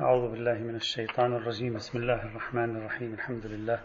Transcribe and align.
أعوذ 0.00 0.30
بالله 0.30 0.54
من 0.54 0.76
الشيطان 0.76 1.36
الرجيم. 1.36 1.74
بسم 1.74 1.98
الله 1.98 2.22
الرحمن 2.22 2.76
الرحيم. 2.76 3.14
الحمد 3.14 3.46
لله. 3.46 3.80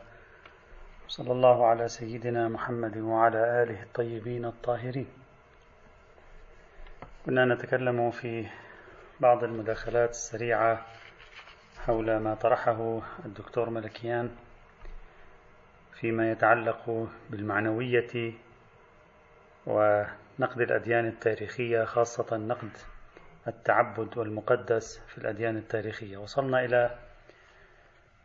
صلى 1.08 1.32
الله 1.32 1.66
على 1.66 1.88
سيدنا 1.88 2.48
محمد 2.48 2.98
وعلى 2.98 3.64
آله 3.64 3.84
الطيبين 3.84 4.46
الطاهرين. 4.46 5.08
كنا 7.26 7.46
نتكلم 7.46 8.12
في 8.12 8.48
بعض 9.20 9.44
المداخلات 9.44 10.10
السريعة 10.10 10.86
حول 11.86 12.18
ما 12.18 12.36
طرحه 12.36 13.02
الدكتور 13.26 13.70
ملكيان 13.70 14.30
فيما 15.94 16.32
يتعلق 16.32 17.08
بالمعنوية 17.30 18.34
ونقد 19.68 20.62
الأديان 20.62 21.08
التاريخية 21.08 21.84
خاصة 21.84 22.38
نقد 22.38 22.78
التعبد 23.48 24.18
والمقدس 24.18 25.00
في 25.08 25.18
الأديان 25.18 25.58
التاريخية. 25.58 26.18
وصلنا 26.18 26.66
إلى 26.66 26.98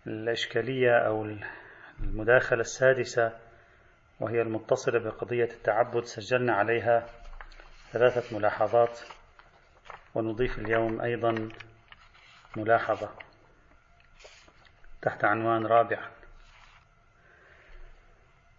الإشكالية 0.06 0.98
أو 0.98 1.36
المداخلة 2.00 2.60
السادسة 2.60 3.32
وهي 4.20 4.42
المتصلة 4.42 4.98
بقضية 4.98 5.44
التعبد. 5.44 6.04
سجلنا 6.04 6.52
عليها 6.52 7.06
ثلاثة 7.92 8.38
ملاحظات 8.38 9.00
ونضيف 10.14 10.58
اليوم 10.58 11.00
أيضا 11.00 11.48
ملاحظة 12.56 13.10
تحت 15.02 15.24
عنوان 15.24 15.66
رابع. 15.66 15.98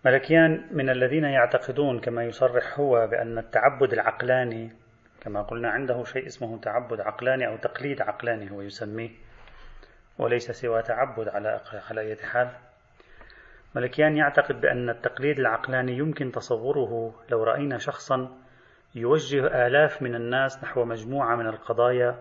ملكيان 0.05 0.67
من 0.71 0.89
الذين 0.89 1.23
يعتقدون 1.23 1.99
كما 1.99 2.23
يصرح 2.23 2.79
هو 2.79 3.07
بأن 3.07 3.37
التعبد 3.37 3.93
العقلاني 3.93 4.71
كما 5.27 5.41
قلنا 5.41 5.69
عنده 5.69 6.03
شيء 6.03 6.27
اسمه 6.27 6.59
تعبد 6.59 7.01
عقلاني 7.01 7.47
أو 7.47 7.57
تقليد 7.57 8.01
عقلاني 8.01 8.51
هو 8.51 8.61
يسميه 8.61 9.09
وليس 10.17 10.51
سوى 10.51 10.81
تعبد 10.81 11.27
على 11.27 11.61
على 11.89 12.01
أي 12.01 12.15
حال. 12.15 12.51
ملكيان 13.75 14.17
يعتقد 14.17 14.61
بأن 14.61 14.89
التقليد 14.89 15.39
العقلاني 15.39 15.97
يمكن 15.97 16.31
تصوره 16.31 17.15
لو 17.29 17.43
رأينا 17.43 17.77
شخصا 17.77 18.37
يوجه 18.95 19.67
آلاف 19.67 20.01
من 20.01 20.15
الناس 20.15 20.63
نحو 20.63 20.85
مجموعة 20.85 21.35
من 21.35 21.47
القضايا 21.47 22.15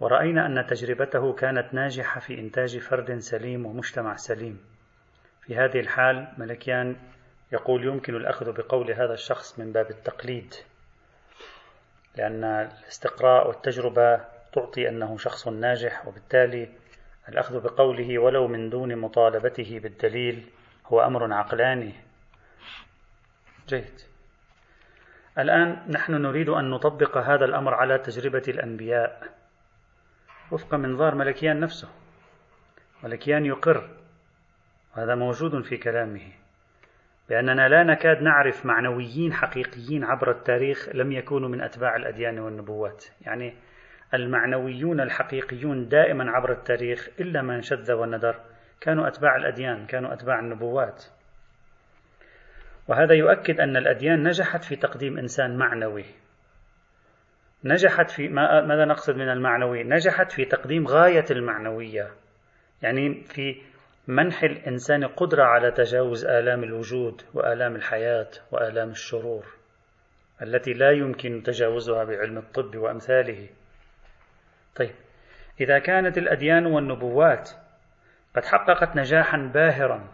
ورأينا 0.00 0.46
أن 0.46 0.66
تجربته 0.66 1.32
كانت 1.32 1.74
ناجحة 1.74 2.20
في 2.20 2.38
إنتاج 2.38 2.78
فرد 2.78 3.18
سليم 3.18 3.66
ومجتمع 3.66 4.16
سليم. 4.16 4.60
في 5.42 5.56
هذه 5.56 5.80
الحال 5.80 6.28
ملكيان 6.38 6.96
يقول 7.52 7.84
يمكن 7.84 8.16
الأخذ 8.16 8.52
بقول 8.52 8.90
هذا 8.90 9.14
الشخص 9.14 9.58
من 9.58 9.72
باب 9.72 9.90
التقليد. 9.90 10.54
لأن 12.16 12.44
الاستقراء 12.44 13.48
والتجربة 13.48 14.20
تعطي 14.52 14.88
أنه 14.88 15.18
شخص 15.18 15.48
ناجح 15.48 16.06
وبالتالي 16.06 16.68
الأخذ 17.28 17.60
بقوله 17.60 18.18
ولو 18.18 18.48
من 18.48 18.70
دون 18.70 18.96
مطالبته 18.96 19.80
بالدليل 19.82 20.50
هو 20.86 21.00
أمر 21.00 21.32
عقلاني. 21.32 21.94
جيد. 23.68 24.00
الآن 25.38 25.82
نحن 25.88 26.12
نريد 26.12 26.48
أن 26.48 26.70
نطبق 26.70 27.16
هذا 27.16 27.44
الأمر 27.44 27.74
على 27.74 27.98
تجربة 27.98 28.42
الأنبياء. 28.48 29.34
وفق 30.50 30.74
منظار 30.74 31.14
ملكيان 31.14 31.60
نفسه. 31.60 31.88
ملكيان 33.02 33.46
يقر. 33.46 33.90
وهذا 34.96 35.14
موجود 35.14 35.62
في 35.62 35.76
كلامه. 35.76 36.32
بأننا 37.28 37.68
لا 37.68 37.82
نكاد 37.82 38.22
نعرف 38.22 38.66
معنويين 38.66 39.32
حقيقيين 39.32 40.04
عبر 40.04 40.30
التاريخ 40.30 40.88
لم 40.94 41.12
يكونوا 41.12 41.48
من 41.48 41.60
أتباع 41.60 41.96
الأديان 41.96 42.38
والنبوات. 42.38 43.04
يعني 43.20 43.54
المعنويون 44.14 45.00
الحقيقيون 45.00 45.88
دائما 45.88 46.30
عبر 46.30 46.52
التاريخ 46.52 47.08
إلا 47.20 47.42
من 47.42 47.60
شذ 47.60 47.92
وندر. 47.92 48.40
كانوا 48.80 49.08
أتباع 49.08 49.36
الأديان 49.36 49.86
كانوا 49.86 50.12
أتباع 50.12 50.40
النبوات. 50.40 51.04
وهذا 52.88 53.14
يؤكد 53.14 53.60
أن 53.60 53.76
الأديان 53.76 54.22
نجحت 54.22 54.64
في 54.64 54.76
تقديم 54.76 55.18
إنسان 55.18 55.56
معنوي. 55.58 56.04
نجحت 57.64 58.10
في 58.10 58.28
ماذا 58.28 58.84
نقصد 58.84 59.16
من 59.16 59.28
المعنوي؟ 59.28 59.84
نجحت 59.84 60.32
في 60.32 60.44
تقديم 60.44 60.86
غاية 60.86 61.24
المعنوية. 61.30 62.10
يعني 62.82 63.24
في 63.24 63.62
منح 64.08 64.42
الإنسان 64.42 65.04
قدرة 65.04 65.44
على 65.44 65.70
تجاوز 65.70 66.24
آلام 66.24 66.64
الوجود 66.64 67.22
وآلام 67.34 67.76
الحياة 67.76 68.30
وآلام 68.52 68.90
الشرور 68.90 69.46
التي 70.42 70.72
لا 70.72 70.90
يمكن 70.90 71.42
تجاوزها 71.42 72.04
بعلم 72.04 72.38
الطب 72.38 72.76
وأمثاله. 72.76 73.48
طيب، 74.76 74.94
إذا 75.60 75.78
كانت 75.78 76.18
الأديان 76.18 76.66
والنبوات 76.66 77.50
قد 78.36 78.44
حققت 78.44 78.96
نجاحا 78.96 79.50
باهرا 79.54 80.08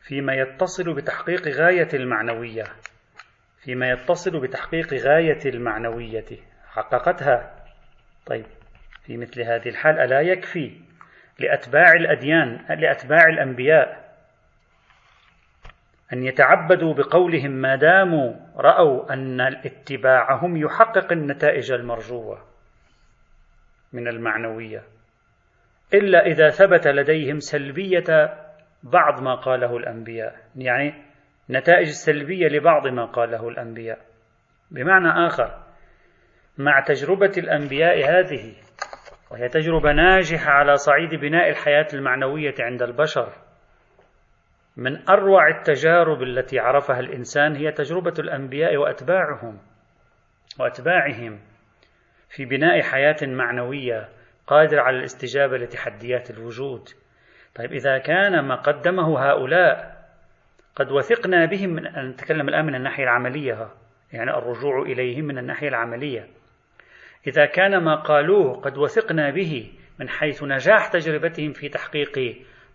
فيما 0.00 0.34
يتصل 0.34 0.94
بتحقيق 0.94 1.48
غاية 1.48 1.88
المعنوية، 1.94 2.64
فيما 3.62 3.90
يتصل 3.90 4.40
بتحقيق 4.40 4.94
غاية 4.94 5.38
المعنوية، 5.46 6.38
حققتها. 6.66 7.64
طيب، 8.26 8.46
في 9.02 9.16
مثل 9.16 9.40
هذه 9.42 9.68
الحال 9.68 9.98
ألا 9.98 10.20
يكفي 10.20 10.83
لأتباع 11.40 11.92
الأديان 11.92 12.64
لأتباع 12.80 13.26
الأنبياء 13.28 14.04
أن 16.12 16.22
يتعبدوا 16.22 16.94
بقولهم 16.94 17.50
ما 17.50 17.76
داموا 17.76 18.34
رأوا 18.56 19.12
أن 19.12 19.40
اتباعهم 19.40 20.56
يحقق 20.56 21.12
النتائج 21.12 21.72
المرجوة 21.72 22.38
من 23.92 24.08
المعنوية. 24.08 24.82
إلا 25.94 26.26
إذا 26.26 26.48
ثبت 26.48 26.86
لديهم 26.86 27.38
سلبية 27.38 28.34
بعض 28.82 29.22
ما 29.22 29.34
قاله 29.34 29.76
الأنبياء 29.76 30.36
يعني 30.56 30.94
نتائج 31.50 31.88
سلبية 31.88 32.48
لبعض 32.48 32.86
ما 32.86 33.04
قاله 33.04 33.48
الأنبياء. 33.48 33.98
بمعنى 34.70 35.26
آخر 35.26 35.62
مع 36.58 36.80
تجربة 36.80 37.32
الأنبياء 37.38 37.98
هذه 37.98 38.54
وهي 39.34 39.48
تجربة 39.48 39.92
ناجحة 39.92 40.50
على 40.50 40.76
صعيد 40.76 41.14
بناء 41.14 41.48
الحياة 41.50 41.86
المعنوية 41.94 42.54
عند 42.60 42.82
البشر. 42.82 43.32
من 44.76 45.08
أروع 45.08 45.48
التجارب 45.48 46.22
التي 46.22 46.58
عرفها 46.58 47.00
الإنسان 47.00 47.56
هي 47.56 47.72
تجربة 47.72 48.14
الأنبياء 48.18 48.76
وأتباعهم 48.76 49.58
وأتباعهم 50.60 51.40
في 52.28 52.44
بناء 52.44 52.82
حياة 52.82 53.16
معنوية 53.22 54.08
قادرة 54.46 54.82
على 54.82 54.96
الاستجابة 54.96 55.56
لتحديات 55.56 56.30
الوجود. 56.30 56.88
طيب 57.54 57.72
إذا 57.72 57.98
كان 57.98 58.40
ما 58.40 58.54
قدمه 58.54 59.18
هؤلاء 59.18 59.96
قد 60.76 60.92
وثقنا 60.92 61.44
بهم 61.44 61.70
من 61.70 62.08
نتكلم 62.08 62.48
الآن 62.48 62.64
من 62.66 62.74
الناحية 62.74 63.04
العملية 63.04 63.68
يعني 64.12 64.30
الرجوع 64.30 64.82
إليهم 64.82 65.24
من 65.24 65.38
الناحية 65.38 65.68
العملية. 65.68 66.26
إذا 67.26 67.46
كان 67.46 67.84
ما 67.84 67.94
قالوه 67.94 68.60
قد 68.60 68.78
وثقنا 68.78 69.30
به 69.30 69.72
من 70.00 70.08
حيث 70.08 70.42
نجاح 70.42 70.88
تجربتهم 70.88 71.52
في 71.52 71.68
تحقيق 71.68 72.18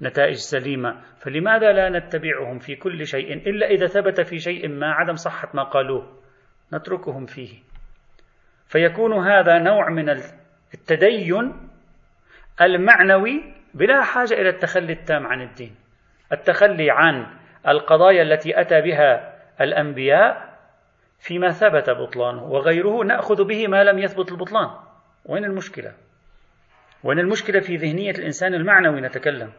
نتائج 0.02 0.36
سليمة 0.36 1.02
فلماذا 1.20 1.72
لا 1.72 1.90
نتبعهم 2.00 2.60
في 2.60 2.76
كل 2.76 3.06
شيء 3.06 3.34
إلا 3.34 3.68
إذا 3.68 3.86
ثبت 3.86 4.22
في 4.22 4.38
شيء 4.38 4.68
ما 4.68 4.92
عدم 4.92 5.16
صحة 5.16 5.50
ما 5.54 5.64
قالوه؟ 5.64 6.18
نتركهم 6.74 7.26
فيه. 7.26 7.60
فيكون 8.68 9.14
هذا 9.14 9.60
نوع 9.60 9.90
من 9.90 10.10
التدين 10.74 11.54
المعنوي 12.62 13.54
بلا 13.74 14.04
حاجة 14.04 14.34
إلى 14.34 14.50
التخلي 14.50 14.94
التام 14.94 15.28
عن 15.28 15.42
الدين. 15.42 15.76
التخلي 16.32 16.92
عن 16.92 17.28
القضايا 17.68 18.22
التي 18.22 18.62
أتى 18.62 18.82
بها 18.82 19.36
الأنبياء 19.62 20.49
فيما 21.20 21.52
ثبت 21.52 21.90
بطلانه 21.90 22.44
وغيره 22.44 23.04
نأخذ 23.04 23.44
به 23.44 23.68
ما 23.68 23.84
لم 23.84 24.00
يثبت 24.00 24.32
البطلان. 24.32 24.70
وين 25.26 25.46
المشكلة؟ 25.46 25.94
وين 27.04 27.20
المشكلة 27.20 27.60
في 27.60 27.76
ذهنية 27.76 28.12
الإنسان 28.12 28.54
المعنوي؟ 28.54 29.02
نتكلم. 29.02 29.52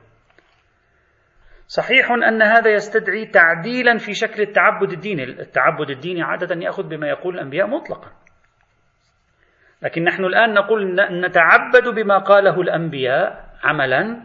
صحيح 1.66 2.10
أن 2.10 2.42
هذا 2.42 2.70
يستدعي 2.70 3.26
تعديلا 3.26 3.98
في 3.98 4.12
شكل 4.14 4.42
التعبد 4.42 4.92
الديني. 4.92 5.24
التعبد 5.24 5.90
الديني 5.90 6.22
عادة 6.22 6.54
يأخذ 6.54 6.82
بما 6.82 7.08
يقول 7.08 7.34
الأنبياء 7.34 7.66
مطلقا. 7.66 8.10
لكن 9.82 10.04
نحن 10.04 10.24
الآن 10.24 10.54
نقول 10.54 10.94
نتعبد 11.26 11.88
بما 11.88 12.18
قاله 12.18 12.60
الأنبياء 12.60 13.50
عملا 13.64 14.22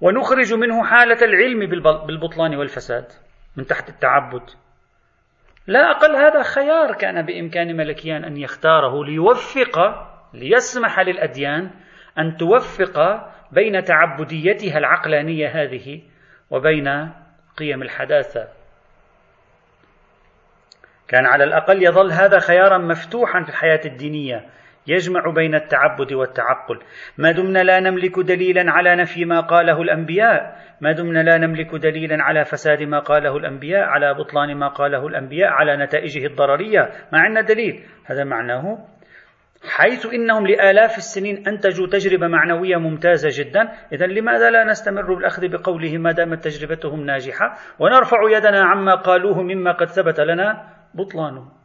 ونخرج 0.00 0.54
منه 0.54 0.84
حالة 0.84 1.24
العلم 1.24 1.66
بالبطلان 2.06 2.54
والفساد 2.54 3.06
من 3.56 3.66
تحت 3.66 3.88
التعبد. 3.88 4.42
لا 5.66 5.90
أقل 5.90 6.16
هذا 6.16 6.42
خيار 6.42 6.94
كان 6.94 7.22
بإمكان 7.22 7.76
ملكيان 7.76 8.24
أن 8.24 8.36
يختاره 8.36 9.04
ليوفق 9.04 9.78
ليسمح 10.34 11.00
للأديان 11.00 11.70
أن 12.18 12.36
توفق 12.36 13.26
بين 13.52 13.84
تعبديتها 13.84 14.78
العقلانية 14.78 15.48
هذه 15.48 16.02
وبين 16.50 17.12
قيم 17.56 17.82
الحداثة. 17.82 18.48
كان 21.08 21.26
على 21.26 21.44
الأقل 21.44 21.82
يظل 21.82 22.12
هذا 22.12 22.38
خيارا 22.38 22.78
مفتوحا 22.78 23.42
في 23.42 23.48
الحياة 23.48 23.80
الدينية. 23.84 24.46
يجمع 24.86 25.30
بين 25.30 25.54
التعبد 25.54 26.12
والتعقل. 26.12 26.78
ما 27.18 27.32
دمنا 27.32 27.62
لا 27.62 27.80
نملك 27.80 28.18
دليلا 28.18 28.70
على 28.72 28.96
نفي 28.96 29.24
ما 29.24 29.40
قاله 29.40 29.82
الأنبياء. 29.82 30.56
ما 30.80 30.92
دمنا 30.92 31.22
لا 31.22 31.38
نملك 31.38 31.74
دليلا 31.74 32.22
على 32.22 32.44
فساد 32.44 32.82
ما 32.82 32.98
قاله 32.98 33.36
الأنبياء 33.36 33.84
على 33.84 34.14
بطلان 34.14 34.56
ما 34.56 34.68
قاله 34.68 35.06
الأنبياء 35.06 35.50
على 35.50 35.76
نتائجه 35.76 36.26
الضررية. 36.26 36.90
ما 37.12 37.18
عندنا 37.18 37.40
دليل. 37.40 37.84
هذا 38.06 38.24
معناه 38.24 38.78
حيث 39.68 40.06
إنهم 40.06 40.46
لآلاف 40.46 40.96
السنين 40.96 41.48
أنتجوا 41.48 41.86
تجربة 41.86 42.26
معنوية 42.26 42.76
ممتازة 42.76 43.28
جدا، 43.32 43.72
اذا 43.92 44.06
لماذا 44.06 44.50
لا 44.50 44.64
نستمر 44.64 45.14
بالأخذ 45.14 45.48
بقولهم 45.48 46.00
ما 46.00 46.12
دامت 46.12 46.44
تجربتهم 46.44 47.04
ناجحة؟ 47.04 47.54
ونرفع 47.78 48.18
يدنا 48.36 48.64
عما 48.64 48.94
قالوه 48.94 49.42
مما 49.42 49.72
قد 49.72 49.86
ثبت 49.86 50.20
لنا 50.20 50.68
بطلانه. 50.94 51.63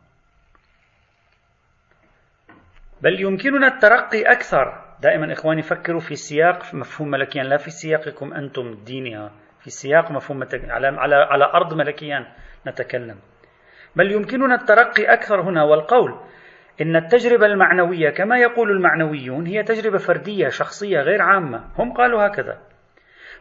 بل 3.01 3.21
يمكننا 3.21 3.67
الترقي 3.67 4.21
أكثر، 4.21 4.81
دائما 5.01 5.33
إخواني 5.33 5.61
فكروا 5.61 5.99
في 5.99 6.15
سياق 6.15 6.75
مفهوم 6.75 7.09
ملكيا 7.11 7.43
لا 7.43 7.57
في 7.57 7.69
سياقكم 7.69 8.33
أنتم 8.33 8.67
الديني 8.67 9.29
في 9.59 9.69
سياق 9.69 10.11
مفهوم 10.11 10.43
على 10.53 10.87
على 10.87 11.15
على 11.15 11.45
أرض 11.45 11.73
ملكيا 11.73 12.27
نتكلم. 12.67 13.15
بل 13.95 14.11
يمكننا 14.11 14.55
الترقي 14.55 15.13
أكثر 15.13 15.41
هنا 15.41 15.63
والقول 15.63 16.19
إن 16.81 16.95
التجربة 16.95 17.45
المعنوية 17.45 18.09
كما 18.09 18.37
يقول 18.37 18.71
المعنويون 18.71 19.45
هي 19.45 19.63
تجربة 19.63 19.97
فردية 19.97 20.47
شخصية 20.47 20.99
غير 20.99 21.21
عامة. 21.21 21.65
هم 21.77 21.93
قالوا 21.93 22.27
هكذا. 22.27 22.57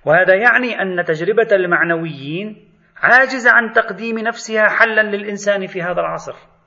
وهذا 0.05 0.35
يعني 0.35 0.83
أن 0.83 1.05
تجربة 1.05 1.49
المعنويين 1.53 2.69
عاجزة 2.97 3.51
عن 3.51 3.73
تقديم 3.73 4.19
نفسها 4.19 4.69
حلا 4.69 5.03
للإنسان 5.03 5.67
في 5.67 5.83
هذا 5.83 6.01
العصر. 6.01 6.58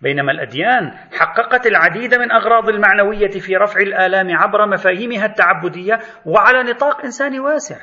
بينما 0.00 0.32
الأديان 0.32 0.90
حققت 1.18 1.66
العديد 1.66 2.14
من 2.14 2.32
أغراض 2.32 2.68
المعنوية 2.68 3.30
في 3.30 3.56
رفع 3.56 3.80
الآلام 3.80 4.36
عبر 4.36 4.66
مفاهيمها 4.66 5.26
التعبدية 5.26 5.98
وعلى 6.26 6.62
نطاق 6.62 7.04
إنساني 7.04 7.40
واسع. 7.40 7.76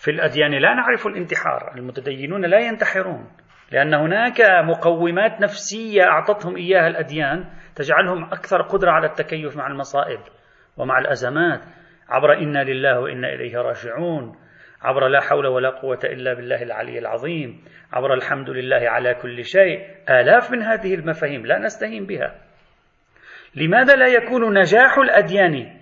في 0.00 0.10
الأديان 0.10 0.50
لا 0.50 0.74
نعرف 0.74 1.06
الانتحار 1.06 1.72
المتدينون 1.76 2.44
لا 2.44 2.58
ينتحرون 2.58 3.30
لأن 3.70 3.94
هناك 3.94 4.40
مقومات 4.64 5.40
نفسية 5.40 6.02
أعطتهم 6.02 6.56
إياها 6.56 6.86
الأديان 6.86 7.44
تجعلهم 7.76 8.24
أكثر 8.24 8.62
قدرة 8.62 8.90
على 8.90 9.06
التكيف 9.06 9.56
مع 9.56 9.66
المصائب 9.66 10.20
ومع 10.76 10.98
الأزمات 10.98 11.60
عبر 12.08 12.38
إنا 12.38 12.64
لله 12.64 13.00
وإنا 13.00 13.28
إليه 13.28 13.56
راجعون. 13.56 14.36
عبر 14.84 15.08
لا 15.08 15.20
حول 15.20 15.46
ولا 15.46 15.70
قوة 15.70 15.98
إلا 16.04 16.34
بالله 16.34 16.62
العلي 16.62 16.98
العظيم 16.98 17.64
عبر 17.92 18.14
الحمد 18.14 18.50
لله 18.50 18.88
على 18.88 19.14
كل 19.14 19.44
شيء. 19.44 19.86
آلاف 20.10 20.50
من 20.50 20.62
هذه 20.62 20.94
المفاهيم 20.94 21.46
لا 21.46 21.58
نستهين 21.58 22.06
بها. 22.06 22.34
لماذا 23.54 23.96
لا 23.96 24.06
يكون 24.06 24.58
نجاح 24.58 24.98
الأديان 24.98 25.80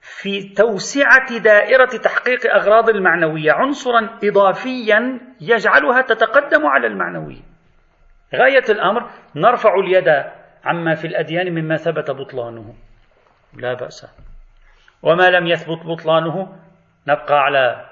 في 0.00 0.54
توسعة 0.54 1.38
دائرة 1.38 1.90
تحقيق 2.04 2.54
أغراض 2.54 2.88
المعنوية 2.88 3.52
عنصرا 3.52 4.18
إضافيا 4.24 5.20
يجعلها 5.40 6.00
تتقدم 6.02 6.66
على 6.66 6.86
المعنوية 6.86 7.42
غاية 8.34 8.64
الأمر 8.68 9.10
نرفع 9.36 9.74
اليد 9.74 10.08
عما 10.64 10.94
في 10.94 11.06
الأديان 11.06 11.52
مما 11.52 11.76
ثبت 11.76 12.10
بطلانه. 12.10 12.74
لا 13.56 13.74
بأس. 13.74 14.06
وما 15.02 15.30
لم 15.30 15.46
يثبت 15.46 15.86
بطلانه 15.86 16.63
نبقى 17.08 17.34
على 17.34 17.86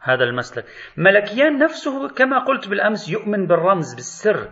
هذا 0.00 0.24
المسلك. 0.24 0.64
ملكيان 0.96 1.58
نفسه 1.58 2.08
كما 2.08 2.38
قلت 2.44 2.68
بالأمس 2.68 3.08
يؤمن 3.08 3.46
بالرمز 3.46 3.94
بالسر. 3.94 4.48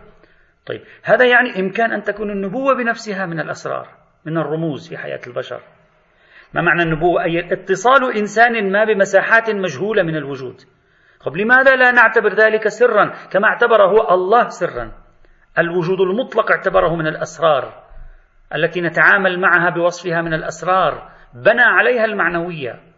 طيب 0.65 0.81
هذا 1.03 1.25
يعني 1.25 1.59
إمكان 1.59 1.91
أن 1.91 2.03
تكون 2.03 2.31
النبوة 2.31 2.75
بنفسها 2.75 3.25
من 3.25 3.39
الأسرار 3.39 3.87
من 4.25 4.37
الرموز 4.37 4.89
في 4.89 4.97
حياة 4.97 5.19
البشر. 5.27 5.61
ما 6.53 6.61
معنى 6.61 6.83
النبوة؟ 6.83 7.23
أي 7.23 7.53
اتصال 7.53 8.17
إنسان 8.17 8.71
ما 8.71 8.85
بمساحات 8.85 9.49
مجهولة 9.49 10.03
من 10.03 10.15
الوجود. 10.15 10.55
طب 11.25 11.37
لماذا 11.37 11.75
لا 11.75 11.91
نعتبر 11.91 12.33
ذلك 12.33 12.67
سرا؟ 12.67 13.13
كما 13.31 13.47
اعتبره 13.47 14.13
الله 14.13 14.47
سرا. 14.47 14.91
الوجود 15.57 16.01
المطلق 16.01 16.51
اعتبره 16.51 16.95
من 16.95 17.07
الأسرار. 17.07 17.83
التي 18.55 18.81
نتعامل 18.81 19.39
معها 19.39 19.69
بوصفها 19.69 20.21
من 20.21 20.33
الأسرار. 20.33 21.11
بنى 21.33 21.61
عليها 21.61 22.05
المعنوية. 22.05 22.88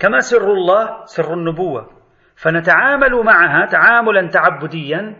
كما 0.00 0.18
سر 0.18 0.52
الله 0.52 1.04
سر 1.04 1.34
النبوة. 1.34 1.90
فنتعامل 2.36 3.22
معها 3.24 3.66
تعاملا 3.66 4.28
تعبديا 4.28 5.16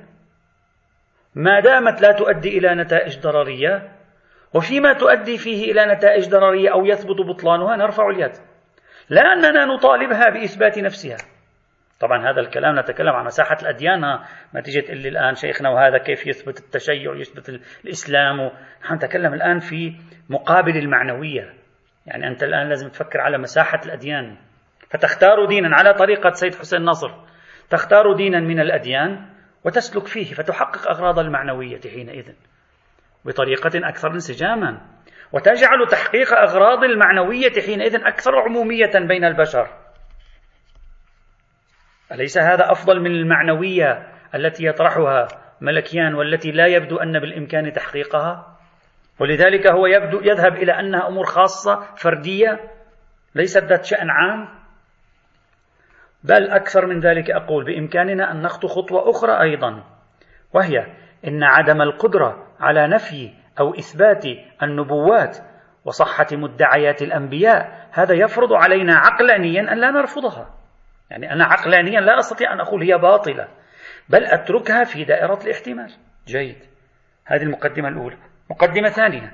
ما 1.34 1.60
دامت 1.60 2.02
لا 2.02 2.12
تؤدي 2.12 2.58
إلى 2.58 2.74
نتائج 2.74 3.20
ضررية 3.20 3.92
وفيما 4.54 4.92
تؤدي 4.92 5.38
فيه 5.38 5.72
إلى 5.72 5.94
نتائج 5.94 6.28
ضررية 6.28 6.72
أو 6.72 6.84
يثبت 6.84 7.20
بطلانها 7.28 7.76
نرفع 7.76 8.08
اليد. 8.08 8.32
لا 9.08 9.20
أننا 9.20 9.64
نطالبها 9.64 10.30
بإثبات 10.30 10.78
نفسها. 10.78 11.16
طبعا 12.00 12.30
هذا 12.30 12.40
الكلام 12.40 12.78
نتكلم 12.78 13.08
عن 13.08 13.24
مساحة 13.24 13.56
الأديان 13.62 14.00
ما 14.54 14.60
تيجي 14.64 14.80
تقول 14.80 15.06
الآن 15.06 15.34
شيخنا 15.34 15.70
وهذا 15.70 15.98
كيف 15.98 16.26
يثبت 16.26 16.58
التشيع 16.58 17.14
يثبت 17.16 17.48
الإسلام. 17.84 18.50
نحن 18.84 18.94
نتكلم 18.94 19.34
الآن 19.34 19.58
في 19.58 19.96
مقابل 20.30 20.76
المعنوية. 20.76 21.54
يعني 22.06 22.28
أنت 22.28 22.42
الآن 22.42 22.68
لازم 22.68 22.88
تفكر 22.88 23.20
على 23.20 23.38
مساحة 23.38 23.80
الأديان. 23.86 24.36
فتختار 24.90 25.46
دينا 25.46 25.76
على 25.76 25.94
طريقة 25.94 26.31
سيد 26.31 26.54
حسين 26.54 26.84
نصر. 26.84 27.10
تختار 27.70 28.16
دينا 28.16 28.40
من 28.40 28.60
الأديان 28.60 29.26
وتسلك 29.64 30.06
فيه 30.06 30.34
فتحقق 30.34 30.90
أغراض 30.90 31.19
المعنوية 31.19 31.81
حينئذ 31.81 32.32
بطريقة 33.25 33.88
أكثر 33.88 34.10
انسجاما. 34.10 34.81
وتجعل 35.32 35.87
تحقيق 35.90 36.32
أغراض 36.32 36.84
المعنوية 36.84 37.52
حينئذ 37.66 37.94
أكثر 38.06 38.38
عمومية 38.38 38.90
بين 39.08 39.25
البشر. 39.25 39.69
أليس 42.12 42.38
هذا 42.38 42.70
أفضل 42.72 43.00
من 43.00 43.10
المعنوية 43.10 44.06
التي 44.34 44.66
يطرحها 44.66 45.28
ملكيان 45.60 46.14
والتي 46.14 46.50
لا 46.50 46.66
يبدو 46.66 46.96
أن 46.96 47.20
بالإمكان 47.20 47.72
تحقيقها؟ 47.72 48.56
ولذلك 49.20 49.66
هو 49.66 49.87
يبدو 49.87 50.20
يذهب 50.20 50.52
إلى 50.52 50.72
أنها 50.72 51.08
أمور 51.08 51.25
خاصة 51.25 51.94
فردية 51.96 52.60
ليست 53.34 53.64
ذات 53.64 53.84
شأن 53.84 54.10
عام. 54.10 54.59
بل 56.25 56.50
أكثر 56.50 56.87
من 56.87 57.00
ذلك 57.00 57.31
أقول 57.31 57.64
بإمكاننا 57.64 58.32
أن 58.32 58.43
نخطو 58.43 58.69
خطوة 58.69 59.11
أخرى 59.11 59.40
أيضا 59.43 59.84
وهي 60.52 60.87
إن 61.26 61.42
عدم 61.42 61.83
القدرة 61.83 62.47
على 62.61 62.88
نفي 62.88 63.30
أو 63.61 63.75
إثبات 63.75 64.25
النبوات 64.62 65.38
وصحة 65.85 66.26
مدعيات 66.33 67.02
الأنبياء 67.02 67.88
هذا 67.92 68.14
يفرض 68.14 68.52
علينا 68.52 68.94
عقلانيا 68.97 69.73
أن 69.73 69.78
لا 69.78 69.90
نرفضها. 69.90 70.54
يعني 71.11 71.33
أنا 71.33 71.44
عقلانيا 71.44 72.00
لا 72.00 72.18
أستطيع 72.18 72.52
أن 72.52 72.61
أقول 72.61 72.83
هي 72.83 72.99
باطلة 72.99 73.49
بل 74.09 74.25
أتركها 74.25 74.85
في 74.85 75.04
دائرة 75.04 75.38
الاحتمال. 75.44 75.92
جيد. 76.26 76.56
هذه 77.25 77.42
المقدمة 77.42 77.88
الأولى. 77.88 78.16
مقدمة 78.50 78.88
ثانية. 78.88 79.33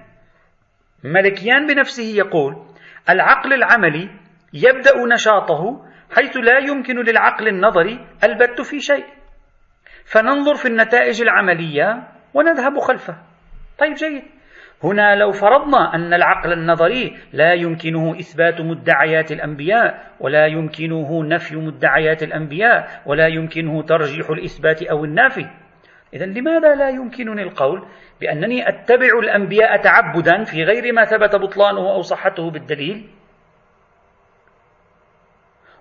ملكيان 1.04 1.66
بنفسه 1.66 2.02
يقول 2.02 2.66
العقل 3.10 3.52
العملي 3.52 4.10
يبدأ 4.52 5.06
نشاطه 5.14 5.85
حيث 6.14 6.36
لا 6.36 6.58
يمكن 6.58 6.96
للعقل 7.00 7.48
النظري 7.48 8.06
البت 8.25 8.60
في 8.60 8.80
شيء. 8.80 9.04
فننظر 10.04 10.54
في 10.54 10.68
النتائج 10.68 11.22
العملية 11.22 12.08
ونذهب 12.34 12.78
خلفه. 12.78 13.16
طيب 13.78 13.94
جيد. 13.94 14.22
هنا 14.84 15.14
لو 15.14 15.32
فرضنا 15.32 15.94
أن 15.94 16.14
العقل 16.14 16.52
النظري 16.52 17.16
لا 17.32 17.52
يمكنه 17.52 18.18
إثبات 18.18 18.60
مدعيات 18.60 19.32
الأنبياء 19.32 20.12
ولا 20.20 20.46
يمكنه 20.46 21.25
نفي 21.25 21.56
مدعيات 21.56 22.22
الأنبياء 22.22 23.02
ولا 23.06 23.26
يمكنه 23.26 23.82
ترجيح 23.82 24.30
الإثبات 24.30 24.82
أو 24.82 25.04
النافي. 25.04 25.46
إذا 26.14 26.26
لماذا 26.26 26.75
لا 26.75 26.88
يمكنني 26.88 27.42
القول 27.42 27.86
بأنني 28.20 28.68
أتبع 28.68 29.18
الأنبياء 29.22 29.76
تعبدا 29.76 30.44
في 30.44 30.64
غير 30.64 30.92
ما 30.92 31.04
ثبت 31.04 31.36
بطلانه 31.36 31.94
أو 31.94 32.00
صحته 32.00 32.50
بالدليل؟ 32.50 33.08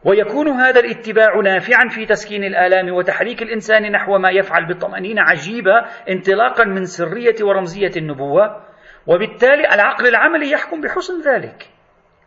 ويكون 0.05 0.47
هذا 0.47 0.79
الاتباع 0.79 1.35
نافعا 1.43 1.87
في 1.87 2.05
تسكين 2.05 2.43
الآلام 2.43 2.93
وتحريك 2.93 3.41
الإنسان 3.41 3.91
نحو 3.91 4.17
ما 4.17 4.29
يفعل 4.29 4.73
بطمأنينة 4.73 5.21
عجيبة 5.21 5.85
انطلاقا 6.09 6.63
من 6.63 6.85
سرية 6.85 7.35
ورمزية 7.43 7.91
النبوة 7.97 8.63
وبالتالي 9.07 9.73
العقل 9.73 10.07
العملي 10.07 10.51
يحكم 10.51 10.81
بحسن 10.81 11.21
ذلك 11.21 11.69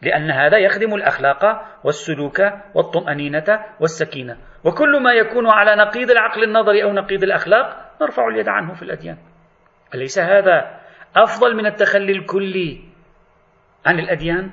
لأن 0.02 0.30
هذا 0.30 0.58
يخدم 0.58 0.94
الأخلاق 0.94 1.66
والسلوك 1.84 2.40
والطمأنينة 2.74 3.64
والسكينة. 3.80 4.36
وكل 4.64 5.02
ما 5.02 5.12
يكون 5.12 5.46
على 5.48 5.76
نقيض 5.76 6.10
العقل 6.10 6.42
النظري 6.42 6.82
أو 6.82 6.92
نقيض 6.92 7.22
الأخلاق 7.22 7.92
نرفع 8.02 8.28
اليد 8.28 8.48
عنه 8.48 8.74
في 8.74 8.82
الأديان. 8.82 9.16
أليس 9.94 10.18
هذا 10.18 10.80
أفضل 11.16 11.56
من 11.56 11.66
التخلي 11.66 12.12
الكلي 12.12 12.80
عن 13.86 13.98
الأديان؟ 13.98 14.50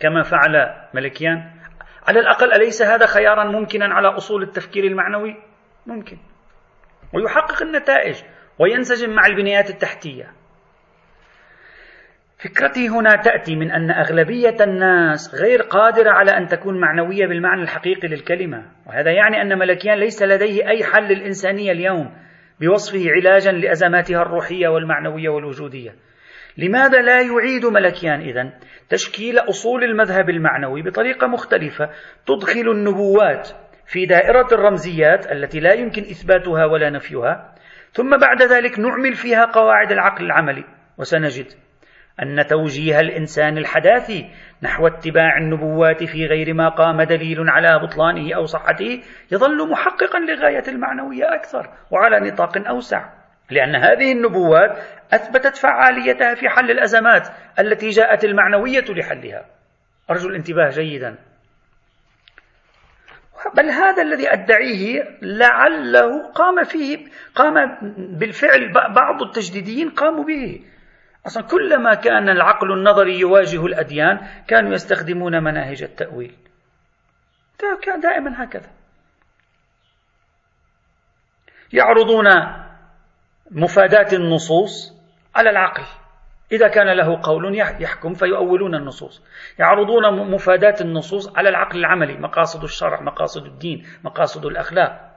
كما 0.00 0.22
فعل 0.22 0.74
على 2.08 2.20
الأقل 2.20 2.52
أليس 2.52 2.82
هذا 2.82 3.06
خيارا 3.06 3.44
ممكنا 3.44 3.94
على 3.94 4.08
أصول 4.08 4.42
التفكير 4.42 4.84
المعنوي؟ 4.84 5.36
ممكن. 5.86 6.16
ويحقق 7.12 7.62
النتائج 7.62 8.22
وينسجم 8.58 9.10
مع 9.10 9.26
البنيات 9.26 9.70
التحتية. 9.70 10.32
فكرتي 12.38 12.88
هنا 12.88 13.16
تأتي 13.16 13.56
من 13.56 13.70
أن 13.70 13.90
أغلبية 13.90 14.56
الناس 14.60 15.34
غير 15.34 15.62
قادرة 15.62 16.10
على 16.10 16.30
أن 16.30 16.46
تكون 16.46 16.80
معنوية 16.80 17.26
بالمعنى 17.26 17.62
الحقيقي 17.62 18.08
للكلمة. 18.08 18.70
وهذا 18.86 19.12
يعني 19.12 19.42
أن 19.42 19.58
ملكيان 19.58 19.98
ليس 19.98 20.22
لديه 20.22 20.68
أي 20.68 20.84
حل 20.84 21.02
للإنسانية 21.02 21.72
اليوم 21.72 22.14
بوصفه 22.60 23.10
علاجا 23.10 23.52
لأزماتها 23.52 24.22
الروحية 24.22 24.68
والمعنوية 24.68 25.28
والوجودية. 25.28 25.94
لماذا 26.58 27.02
لا 27.02 27.20
يعيد 27.20 27.66
ملكيان 27.66 28.20
إذن؟ 28.20 28.52
تشكيل 28.88 29.38
أصول 29.38 29.84
المذهب 29.84 30.30
المعنوي 30.30 30.82
بطريقة 30.82 31.26
مختلفة 31.26 31.90
تدخل 32.26 32.70
النبوات 32.70 33.48
في 33.86 34.06
دائرة 34.06 34.48
الرمزيات 34.52 35.32
التي 35.32 35.60
لا 35.60 35.72
يمكن 35.72 36.02
إثباتها 36.02 36.64
ولا 36.64 36.90
نفيها 36.90 37.54
ثم 37.92 38.16
بعد 38.16 38.42
ذلك 38.42 38.78
نعمل 38.78 39.14
فيها 39.14 39.44
قواعد 39.44 39.92
العقل 39.92 40.24
العملي. 40.24 40.64
وسنجد 40.98 41.46
أن 42.22 42.46
توجيه 42.46 43.00
الإنسان 43.00 43.58
الحداثي 43.58 44.30
نحو 44.62 44.86
اتباع 44.86 45.38
النبوات 45.38 46.04
في 46.04 46.26
غير 46.26 46.54
ما 46.54 46.68
قام 46.68 47.02
دليل 47.02 47.36
على 47.48 47.86
بطلانه 47.86 48.36
أو 48.36 48.44
صحته 48.44 49.02
يظل 49.32 49.70
محققا 49.70 50.18
لغاية 50.18 50.64
المعنوية 50.68 51.34
أكثر 51.34 51.70
وعلى 51.90 52.30
نطاق 52.30 52.68
أوسع. 52.68 53.23
لأن 53.50 53.76
هذه 53.76 54.12
النبوات 54.12 54.78
أثبتت 55.12 55.56
فعاليتها 55.56 56.34
في 56.34 56.48
حل 56.48 56.70
الأزمات 56.70 57.28
التي 57.58 57.88
جاءت 57.88 58.24
المعنوية 58.24 58.84
لحلها. 58.88 59.46
أرجو 60.10 60.28
الانتباه 60.28 60.68
جيدا. 60.68 61.18
بل 63.54 63.70
هذا 63.70 64.02
الذي 64.02 64.32
أدعيه 64.32 65.18
لعله 65.22 66.32
قام 66.32 66.64
فيه 66.64 67.06
قام 67.34 67.54
بالفعل 68.18 68.72
بعض 68.72 69.22
التجديديين 69.22 69.90
قاموا 69.90 70.24
به. 70.24 70.64
أصلا 71.26 71.42
كلما 71.42 71.94
كان 71.94 72.28
العقل 72.28 72.72
النظري 72.72 73.18
يواجه 73.18 73.66
الأديان 73.66 74.20
كانوا 74.48 74.72
يستخدمون 74.72 75.42
مناهج 75.44 75.82
التأويل. 75.82 76.34
كان 77.82 78.00
دائما 78.00 78.44
هكذا. 78.44 78.70
يعرضون 81.72 82.26
مفادات 83.50 84.14
النصوص 84.14 84.94
على 85.34 85.50
العقل. 85.50 85.82
إذا 86.52 86.68
كان 86.68 86.96
له 86.96 87.20
قول 87.22 87.58
يحكم 87.58 88.14
فيؤولون 88.14 88.74
النصوص. 88.74 89.22
يعرضون 89.58 90.30
مفادات 90.30 90.80
النصوص 90.80 91.36
على 91.36 91.48
العقل 91.48 91.78
العملي 91.78 92.16
مقاصد 92.16 92.62
الشرع 92.62 93.00
مقاصد 93.00 93.46
الدين 93.46 93.86
مقاصد 94.04 94.46
الأخلاق. 94.46 95.10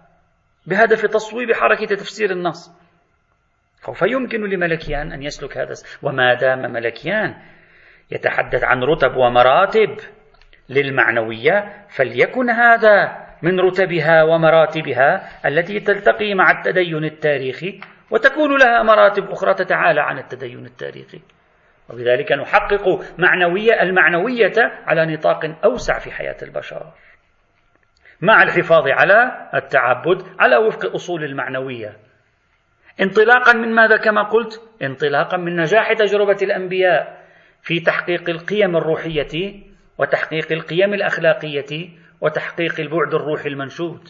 بهدف 0.65 1.05
تصويب 1.05 1.53
حركة 1.53 1.95
تفسير 1.95 2.31
النص. 2.31 2.71
فيمكن 3.93 4.49
لملكيان 4.49 5.11
أن 5.11 5.23
يسلك 5.23 5.57
هذا 5.57 5.73
وما 6.03 6.33
دام 6.33 6.71
ملكيان 6.71 7.35
يتحدث 8.11 8.63
عن 8.63 8.83
رتب 8.83 9.15
ومراتب 9.15 9.97
للمعنوية 10.69 11.85
فليكن 11.89 12.49
هذا 12.49 13.27
من 13.41 13.59
رتبها 13.59 14.23
ومراتبها 14.23 15.29
التي 15.47 15.79
تلتقي 15.79 16.33
مع 16.33 16.51
التدين 16.51 17.05
التاريخي 17.05 17.79
وتكون 18.11 18.59
لها 18.59 18.83
مراتب 18.83 19.29
أخرى 19.29 19.53
تتعالى 19.53 20.01
عن 20.01 20.17
التدين 20.17 20.65
التاريخي. 20.65 21.21
وبذلك 21.89 22.31
نحقق 22.31 22.99
معنوية 23.17 23.81
المعنوية 23.81 24.53
على 24.85 25.05
نطاق 25.05 25.45
أوسع 25.65 25.99
في 25.99 26.11
حياة 26.11 26.37
البشر. 26.41 26.93
مع 28.21 28.43
الحفاظ 28.43 28.87
على 28.87 29.49
التعبد 29.53 30.23
على 30.39 30.57
وفق 30.57 30.93
أصول 30.93 31.23
المعنوية. 31.23 31.97
انطلاقا 33.01 33.53
من 33.53 33.75
ماذا 33.75 33.97
كما 33.97 34.23
قلت؟ 34.23 34.61
انطلاقا 34.81 35.37
من 35.37 35.55
نجاح 35.55 35.93
تجربة 35.93 36.37
الأنبياء 36.41 37.25
في 37.61 37.79
تحقيق 37.79 38.29
القيم 38.29 38.77
الروحية 38.77 39.63
وتحقيق 39.97 40.51
القيم 40.51 40.93
الأخلاقية 40.93 41.89
وتحقيق 42.21 42.79
البعد 42.79 43.13
الروحي 43.13 43.49
المنشود. 43.49 44.09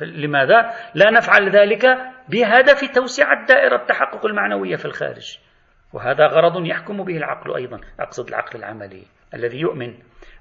لماذا؟ 0.00 0.70
لا 0.94 1.10
نفعل 1.10 1.50
ذلك 1.50 1.84
بهدف 2.28 2.84
توسعة 2.94 3.46
دائرة 3.46 3.76
التحقق 3.76 4.26
المعنوية 4.26 4.76
في 4.76 4.84
الخارج. 4.84 5.38
وهذا 5.92 6.26
غرض 6.26 6.66
يحكم 6.66 7.04
به 7.04 7.16
العقل 7.16 7.56
أيضا. 7.56 7.80
أقصد 8.00 8.28
العقل 8.28 8.58
العملي 8.58 9.02
الذي 9.34 9.60
يؤمن 9.60 9.94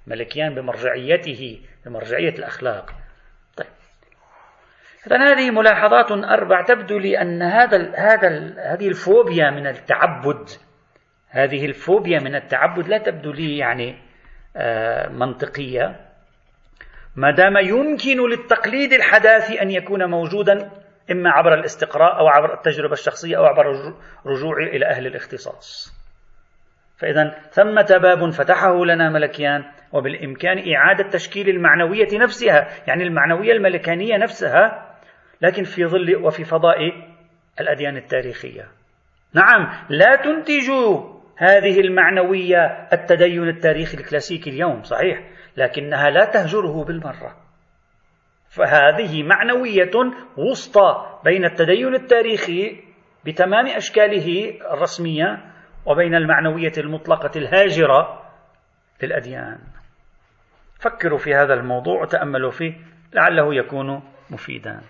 ملكيان 0.08 0.56
بمرجعيته 0.56 1.62
بمرجعية 1.86 2.34
الأخلاق. 2.40 2.94
طيب. 3.58 3.68
إذا 5.08 5.18
هذه 5.18 5.52
ملاحظات 5.52 6.12
أربع 6.12 6.62
تبدو 6.62 6.98
لي 6.98 7.22
أن 7.22 7.42
هذا 7.42 7.92
هذا 7.96 8.56
هذه 8.74 8.88
الفوبيا 8.88 9.50
من 9.50 9.68
التعبد. 9.68 10.50
هذه 11.30 11.66
الفوبيا 11.66 12.20
من 12.20 12.36
التعبد 12.36 12.88
لا 12.88 12.98
تبدو 12.98 13.32
لي 13.32 13.58
يعني 13.58 13.96
آه، 14.58 15.10
منطقية. 15.10 16.00
ما 17.16 17.32
دام 17.32 17.58
يمكن 17.58 18.30
للتقليد 18.30 18.94
الحداثي 18.94 19.62
أن 19.62 19.72
يكون 19.72 20.10
موجودا 20.10 20.83
إما 21.12 21.30
عبر 21.30 21.54
الاستقراء 21.54 22.20
أو 22.20 22.28
عبر 22.28 22.54
التجربة 22.54 22.94
الشخصية 22.94 23.38
أو 23.38 23.46
عبر 23.46 23.94
الرجوع 24.26 24.58
إلى 24.58 24.86
أهل 24.86 25.08
الاختصاص. 25.08 25.94
فإذا 26.98 27.36
ثمة 27.52 28.00
باب 28.02 28.30
فتحه 28.30 28.86
لنا 28.86 29.10
ملكيان 29.10 29.64
وبالإمكان 29.92 30.74
إعادة 30.74 31.10
تشكيل 31.10 31.50
المعنوية 31.50 32.08
نفسها 32.14 32.68
يعني 32.88 33.04
المعنوية 33.04 33.52
الملكانية 33.52 34.18
نفسها 34.18 34.96
لكن 35.42 35.64
في 35.64 35.86
ظل 35.86 36.16
وفي 36.16 36.44
فضاء 36.44 36.78
الأديان 37.60 37.98
التاريخية. 37.98 38.68
نعم 39.34 39.86
لا 39.90 40.16
تنتج 40.16 40.70
هذه 41.38 41.80
المعنوية 41.80 42.88
التدين 42.94 43.50
التاريخي 43.50 43.98
الكلاسيكي 43.98 44.50
اليوم 44.50 44.84
صحيح 44.84 45.30
لكنها 45.58 46.10
لا 46.10 46.26
تهجره 46.26 46.84
بالمرة. 46.84 47.43
فهذه 48.56 49.24
معنوية 49.24 49.92
وسطى 50.38 51.20
بين 51.24 51.46
التدين 51.46 51.96
التاريخي 51.96 52.84
بتمام 53.26 53.68
أشكاله 53.68 54.60
الرسمية 54.72 55.54
وبين 55.86 56.16
المعنوية 56.16 56.72
المطلقة 56.78 57.32
الهاجرة 57.36 58.24
للأديان. 59.04 59.60
فكروا 60.80 61.18
في 61.18 61.34
هذا 61.34 61.54
الموضوع 61.54 62.02
وتأملوا 62.02 62.52
فيه 62.52 62.74
لعله 63.14 63.56
يكون 63.56 64.04
مفيدا. 64.30 64.82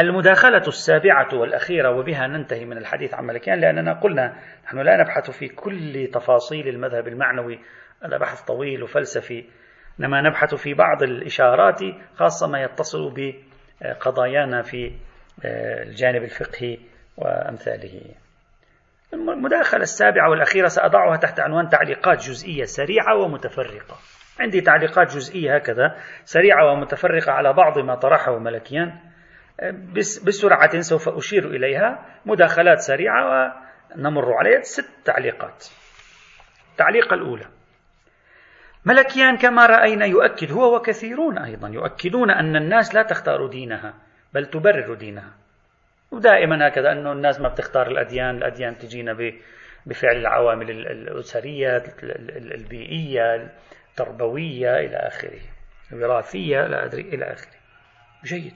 المداخلة 0.00 0.66
السابعة 0.68 1.28
والأخيرة 1.34 1.90
وبها 1.90 2.26
ننتهي 2.26 2.64
من 2.64 2.78
الحديث 2.78 3.14
عن 3.14 3.24
ملكيان 3.24 3.60
لأننا 3.60 3.92
قلنا 3.92 4.36
نحن 4.64 4.78
لا 4.78 4.96
نبحث 4.96 5.30
في 5.30 5.48
كل 5.48 6.08
تفاصيل 6.12 6.68
المذهب 6.68 7.08
المعنوي. 7.08 7.58
هذا 8.04 8.18
بحث 8.18 8.42
طويل 8.42 8.82
وفلسفي 8.82 9.44
إنما 10.00 10.20
نبحث 10.20 10.54
في 10.54 10.74
بعض 10.74 11.02
الإشارات 11.02 11.80
خاصة 12.16 12.46
ما 12.46 12.62
يتصل 12.62 13.14
بقضايانا 13.80 14.62
في 14.62 14.92
آه، 15.44 15.82
الجانب 15.82 16.22
الفقهي 16.22 16.78
وأمثاله. 17.16 18.00
المداخلة 19.14 19.82
السابعة 19.82 20.30
والأخيرة 20.30 20.68
سأضعها 20.68 21.16
تحت 21.16 21.40
عنوان 21.40 21.68
تعليقات 21.68 22.18
جزئية 22.18 22.64
سريعة 22.64 23.16
ومتفرقة. 23.16 23.96
عندي 24.40 24.60
تعليقات 24.60 25.14
جزئية 25.14 25.56
هكذا 25.56 25.96
سريعة 26.24 26.72
ومتفرقة 26.72 27.32
على 27.32 27.52
بعض 27.52 27.78
ما 27.78 27.94
طرحه 27.94 28.38
ملكيان. 28.38 28.98
بسرعة 30.26 30.80
سوف 30.80 31.08
أشير 31.08 31.46
إليها. 31.46 32.06
مداخلات 32.26 32.78
سريعة 32.78 33.52
ونمر 33.96 34.32
عليها. 34.32 34.62
ست 34.62 34.90
تعليقات. 35.04 35.66
التعليق 36.72 37.12
الأولى. 37.12 37.46
ملكيان 38.84 39.36
كما 39.36 39.66
رأينا 39.66 40.06
يؤكد 40.06 40.52
هو 40.52 40.76
وكثيرون 40.76 41.38
أيضا 41.38 41.68
يؤكدون 41.68 42.30
أن 42.30 42.56
الناس 42.56 42.94
لا 42.94 43.02
تختار 43.02 43.46
دينها 43.46 43.94
بل 44.34 44.46
تبرر 44.46 44.94
دينها. 44.94 45.32
ودائما 46.10 46.68
هكذا 46.68 46.92
أنه 46.92 47.12
الناس 47.12 47.40
ما 47.40 47.48
بتختار 47.48 47.86
الأديان 47.86 48.36
الأديان 48.36 48.78
تجينا 48.78 49.32
بفعل 49.86 50.16
العوامل 50.16 50.70
الأسرية 50.70 51.82
البيئية 52.36 53.52
التربوية 53.90 54.76
إلى 54.76 54.96
آخره. 54.96 55.40
الوراثية 55.92 56.66
لا 56.66 56.84
أدري 56.84 57.02
إلى 57.02 57.24
آخره. 57.24 57.52
جيد. 58.24 58.54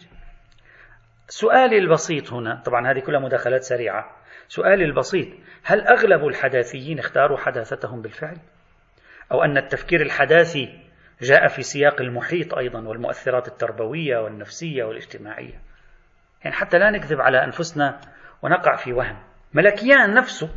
سؤالي 1.29 1.79
البسيط 1.79 2.33
هنا 2.33 2.63
طبعا 2.65 2.91
هذه 2.91 3.01
كلها 3.01 3.21
مداخلات 3.21 3.63
سريعة. 3.63 4.17
سؤالي 4.49 4.85
البسيط 4.85 5.29
هل 5.65 5.81
أغلب 5.81 6.27
الحداثيين 6.27 6.99
اختاروا 6.99 7.39
حداثتهم 7.39 8.03
بالفعل؟ 8.03 8.37
أو 9.33 9.45
أن 9.45 9.57
التفكير 9.57 10.01
الحداثي 10.01 10.87
جاء 11.23 11.49
في 11.49 11.63
سياق 11.63 12.01
المحيط 12.01 12.55
أيضا 12.55 12.89
والمؤثرات 12.89 13.49
التربوية 13.49 14.19
والنفسية 14.19 14.85
والاجتماعية. 14.85 15.61
يعني 16.45 16.57
حتى 16.57 16.79
لا 16.79 16.91
نكذب 16.91 17.21
على 17.21 17.45
أنفسنا 17.45 18.01
ونقع 18.43 18.77
في 18.77 18.93
وهم. 18.93 19.17
ملكيان 19.55 20.15
نفسه 20.15 20.51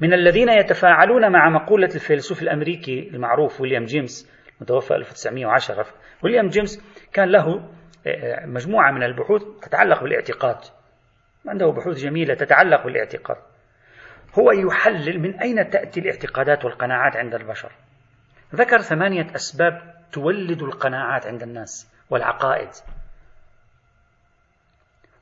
من 0.00 0.14
الذين 0.14 0.48
يتفاعلون 0.48 1.32
مع 1.32 1.48
مقولة 1.48 1.88
الفيلسوف 1.94 2.42
الأمريكي 2.42 3.08
المعروف 3.08 3.60
ويليام 3.60 3.84
جيمس 3.84 4.32
متوفى 4.60 4.94
1910 4.94 5.86
ويليام 6.22 6.48
جيمس 6.48 7.00
كان 7.12 7.28
له 7.28 7.70
آه، 8.06 8.46
مجموعة 8.46 8.92
من 8.92 9.02
البحوث 9.02 9.42
تتعلق 9.62 10.02
بالاعتقاد. 10.02 10.56
عنده 11.48 11.66
بحوث 11.66 11.96
جميلة 11.96 12.34
تتعلق 12.34 12.84
بالاعتقاد. 12.84 13.36
هو 14.38 14.52
يحلل 14.52 15.20
من 15.20 15.40
أين 15.40 15.70
تأتي 15.70 16.00
الاعتقادات 16.00 16.64
والقناعات 16.64 17.16
عند 17.16 17.34
البشر. 17.34 17.72
ذكر 18.54 18.78
ثمانية 18.78 19.34
أسباب 19.34 19.94
تولد 20.12 20.62
القناعات 20.62 21.26
عند 21.26 21.42
الناس 21.42 21.92
والعقائد. 22.10 22.68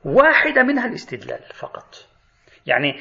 واحدة 0.05 0.63
منها 0.63 0.87
الاستدلال 0.87 1.43
فقط. 1.53 1.95
يعني 2.65 2.95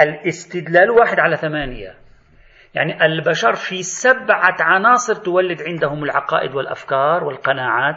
الاستدلال 0.00 0.90
واحد 0.90 1.20
على 1.20 1.36
ثمانية. 1.36 1.94
يعني 2.74 3.04
البشر 3.04 3.54
في 3.54 3.82
سبعة 3.82 4.56
عناصر 4.60 5.14
تولد 5.14 5.62
عندهم 5.62 6.04
العقائد 6.04 6.54
والأفكار 6.54 7.24
والقناعات 7.24 7.96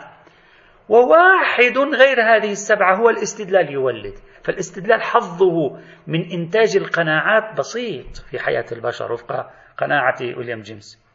وواحد 0.89 1.77
غير 1.77 2.21
هذه 2.21 2.51
السبعة 2.51 2.95
هو 2.95 3.09
الاستدلال 3.09 3.71
يولد. 3.71 4.13
فالاستدلال 4.43 5.01
حظه 5.01 5.79
من 6.07 6.31
إنتاج 6.31 6.77
القناعات 6.77 7.57
بسيط 7.57 8.17
في 8.17 8.39
حياة 8.39 8.65
البشر 8.71 9.11
وفق 9.11 9.51
قناعة 9.77 10.17
ويليام 10.21 10.61
جيمس. 10.61 11.08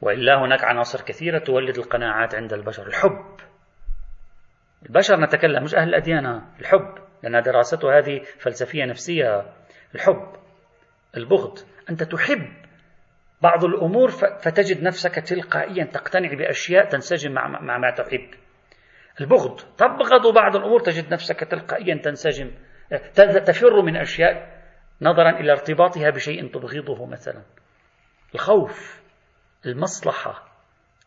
وإلا 0.00 0.44
هناك 0.44 0.64
عناصر 0.64 1.00
كثيرة 1.00 1.38
تولد 1.38 1.78
القناعات 1.78 2.34
عند 2.34 2.52
البشر 2.52 2.86
الحب. 2.86 3.36
البشر 4.86 5.20
نتكلم 5.20 5.62
مش 5.62 5.74
أهل 5.74 5.88
الأديان 5.88 6.42
الحب 6.60 6.94
لأن 7.22 7.42
دراسته 7.42 7.98
هذه 7.98 8.20
فلسفية 8.38 8.84
نفسية. 8.84 9.52
الحب 9.94 10.32
البغض 11.16 11.58
أنت 11.90 12.02
تحب 12.02 12.52
بعض 13.42 13.64
الأمور 13.64 14.08
فتجد 14.10 14.82
نفسك 14.82 15.14
تلقائيا 15.14 15.84
تقتنع 15.84 16.34
بأشياء 16.34 16.88
تنسجم 16.88 17.32
مع, 17.32 17.48
مع 17.48 17.78
ما 17.78 17.90
تحب. 17.90 18.30
البغض 19.20 19.60
تبغض 19.78 20.34
بعض 20.34 20.56
الأمور 20.56 20.80
تجد 20.80 21.12
نفسك 21.12 21.40
تلقائيا 21.40 22.00
تنسجم 22.04 22.50
تفر 23.46 23.82
من 23.82 23.96
أشياء 23.96 24.60
نظرا 25.02 25.30
إلى 25.30 25.52
ارتباطها 25.52 26.10
بشيء 26.10 26.52
تبغضه 26.52 27.06
مثلا. 27.06 27.42
الخوف. 28.34 28.99
المصلحة 29.66 30.50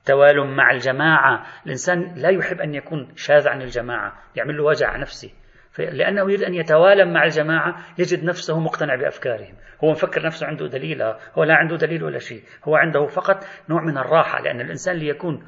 توالم 0.06 0.56
مع 0.56 0.72
الجماعة. 0.72 1.46
الإنسان 1.66 2.14
لا 2.16 2.30
يحب 2.30 2.62
أن 2.62 2.76
يكون 2.76 3.12
شاذ 3.16 3.48
عن 3.48 3.62
الجماعة 3.62 4.14
يعمل 4.36 4.58
له 4.58 4.64
وجع 4.64 4.98
نفسي. 4.98 5.34
لأنه 5.80 6.22
يريد 6.22 6.44
أن 6.44 6.54
يتوالم 6.54 7.14
مع 7.14 7.24
الجماعة 7.24 7.76
يجد 7.98 8.24
نفسه 8.24 8.60
مقتنع 8.60 8.96
بأفكارهم. 8.96 9.54
هو 9.84 9.92
مفكر 9.92 10.26
نفسه 10.26 10.48
عنده 10.48 10.68
دليل 10.68 11.02
هو 11.34 11.44
لا 11.44 11.56
عنده 11.56 11.76
دليل 11.76 12.04
ولا 12.04 12.20
شيء. 12.20 12.44
هو 12.64 12.76
عنده 12.76 13.06
فقط 13.06 13.44
نوع 13.70 13.82
من 13.82 13.98
الراحة 13.98 14.42
لأن 14.42 14.62
الإنسان 14.62 14.96
ليكون 14.96 15.48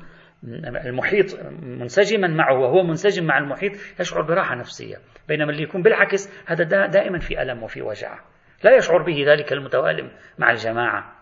المحيط 0.86 1.26
منسجما 1.62 2.28
معه 2.28 2.60
وهو 2.60 2.84
منسجم 2.84 3.26
مع 3.26 3.38
المحيط 3.38 3.72
يشعر 4.00 4.22
براحة 4.22 4.56
نفسية. 4.56 4.96
بينما 5.28 5.52
اللي 5.52 5.64
يكون 5.64 5.82
بالعكس 5.82 6.46
هذا 6.48 6.88
دائما 6.88 7.20
في 7.20 7.42
ألم 7.42 7.64
وفي 7.64 7.82
وجع. 7.82 8.20
لا 8.64 8.76
يشعر 8.76 9.04
به 9.04 9.24
ذلك 9.28 9.54
المتوالم 9.54 10.12
مع 10.38 10.52
الجماعة. 10.52 11.16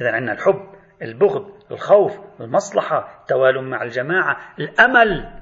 إذا 0.00 0.12
عندنا 0.12 0.32
الحب. 0.32 0.76
البغض 1.02 1.56
الخوف 1.70 2.40
المصلحة 2.40 3.20
التوالم 3.20 3.70
مع 3.70 3.82
الجماعة 3.82 4.36
الأمل. 4.58 5.32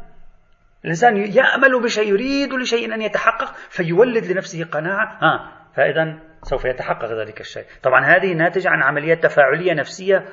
الإنسان 0.85 1.17
يأمل 1.17 1.83
بشيء 1.83 2.09
يريد 2.09 2.53
لشيء 2.53 2.95
أن 2.95 3.03
يتحقق 3.03 3.55
فيولد 3.55 4.25
لنفسه 4.25 4.65
قناعة. 4.65 5.19
ها 5.23 5.53
فإذا 5.75 6.19
سوف 6.43 6.65
يتحقق 6.65 7.13
ذلك 7.13 7.41
الشيء. 7.41 7.65
طبعا 7.83 8.05
هذه 8.05 8.33
ناتجة 8.33 8.69
عن 8.71 8.83
عمليات 8.83 9.23
تفاعلية 9.23 9.73
نفسية 9.73 10.25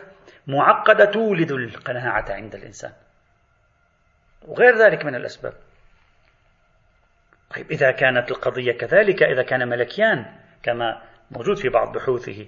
معقدة 0.48 1.06
تولد 1.06 1.51
القناعة 1.51 2.25
عند 2.30 2.56
الإنسان. 2.56 2.92
وغير 4.48 4.75
ذلك 4.75 5.06
من 5.06 5.16
الأسباب. 5.16 5.54
طيب 7.56 7.72
إذا 7.72 7.92
كانت 7.92 8.32
القضية 8.32 8.72
كذلك 8.72 9.24
إذا 9.24 9.44
كان 9.44 9.70
ملكيان 9.70 10.25
كما 10.64 11.01
موجود 11.31 11.57
في 11.57 11.70
بعض 11.70 11.98
بحوثه 11.98 12.46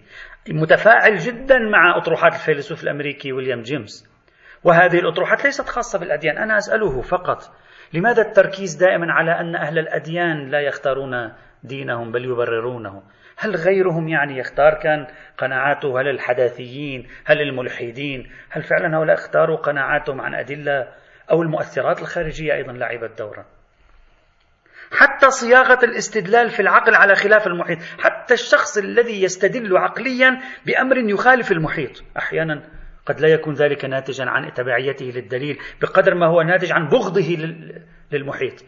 متفاعل 0.50 1.18
جدا 1.18 1.60
مع 1.60 1.98
أطروحات 1.98 2.34
الفيلسوف 2.34 2.84
الأمريكي 2.84 3.34
ويليام 3.34 3.62
جيمس. 3.62 4.14
وهذه 4.64 5.00
الأطروحات 5.00 5.46
ليست 5.46 5.70
خاصة 5.70 6.00
بالأديان 6.00 6.38
أنا 6.38 6.58
أسأله 6.58 7.02
فقط 7.02 7.56
لماذا 7.94 8.22
التركيز 8.22 8.76
دائما 8.76 9.14
على 9.14 9.32
أن 9.32 9.56
أهل 9.56 9.80
الأديان 9.80 10.50
لا 10.50 10.60
يختارون 10.60 11.34
دينهم 11.64 12.12
بل 12.12 12.26
يبررونه؟ 12.26 13.04
هل 13.38 13.56
غيرهم 13.56 14.08
يعني 14.08 14.38
يختار 14.38 14.74
كان 14.74 15.08
قناعاته؟ 15.38 16.02
هل 16.02 16.08
الحداثيين؟ 16.08 17.08
هل 17.26 17.42
الملحدين؟ 17.42 18.32
هل 18.50 18.64
فعلا 18.64 18.98
هؤلاء 18.98 19.16
اختاروا 19.16 19.58
قناعاتهم 19.58 20.22
عن 20.22 20.36
أدلة 20.36 20.88
أو 21.32 21.42
المؤثرات 21.42 22.02
الخارجية 22.02 22.54
أيضا 22.54 22.72
لعبت 22.72 23.18
دورا؟ 23.20 23.46
حتى 24.94 25.30
صياغة 25.30 25.86
الاستدلال 25.86 26.50
في 26.50 26.60
العقل 26.60 26.96
على 26.96 27.16
خلاف 27.16 27.48
المحيط 27.48 27.78
حتى 28.00 28.34
الشخص 28.34 28.78
الذي 28.78 29.24
يستدل 29.24 29.78
عقليا 29.78 30.40
بأمر 30.66 30.98
يخالف 30.98 31.52
المحيط. 31.52 32.04
أحيانا 32.18 32.64
قد 33.06 33.20
لا 33.20 33.28
يكون 33.28 33.54
ذلك 33.54 33.86
ناتجا 33.86 34.26
عن 34.26 34.54
تبعيته 34.54 35.06
للدليل 35.06 35.58
بقدر 35.82 36.16
ما 36.16 36.28
هو 36.28 36.42
ناتج 36.42 36.72
عن 36.72 36.88
بغضه 36.88 37.38
للمحيط. 38.12 38.66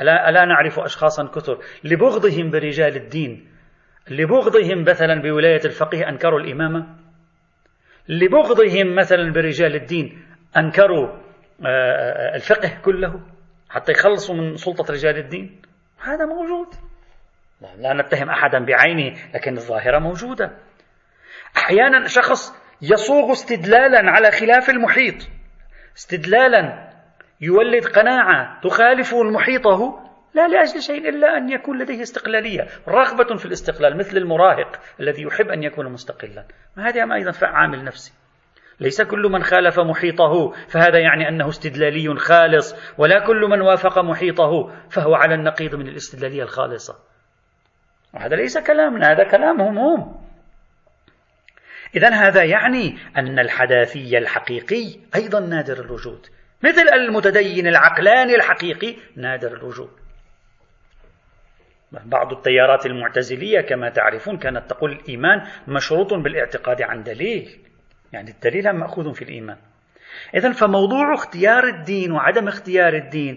ألا, 0.00 0.28
ألا 0.28 0.44
نعرف 0.44 0.78
أشخاصا 0.78 1.26
كثر؟ 1.26 1.58
لبغضهم 1.84 2.50
برجال 2.50 2.96
الدين. 2.96 3.46
لبغضهم 4.10 4.84
مثلا 4.88 5.22
بولاية 5.22 5.60
الفقيه 5.64 6.08
أنكروا 6.08 6.40
الإمامة؟ 6.40 6.86
لبغضهم 8.08 8.94
مثلا 8.94 9.32
برجال 9.32 9.74
الدين 9.74 10.22
أنكروا 10.56 11.06
آه، 11.06 11.66
آه، 11.66 12.34
الفقه 12.34 12.80
كله 12.84 13.20
حتى 13.68 13.92
يخلصوا 13.92 14.34
من 14.34 14.56
سلطة 14.56 14.92
رجال 14.92 15.18
الدين؟ 15.18 15.60
هذا 16.06 16.24
موجود. 16.24 16.74
لا 17.78 17.92
نتهم 17.94 18.30
أحدا 18.30 18.64
بعينه 18.64 19.16
لكن 19.34 19.56
الظاهرة 19.56 19.98
موجودة. 19.98 20.50
أحيانا 21.56 22.08
شخص 22.08 22.54
يصوغ 22.82 23.32
استدلالا 23.32 24.10
على 24.10 24.30
خلاف 24.30 24.70
المحيط. 24.70 25.14
استدلالا 25.96 26.90
يولد 27.40 27.84
قناعة 27.84 28.60
تخالف 28.60 29.14
محيطه 29.14 30.02
لا 30.34 30.48
لأجل 30.48 30.82
شيء 30.82 31.08
إلا 31.08 31.36
أن 31.36 31.50
يكون 31.50 31.78
لديه 31.78 32.02
استقلالية. 32.02 32.68
رغبة 32.88 33.36
في 33.36 33.46
الاستقلال 33.46 33.98
مثل 33.98 34.16
المراهق 34.16 34.80
الذي 35.00 35.22
يحب 35.22 35.48
أن 35.48 35.62
يكون 35.62 35.92
مستقلا. 35.92 36.44
هذا 36.78 37.14
أيضا؟ 37.14 37.32
عامل 37.42 37.84
نفسي. 37.84 38.12
ليس 38.80 39.02
كل 39.02 39.22
من 39.22 39.42
خالف 39.42 39.80
محيطه 39.80 40.50
فهذا 40.50 40.98
يعني 40.98 41.28
أنه 41.28 41.48
استدلالي 41.48 42.16
خالص 42.16 42.76
ولا 42.98 43.26
كل 43.26 43.40
من 43.40 43.60
وافق 43.60 43.98
محيطه 43.98 44.72
فهو 44.90 45.14
على 45.14 45.34
النقيض 45.34 45.74
من 45.74 45.88
الاستدلالية 45.88 46.42
الخالصة. 46.42 46.94
وهذا 48.14 48.36
ليس 48.36 48.58
كلامنا 48.58 49.12
هذا 49.12 49.24
كلامهم 49.24 49.78
هم. 49.78 50.14
إذا 51.94 52.08
هذا 52.08 52.44
يعني 52.44 52.98
أن 53.16 53.38
الحداثي 53.38 54.18
الحقيقي 54.18 55.00
أيضا 55.14 55.40
نادر 55.40 55.80
الوجود. 55.84 56.26
مثل 56.64 56.88
المتدين 56.88 57.66
العقلاني 57.66 58.34
الحقيقي 58.34 58.96
نادر 59.16 59.56
الوجود. 59.56 59.90
بعض 61.92 62.32
التيارات 62.32 62.86
المعتزلية 62.86 63.60
كما 63.60 63.90
تعرفون 63.90 64.36
كانت 64.36 64.70
تقول 64.70 64.92
الإيمان 64.92 65.42
مشروط 65.68 66.14
بالإعتقاد 66.14 66.82
عن 66.82 67.02
دليل. 67.02 67.65
يعني 68.16 68.30
الدليل 68.30 68.72
مأخوذ 68.72 69.14
في 69.14 69.22
الإيمان. 69.22 69.56
إذا 70.34 70.52
فموضوع 70.52 71.14
اختيار 71.14 71.64
الدين 71.64 72.12
وعدم 72.12 72.48
اختيار 72.48 72.94
الدين 72.94 73.36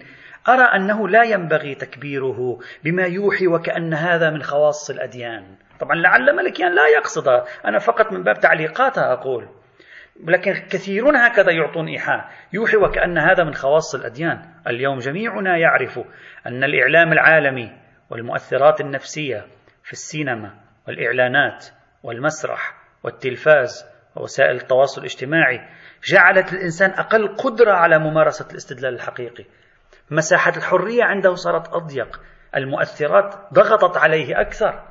أرى 0.50 0.64
أنه 0.64 1.08
لا 1.10 1.24
ينبغي 1.24 1.76
تكبيره 1.76 2.60
بما 2.84 3.04
يوحي 3.04 3.48
وكأن 3.48 3.94
هذا 3.94 4.30
من 4.30 4.44
خواص 4.44 4.90
الأديان. 4.90 5.56
طبعا 5.80 5.96
لعل 5.96 6.36
ملكيان 6.36 6.76
لا 6.76 6.88
يقصدها 6.88 7.46
أنا 7.66 7.80
فقط 7.80 8.12
من 8.12 8.24
باب 8.24 8.40
تعليقاتها 8.40 9.14
أقول. 9.14 9.48
لكن 10.24 10.54
كثيرون 10.54 11.16
هكذا 11.16 11.52
يعطون 11.52 11.88
إيحاء 11.88 12.30
يوحي 12.54 12.78
وكأن 12.78 13.18
هذا 13.18 13.44
من 13.44 13.54
خواص 13.54 13.96
الأديان. 13.96 14.42
اليوم 14.68 15.00
جميعنا 15.00 15.58
يعرف 15.58 16.00
أن 16.48 16.64
الإعلام 16.64 17.12
العالمي 17.12 17.72
والمؤثرات 18.10 18.82
النفسية 18.82 19.46
في 19.84 19.92
السينما 19.92 20.54
والإعلانات 20.88 21.66
والمسرح 22.04 22.74
والتلفاز 23.04 23.99
ووسائل 24.20 24.56
التواصل 24.56 25.02
الاجتماعي 25.02 25.70
جعلت 26.04 26.54
الإنسان 26.54 26.92
أقل 26.92 27.36
قدرة 27.36 27.74
على 27.74 28.00
ممارسة 28.00 28.52
الاستدلال 28.52 28.94
الحقيقي. 28.94 29.46
مساحة 30.12 30.54
الحرية 30.58 31.04
عنده 31.04 31.36
صارت 31.36 31.74
أضيق 31.74 32.22
المؤثرات 32.56 33.36
ضغطت 33.54 33.98
عليه 33.98 34.42
أكثر. 34.42 34.84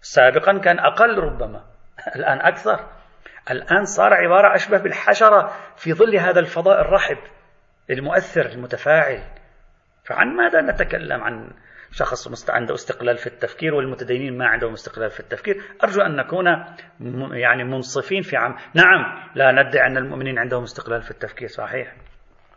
سابقا 0.00 0.58
كان 0.58 0.78
أقل 0.78 1.18
ربما 1.18 1.64
الآن 2.16 2.40
أكثر. 2.40 2.86
الآن 3.50 3.84
صار 3.84 4.14
عبارة 4.14 4.54
أشبه 4.54 4.78
بالحشرة 4.78 5.52
في 5.76 5.92
ظل 5.92 6.16
هذا 6.16 6.40
الفضاء 6.40 6.80
الرحب 6.80 7.18
المؤثر 7.90 8.46
المتفاعل. 8.46 9.22
فعن 10.04 10.36
ماذا 10.36 10.60
نتكلم 10.60 11.22
عن 11.22 11.50
شخص 11.92 12.50
عنده 12.50 12.74
استقلال 12.74 13.16
في 13.16 13.26
التفكير 13.26 13.74
والمتدينين 13.74 14.38
ما 14.38 14.46
عندهم 14.46 14.72
استقلال 14.72 15.10
في 15.10 15.20
التفكير. 15.20 15.62
أرجو 15.84 16.02
أن 16.02 16.16
نكون 16.16 16.46
يعني 17.32 17.64
منصفين 17.64 18.22
في 18.22 18.36
عم 18.36 18.56
نعم 18.74 19.30
لا 19.34 19.52
ندعي 19.52 19.86
أن 19.86 19.96
المؤمنين 19.96 20.38
عندهم 20.38 20.62
استقلال 20.62 21.02
في 21.02 21.10
التفكير 21.10 21.48
صحيح. 21.48 21.94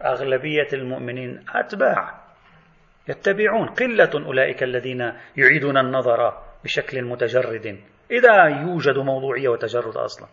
أغلبية 0.06 0.67
المؤمنين 0.74 1.44
أتباع 1.56 2.22
يتبعون 3.08 3.67
قلة 3.67 4.26
أولئك 4.26 4.63
الذين 4.63 5.13
يعيدون 5.38 5.78
النظر 5.78 6.34
بشكل 6.63 7.04
متجرد 7.04 7.80
إذا 8.12 8.44
يوجد 8.44 8.98
موضوعية 8.98 9.50
وتجرد 9.50 9.98
أصلا. 9.98 10.28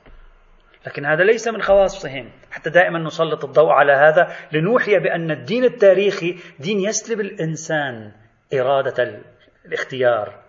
لكن 0.87 1.07
هذا 1.07 1.25
ليس 1.25 1.49
من 1.49 1.63
خواصهم. 1.63 2.31
حتى 2.51 2.71
دائما 2.71 2.99
نسلط 2.99 3.45
الضوء 3.45 3.71
على 3.71 3.93
هذا 3.93 4.37
لنوحي 4.53 4.99
بأن 4.99 5.31
الدين 5.31 5.65
التاريخي 5.65 6.37
دين 6.59 6.81
يسلب 6.81 7.21
الإنسان 7.21 8.13
إرادة 8.55 9.23
الاختيار 9.65 10.43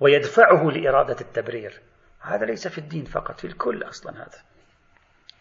ويدفعه 0.00 0.70
لإرادة 0.70 1.16
التبرير. 1.20 1.80
هذا 2.20 2.46
ليس 2.46 2.68
في 2.68 2.78
الدين 2.78 3.04
فقط 3.04 3.40
في 3.40 3.46
الكل 3.46 3.82
أصلا 3.82 4.12
هذا. 4.16 4.38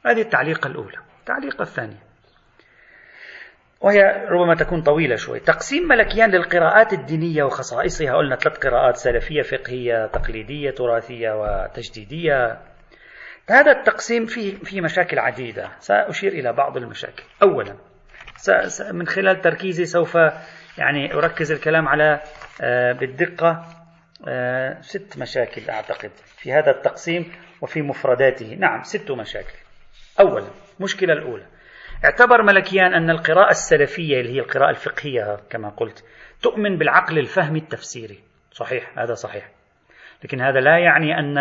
هذه 0.05 0.21
التعليقة 0.21 0.67
الأولى. 0.67 0.97
التعليقة 1.19 1.61
الثانية 1.61 2.03
وهي 3.81 4.25
ربما 4.29 4.55
تكون 4.55 4.81
طويلة 4.81 5.15
شوي. 5.15 5.39
تقسيم 5.39 5.87
ملكيان 5.87 6.31
للقراءات 6.31 6.93
الدينية 6.93 7.43
وخصائصها. 7.43 8.15
قلنا 8.15 8.35
ثلاث 8.35 8.57
قراءات 8.57 8.95
سلفية 8.95 9.41
فقهية 9.41 10.07
تقليدية 10.07 10.71
تراثية 10.71 11.31
وتجديدية. 11.31 12.61
هذا 13.49 13.71
التقسيم 13.71 14.25
فيه 14.25 14.57
فيه 14.57 14.81
مشاكل 14.81 15.19
عديدة. 15.19 15.71
سأشير 15.79 16.31
إلى 16.31 16.53
بعض 16.53 16.77
المشاكل. 16.77 17.23
أولا 17.43 17.75
من 18.91 19.07
خلال 19.07 19.41
تركيزي 19.41 19.85
سوف 19.85 20.17
يعني 20.77 21.13
أركز 21.13 21.51
الكلام 21.51 21.87
على 21.87 22.21
آه، 22.61 22.91
بالدقة 22.91 23.65
آه، 24.27 24.81
ست 24.81 25.17
مشاكل 25.17 25.69
أعتقد 25.69 26.11
في 26.37 26.53
هذا 26.53 26.71
التقسيم 26.71 27.31
وفي 27.61 27.81
مفرداته. 27.81 28.55
نعم 28.55 28.83
ست 28.83 29.11
مشاكل. 29.11 29.57
أولا 30.19 30.47
المشكلة 30.79 31.13
الأولى. 31.13 31.45
اعتبر 32.05 32.43
ملكيان 32.43 32.93
أن 32.93 33.09
القراءة 33.09 33.51
السلفية 33.51 34.19
اللي 34.19 34.35
هي 34.35 34.39
القراءة 34.39 34.69
الفقهية 34.69 35.39
كما 35.49 35.69
قلت 35.69 36.03
تؤمن 36.41 36.77
بالعقل 36.77 37.19
الفهمي 37.19 37.59
التفسيري. 37.59 38.19
صحيح 38.51 38.99
هذا 38.99 39.13
صحيح. 39.13 39.49
لكن 40.23 40.41
هذا 40.41 40.59
لا 40.59 40.77
يعني 40.77 41.19
أن 41.19 41.37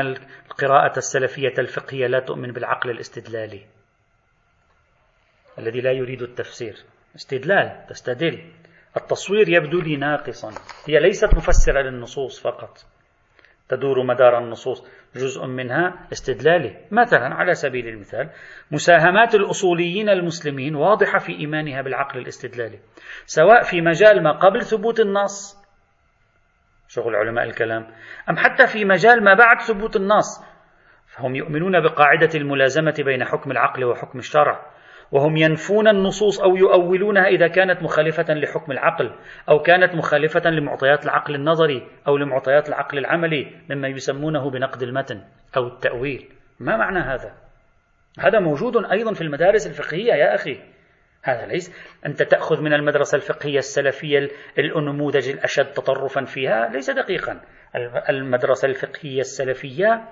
القراءة 0.50 0.98
السلفية 0.98 1.54
الفقهية 1.58 2.06
لا 2.06 2.20
تؤمن 2.20 2.52
بالعقل 2.52 2.90
الاستدلالي 2.90 3.66
الذي 5.58 5.80
لا 5.80 5.92
يريد 5.92 6.22
التفسير. 6.22 6.76
استدلال 7.16 7.86
تستدل. 7.88 8.52
التصوير 8.96 9.48
يبدو 9.48 9.80
لي 9.80 9.96
ناقصا. 9.96 10.50
هي 10.88 11.00
ليست 11.00 11.34
مفسرة 11.34 11.80
للنصوص 11.80 12.42
فقط. 12.42 12.78
تدور 13.68 14.02
مدار 14.02 14.38
النصوص 14.38 14.86
جزء 15.16 15.46
منها 15.46 16.06
استدلالي 16.12 16.76
مثلا 16.90 17.34
على 17.34 17.54
سبيل 17.54 17.88
المثال 17.88 18.30
مساهمات 18.70 19.34
الأصوليين 19.34 20.08
المسلمين 20.08 20.74
واضحة 20.74 21.18
في 21.18 21.32
إيمانها 21.32 21.82
بالعقل 21.82 22.18
الاستدلالي 22.18 22.78
سواء 23.26 23.62
في 23.62 23.80
مجال 23.80 24.22
ما 24.22 24.32
قبل 24.32 24.62
ثبوت 24.62 25.00
النص. 25.00 25.64
شغل 26.88 27.16
علماء 27.16 27.44
الكلام. 27.44 27.86
أم 28.30 28.36
حتى 28.36 28.66
في 28.66 28.84
مجال 28.84 29.24
ما 29.24 29.34
بعد 29.34 29.60
ثبوت 29.60 29.96
النص. 29.96 30.44
فهم 31.06 31.34
يؤمنون 31.34 31.80
بقاعدة 31.80 32.30
الملازمة 32.34 32.94
بين 32.98 33.24
حكم 33.24 33.50
العقل 33.50 33.84
وحكم 33.84 34.18
الشرع. 34.18 34.73
وهم 35.12 35.36
ينفون 35.36 35.88
النصوص 35.88 36.40
أو 36.40 36.56
يؤولونها 36.56 37.26
إذا 37.26 37.48
كانت 37.48 37.82
مخالفة 37.82 38.34
لحكم 38.34 38.72
العقل 38.72 39.10
أو 39.48 39.58
كانت 39.58 39.94
مخالفة 39.94 40.50
لمعطيات 40.50 41.04
العقل 41.04 41.34
النظري 41.34 41.86
أو 42.08 42.16
لمعطيات 42.16 42.68
العقل 42.68 42.98
العملي 42.98 43.50
مما 43.70 43.88
يسمونه 43.88 44.50
بنقد 44.50 44.82
المتن 44.82 45.22
أو 45.56 45.66
التأويل. 45.66 46.28
ما 46.60 46.76
معنى 46.76 46.98
هذا؟ 46.98 47.34
هذا 48.18 48.40
موجود 48.40 48.84
أيضا 48.90 49.12
في 49.12 49.20
المدارس 49.20 49.66
الفقهية 49.66 50.12
يا 50.12 50.34
أخي. 50.34 50.60
هذا 51.22 51.46
ليس. 51.46 51.72
أنت 52.06 52.22
تأخذ 52.22 52.60
من 52.60 52.72
المدرسة 52.72 53.16
الفقهية 53.16 53.58
السلفية 53.58 54.28
النموذج 54.58 55.28
الأشد 55.28 55.72
تطرفا 55.72 56.24
فيها؟ 56.24 56.68
ليس 56.68 56.90
دقيقا. 56.90 57.40
المدرسة 58.08 58.68
الفقهية 58.68 59.20
السلفية 59.20 60.04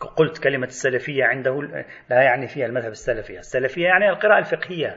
قلت 0.00 0.38
كلمة 0.38 0.66
السلفية 0.66 1.24
عنده 1.24 1.62
لا 2.10 2.22
يعني 2.22 2.48
فيها 2.48 2.66
المذهب 2.66 2.90
السلفي 2.90 3.38
السلفية 3.38 3.84
يعني 3.84 4.10
القراءة 4.10 4.38
الفقهية 4.38 4.96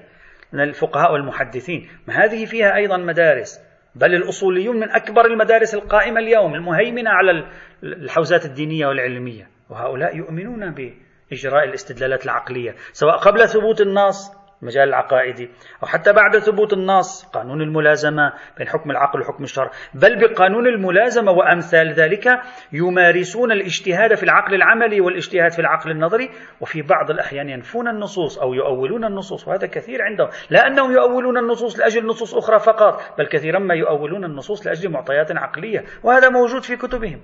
من 0.53 0.61
الفقهاء 0.61 1.13
والمحدثين. 1.13 1.89
ما 2.07 2.13
هذه 2.25 2.45
فيها 2.45 2.75
أيضا 2.75 2.97
مدارس 2.97 3.59
بل 3.95 4.15
الأصوليون 4.15 4.75
من 4.79 4.91
أكبر 4.91 5.25
المدارس 5.25 5.75
القائمة 5.75 6.19
اليوم 6.19 6.53
المهيمنة 6.53 7.09
على 7.09 7.45
الحوزات 7.83 8.45
الدينية 8.45 8.87
والعلمية. 8.87 9.47
وهؤلاء 9.69 10.15
يؤمنون 10.15 10.73
بإجراء 10.73 11.63
الاستدلالات 11.63 12.25
العقلية 12.25 12.75
سواء 12.91 13.17
قبل 13.17 13.47
ثبوت 13.47 13.81
النص 13.81 14.38
المجال 14.61 14.89
العقائدي 14.89 15.49
أو 15.83 15.87
حتى 15.87 16.13
بعد 16.13 16.37
ثبوت 16.37 16.73
النص 16.73 17.25
قانون 17.25 17.61
الملازمة 17.61 18.33
بين 18.57 18.67
حكم 18.67 18.91
العقل 18.91 19.21
وحكم 19.21 19.43
الشرع. 19.43 19.71
بل 19.93 20.19
بقانون 20.19 20.67
الملازمة 20.67 21.31
وأمثال 21.31 21.93
ذلك 21.93 22.41
يمارسون 22.73 23.51
الاجتهاد 23.51 24.15
في 24.15 24.23
العقل 24.23 24.53
العملي 24.53 25.01
والاجتهاد 25.01 25.51
في 25.51 25.59
العقل 25.59 25.91
النظري. 25.91 26.29
وفي 26.61 26.81
بعض 26.81 27.11
الأحيان 27.11 27.49
ينفون 27.49 27.87
النصوص 27.87 28.39
أو 28.39 28.53
يؤولون 28.53 29.05
النصوص 29.05 29.47
وهذا 29.47 29.67
كثير 29.67 30.01
عندهم. 30.01 30.29
لا 30.49 30.67
أنهم 30.67 30.91
يؤولون 30.91 31.37
النصوص 31.37 31.79
لأجل 31.79 32.05
نصوص 32.05 32.35
أخرى 32.35 32.59
فقط 32.59 33.01
بل 33.17 33.27
كثيرا 33.27 33.59
ما 33.59 33.75
يؤولون 33.75 34.25
النصوص 34.25 34.67
لأجل 34.67 34.89
معطيات 34.89 35.31
عقلية. 35.31 35.85
وهذا 36.03 36.29
موجود 36.29 36.63
في 36.63 36.75
كتبهم. 36.75 37.21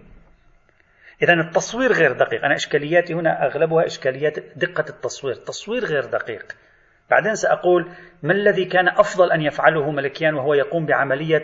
إذا 1.21 1.33
التصوير 1.33 1.91
غير 1.91 2.11
دقيق. 2.11 2.45
أنا 2.45 2.55
إشكالياتي 2.55 3.13
هنا 3.13 3.45
أغلبها 3.45 3.85
إشكاليات 3.85 4.39
دقة 4.55 4.85
التصوير. 4.89 5.35
التصوير 5.35 5.85
غير 5.85 6.05
دقيق. 6.05 6.64
بعدين 7.09 7.35
سأقول 7.35 7.91
ما 8.23 8.33
الذي 8.33 8.65
كان 8.65 8.87
أفضل 8.87 9.31
أن 9.31 9.41
يفعله 9.41 9.91
ملكيان 9.91 10.33
وهو 10.33 10.53
يقوم 10.53 10.85
بعملية 10.85 11.43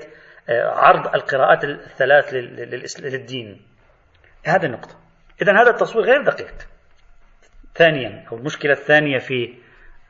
آه، 0.50 0.70
عرض 0.70 1.16
القراءات 1.16 1.64
الثلاث 1.64 2.34
للدين؟ 3.00 3.62
هذه 4.46 4.66
النقطة. 4.66 4.96
إذا 5.42 5.62
هذا 5.62 5.70
التصوير 5.70 6.06
غير 6.06 6.24
دقيق. 6.24 6.54
ثانيا 7.76 8.26
أو 8.32 8.38
المشكلة 8.38 8.72
الثانية 8.72 9.18
في 9.18 9.54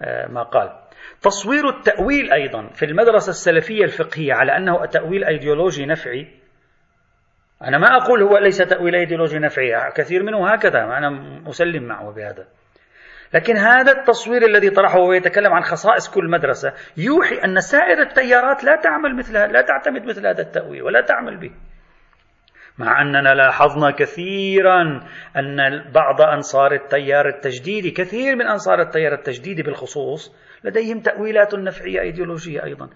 آه، 0.01 0.27
ما 0.27 0.43
قال. 0.43 0.81
تصوير 1.21 1.69
التأويل 1.69 2.31
أيضا 2.31 2.67
في 2.67 2.85
المدرسة 2.85 3.29
السلفية 3.29 3.83
الفقهية 3.83 4.33
على 4.33 4.57
أنه 4.57 4.85
تأويل 4.85 5.23
أيديولوجي 5.23 5.85
نفعي 5.85 6.27
أنا 7.63 7.77
ما 7.77 7.87
أقول 7.87 8.23
هو 8.23 8.37
ليس 8.37 8.57
تأويل 8.57 8.95
أيديولوجي 8.95 9.39
نفعي 9.39 9.91
كثير 9.95 10.23
منه 10.23 10.53
هكذا 10.53 10.83
أنا 10.83 11.09
مسلم 11.45 11.83
معه 11.83 12.11
بهذا. 12.11 12.47
لكن 13.33 13.57
هذا 13.57 13.91
التصوير 13.91 14.45
الذي 14.45 14.69
طرحه 14.69 14.99
وهو 14.99 15.13
يتكلم 15.13 15.53
عن 15.53 15.61
خصائص 15.61 16.09
كل 16.09 16.29
مدرسة 16.29 16.73
يوحي 16.97 17.35
أن 17.35 17.59
سائر 17.59 18.01
التيارات 18.01 18.63
لا 18.63 18.75
تعمل 18.75 19.15
مثل 19.15 19.33
لا 19.33 19.61
تعتمد 19.61 20.05
مثل 20.05 20.27
هذا 20.27 20.41
التأويل 20.41 20.83
ولا 20.83 21.01
تعمل 21.01 21.37
به. 21.37 21.51
مع 22.77 23.01
أننا 23.01 23.33
لاحظنا 23.33 23.91
كثيرا 23.91 24.81
أن 25.37 25.91
بعض 25.91 26.21
أنصار 26.21 26.71
التيار 26.73 27.27
التجديدي 27.27 27.91
كثير 27.91 28.35
من 28.35 28.47
أنصار 28.47 28.81
التيار 28.81 29.13
التجديدي 29.13 29.63
بالخصوص 29.63 30.35
لديهم 30.63 30.99
تأويلات 30.99 31.55
نفعية 31.55 32.01
أيديولوجية 32.01 32.63
أيضا. 32.63 32.89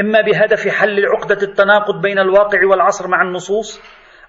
إما 0.00 0.20
بهدف 0.20 0.68
حل 0.68 1.06
عقدة 1.06 1.42
التناقض 1.42 2.02
بين 2.02 2.18
الواقع 2.18 2.66
والعصر 2.66 3.08
مع 3.08 3.22
النصوص 3.22 3.82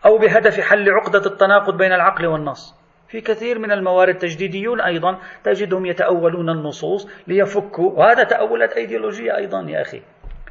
أو 0.05 0.17
بهدف 0.17 0.59
حل 0.59 0.89
عقدة 0.89 1.31
التناقض 1.31 1.77
بين 1.77 1.93
العقل 1.93 2.25
والنص. 2.25 2.82
في 3.13 3.21
كثير 3.21 3.59
من 3.59 3.71
الموارد 3.71 4.17
تجديديون 4.17 4.81
أيضا 4.81 5.19
تجدهم 5.43 5.85
يتأولون 5.85 6.49
النصوص 6.49 7.07
ليفكوا 7.27 7.91
وهذا 7.91 8.23
تأولات 8.23 8.73
أيديولوجية 8.73 9.37
أيضا 9.37 9.65
يا 9.69 9.81
أخي. 9.81 10.01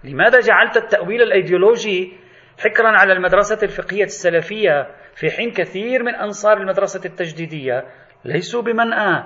لماذا 0.05 0.40
جعلت 0.40 0.77
التأويل 0.77 1.22
الأيديولوجي 1.22 2.12
حكرا 2.59 2.88
على 2.88 3.12
المدرسة 3.12 3.59
الفقهية 3.62 4.05
السلفية 4.05 4.87
في 5.14 5.31
حين 5.31 5.51
كثير 5.51 6.03
من 6.03 6.14
أنصار 6.14 6.57
المدرسة 6.57 7.01
التجديدية 7.05 7.85
ليسوا 8.25 8.62
بمنأى 8.62 9.25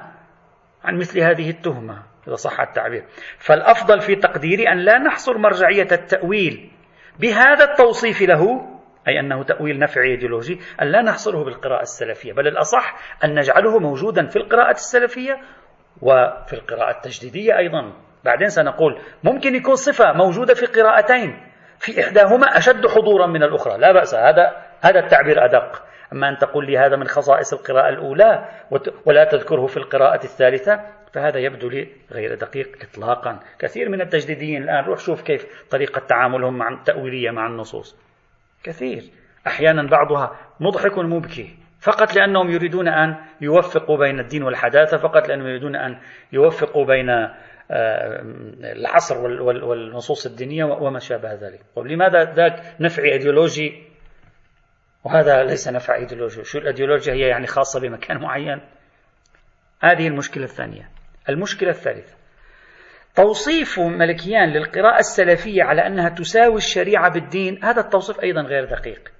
عن 0.84 0.96
مثل 0.96 1.20
هذه 1.20 1.50
التهمة؟ 1.50 2.02
إذا 2.28 2.34
صح 2.34 2.60
التعبير. 2.60 3.04
فالأفضل 3.38 4.00
في 4.00 4.16
تقديري 4.16 4.68
أن 4.68 4.78
لا 4.78 4.98
نحصر 4.98 5.38
مرجعية 5.38 5.88
التأويل 5.92 6.70
بهذا 7.20 7.64
التوصيف 7.64 8.22
له 8.22 8.75
أي 9.08 9.20
أنه 9.20 9.42
تأويل 9.42 9.78
نفعي 9.78 10.10
إيديولوجي 10.10 10.60
أن 10.82 10.86
لا 10.86 11.02
نحصره 11.02 11.44
بالقراءة 11.44 11.82
السلفية 11.82 12.32
بل 12.32 12.48
الأصح 12.48 12.96
أن 13.24 13.34
نجعله 13.34 13.78
موجودا 13.78 14.26
في 14.26 14.36
القراءة 14.36 14.70
السلفية 14.70 15.40
وفي 16.02 16.52
القراءة 16.52 16.96
التجديدية 16.96 17.58
أيضا. 17.58 17.92
بعدين 18.24 18.48
سنقول 18.48 18.98
ممكن 19.24 19.54
يكون 19.54 19.74
صفة 19.74 20.12
موجودة 20.12 20.54
في 20.54 20.66
قراءتين 20.66 21.42
في 21.78 22.00
إحداهما 22.00 22.46
أشد 22.46 22.86
حضورا 22.86 23.26
من 23.26 23.42
الأخرى 23.42 23.78
لا 23.78 23.92
بأس 23.92 24.14
هذا 24.14 24.56
هذا 24.80 24.98
التعبير 25.00 25.44
أدق. 25.44 25.82
أما 26.12 26.28
أن 26.28 26.38
تقول 26.38 26.66
لي 26.66 26.78
هذا 26.78 26.96
من 26.96 27.06
خصائص 27.06 27.52
القراءة 27.52 27.88
الأولى 27.88 28.48
ولا 29.06 29.24
تذكره 29.24 29.66
في 29.66 29.76
القراءة 29.76 30.24
الثالثة 30.24 30.80
فهذا 31.12 31.38
يبدو 31.38 31.68
لي 31.68 31.88
غير 32.12 32.34
دقيق 32.34 32.78
إطلاقا. 32.82 33.40
كثير 33.58 33.88
من 33.88 34.00
التجديديين 34.00 34.62
الآن 34.62 34.84
روح 34.84 34.98
شوف 34.98 35.22
كيف 35.22 35.66
طريقة 35.70 35.98
تعاملهم 36.08 36.58
مع 36.58 36.68
التأويلية 36.68 37.30
مع 37.30 37.46
النصوص. 37.46 38.05
كثير. 38.66 39.02
أحيانا 39.46 39.82
بعضها 39.82 40.36
مضحك 40.60 40.98
مبكي. 40.98 41.56
فقط 41.80 42.14
لأنهم 42.14 42.50
يريدون 42.50 42.88
أن 42.88 43.16
يوفقوا 43.40 43.98
بين 43.98 44.20
الدين 44.20 44.42
والحداثة 44.42 44.96
فقط 44.96 45.28
لأنهم 45.28 45.46
يريدون 45.46 45.76
أن 45.76 45.98
يوفقوا 46.32 46.84
بين 46.86 47.10
آه، 47.70 48.22
العصر 48.58 49.18
والنصوص 49.40 50.26
الدينية 50.26 50.64
وما 50.64 50.98
شابه 50.98 51.34
ذلك. 51.34 51.60
طيب 51.76 51.86
لماذا 51.86 52.34
ذاك 52.34 52.62
نفع 52.80 53.02
إيديولوجي؟ 53.02 53.82
وهذا 55.04 55.44
ليس 55.44 55.68
نفع 55.68 55.94
إيديولوجي. 55.94 56.44
شو 56.44 56.58
الأيديولوجيا 56.58 57.12
هي 57.12 57.20
يعني 57.20 57.46
خاصة 57.46 57.80
بمكان 57.80 58.20
معين؟ 58.20 58.60
هذه 59.80 60.08
المشكلة 60.08 60.44
الثانية. 60.44 60.90
المشكلة 61.28 61.70
الثالثة 61.70 62.15
توصيف 63.16 63.78
ملكيان 63.78 64.48
للقراءة 64.48 64.98
السلفية 64.98 65.62
على 65.62 65.86
أنها 65.86 66.08
تساوي 66.08 66.56
الشريعة 66.56 67.10
بالدين 67.10 67.64
هذا 67.64 67.80
التوصيف 67.80 68.20
أيضا 68.20 68.42
غير 68.42 68.64
دقيق. 68.64 69.12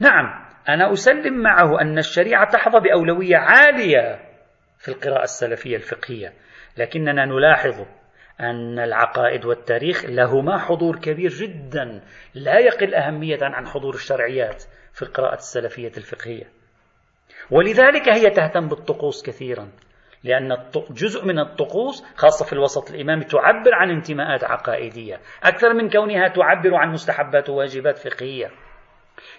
نعم 0.00 0.44
أنا 0.68 0.92
أسلم 0.92 1.42
معه 1.42 1.80
أن 1.80 1.98
الشريعة 1.98 2.50
تحظى 2.50 2.80
بأولوية 2.80 3.36
عالية 3.36 4.18
في 4.78 4.88
القراءة 4.88 5.22
السلفية 5.22 5.76
الفقهية 5.76 6.32
لكننا 6.76 7.24
نلاحظ 7.24 7.86
أن 8.40 8.78
العقائد 8.78 9.44
والتاريخ 9.44 10.04
لهما 10.04 10.58
حضور 10.58 10.98
كبير 10.98 11.30
جدا 11.30 12.00
لا 12.34 12.58
يقل 12.58 12.94
أهمية 12.94 13.38
عن 13.42 13.66
حضور 13.66 13.94
الشرعيات 13.94 14.64
في 14.92 15.02
القراءة 15.02 15.34
السلفية 15.34 15.92
الفقهية. 15.96 16.44
ولذلك 17.50 18.08
هي 18.08 18.30
تهتم 18.30 18.68
بالطقوس 18.68 19.22
كثيرا. 19.26 19.68
لأن 20.24 20.56
جزء 20.90 21.26
من 21.26 21.38
الطقوس 21.38 22.04
خاصة 22.16 22.44
في 22.44 22.52
الوسط 22.52 22.90
الإمامي 22.90 23.24
تعبر 23.24 23.74
عن 23.74 23.90
انتماءات 23.90 24.44
عقائدية. 24.44 25.20
أكثر 25.42 25.74
من 25.74 25.90
كونها 25.90 26.28
تعبر 26.28 26.74
عن 26.74 26.92
مستحبات 26.92 27.50
وواجبات 27.50 27.98
فقهية. 27.98 28.50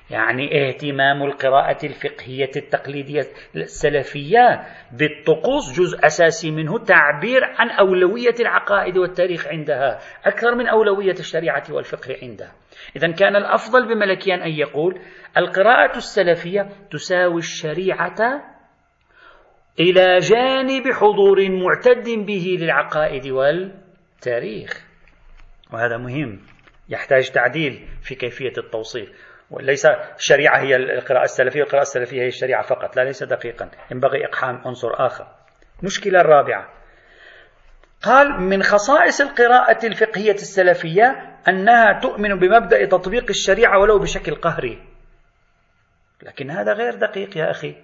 يعني 0.10 0.68
اهتمام 0.68 1.24
القراءة 1.24 1.86
الفقهية 1.86 2.52
التقليدية 2.56 3.22
السلفية 3.56 4.64
بالطقوس 4.92 5.80
جزء 5.80 6.06
أساسي 6.06 6.52
منه 6.52 6.78
تعبير 6.78 7.44
عن 7.44 7.70
أولوية 7.70 8.36
العقائد 8.40 8.98
والتاريخ 8.98 9.48
عندها. 9.48 10.00
أكثر 10.26 10.56
من 10.56 10.68
أولوية 10.68 11.16
الشريعة 11.20 11.64
والفقه 11.70 12.18
عندها. 12.22 12.52
إذا 12.96 13.12
كان 13.12 13.36
الأفضل 13.36 13.88
بملكيان 13.88 14.42
أن 14.42 14.52
يقول 14.52 15.00
القراءة 15.38 15.98
السلفية 15.98 16.70
تساوي 16.92 17.38
الشريعة 17.38 18.55
إلى 19.80 20.18
جانب 20.20 20.92
حضور 20.94 21.50
معتد 21.50 22.10
به 22.10 22.58
للعقائد 22.60 23.28
والتاريخ. 23.28 24.86
وهذا 25.74 25.98
مهم 25.98 26.40
يحتاج 26.90 27.32
تعديل 27.32 27.88
في 28.02 28.16
كيفية 28.16 28.54
التوصيف. 28.58 29.10
وليس 29.52 29.86
الشريعة 29.86 30.62
هي 30.62 30.76
القراءة 30.76 31.24
السلفية 31.24 31.62
القراءة 31.62 31.82
السلفية 31.82 32.22
هي 32.22 32.28
الشريعة 32.28 32.64
فقط 32.64 32.98
لا 32.98 33.04
ليس 33.04 33.24
دقيقا. 33.24 33.72
ينبغي 33.92 34.26
إقحام 34.26 34.62
عنصر 34.66 35.06
آخر. 35.06 35.28
المشكلة 35.80 36.22
الرابعة 36.22 36.70
قال 38.02 38.42
من 38.42 38.64
خصائص 38.64 39.22
القراءة 39.22 39.86
الفقهية 39.86 40.32
السلفية 40.32 41.38
أنها 41.48 42.00
تؤمن 42.00 42.40
بمبدأ 42.40 42.86
تطبيق 42.86 43.26
الشريعة 43.30 43.80
ولو 43.80 44.00
بشكل 44.00 44.36
قهري. 44.36 44.84
لكن 46.24 46.52
هذا 46.52 46.74
غير 46.74 46.96
دقيق 46.96 47.38
يا 47.38 47.52
أخي. 47.52 47.76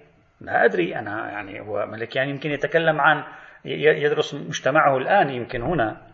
لا 0.42 0.64
أدري 0.64 0.96
أنا 0.98 1.30
يعني 1.30 1.60
هو 1.60 1.86
ملكيان 1.86 2.28
يمكن 2.28 2.50
يتكلم 2.50 3.00
عن 3.00 3.24
يدرس 3.64 4.34
مجتمعه 4.34 4.96
الآن 4.96 5.30
يمكن 5.30 5.62
هنا. 5.62 6.12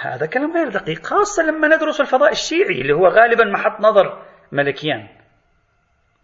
هذا 0.00 0.26
كلام 0.26 0.56
غير 0.56 0.68
دقيق 0.68 1.06
خاصة 1.06 1.42
لما 1.42 1.68
ندرس 1.68 2.00
الفضاء 2.00 2.32
الشيعي 2.32 2.80
اللي 2.80 2.92
هو 2.92 3.06
غالبا 3.06 3.44
محط 3.44 3.80
نظر 3.80 4.22
ملكيان 4.52 5.08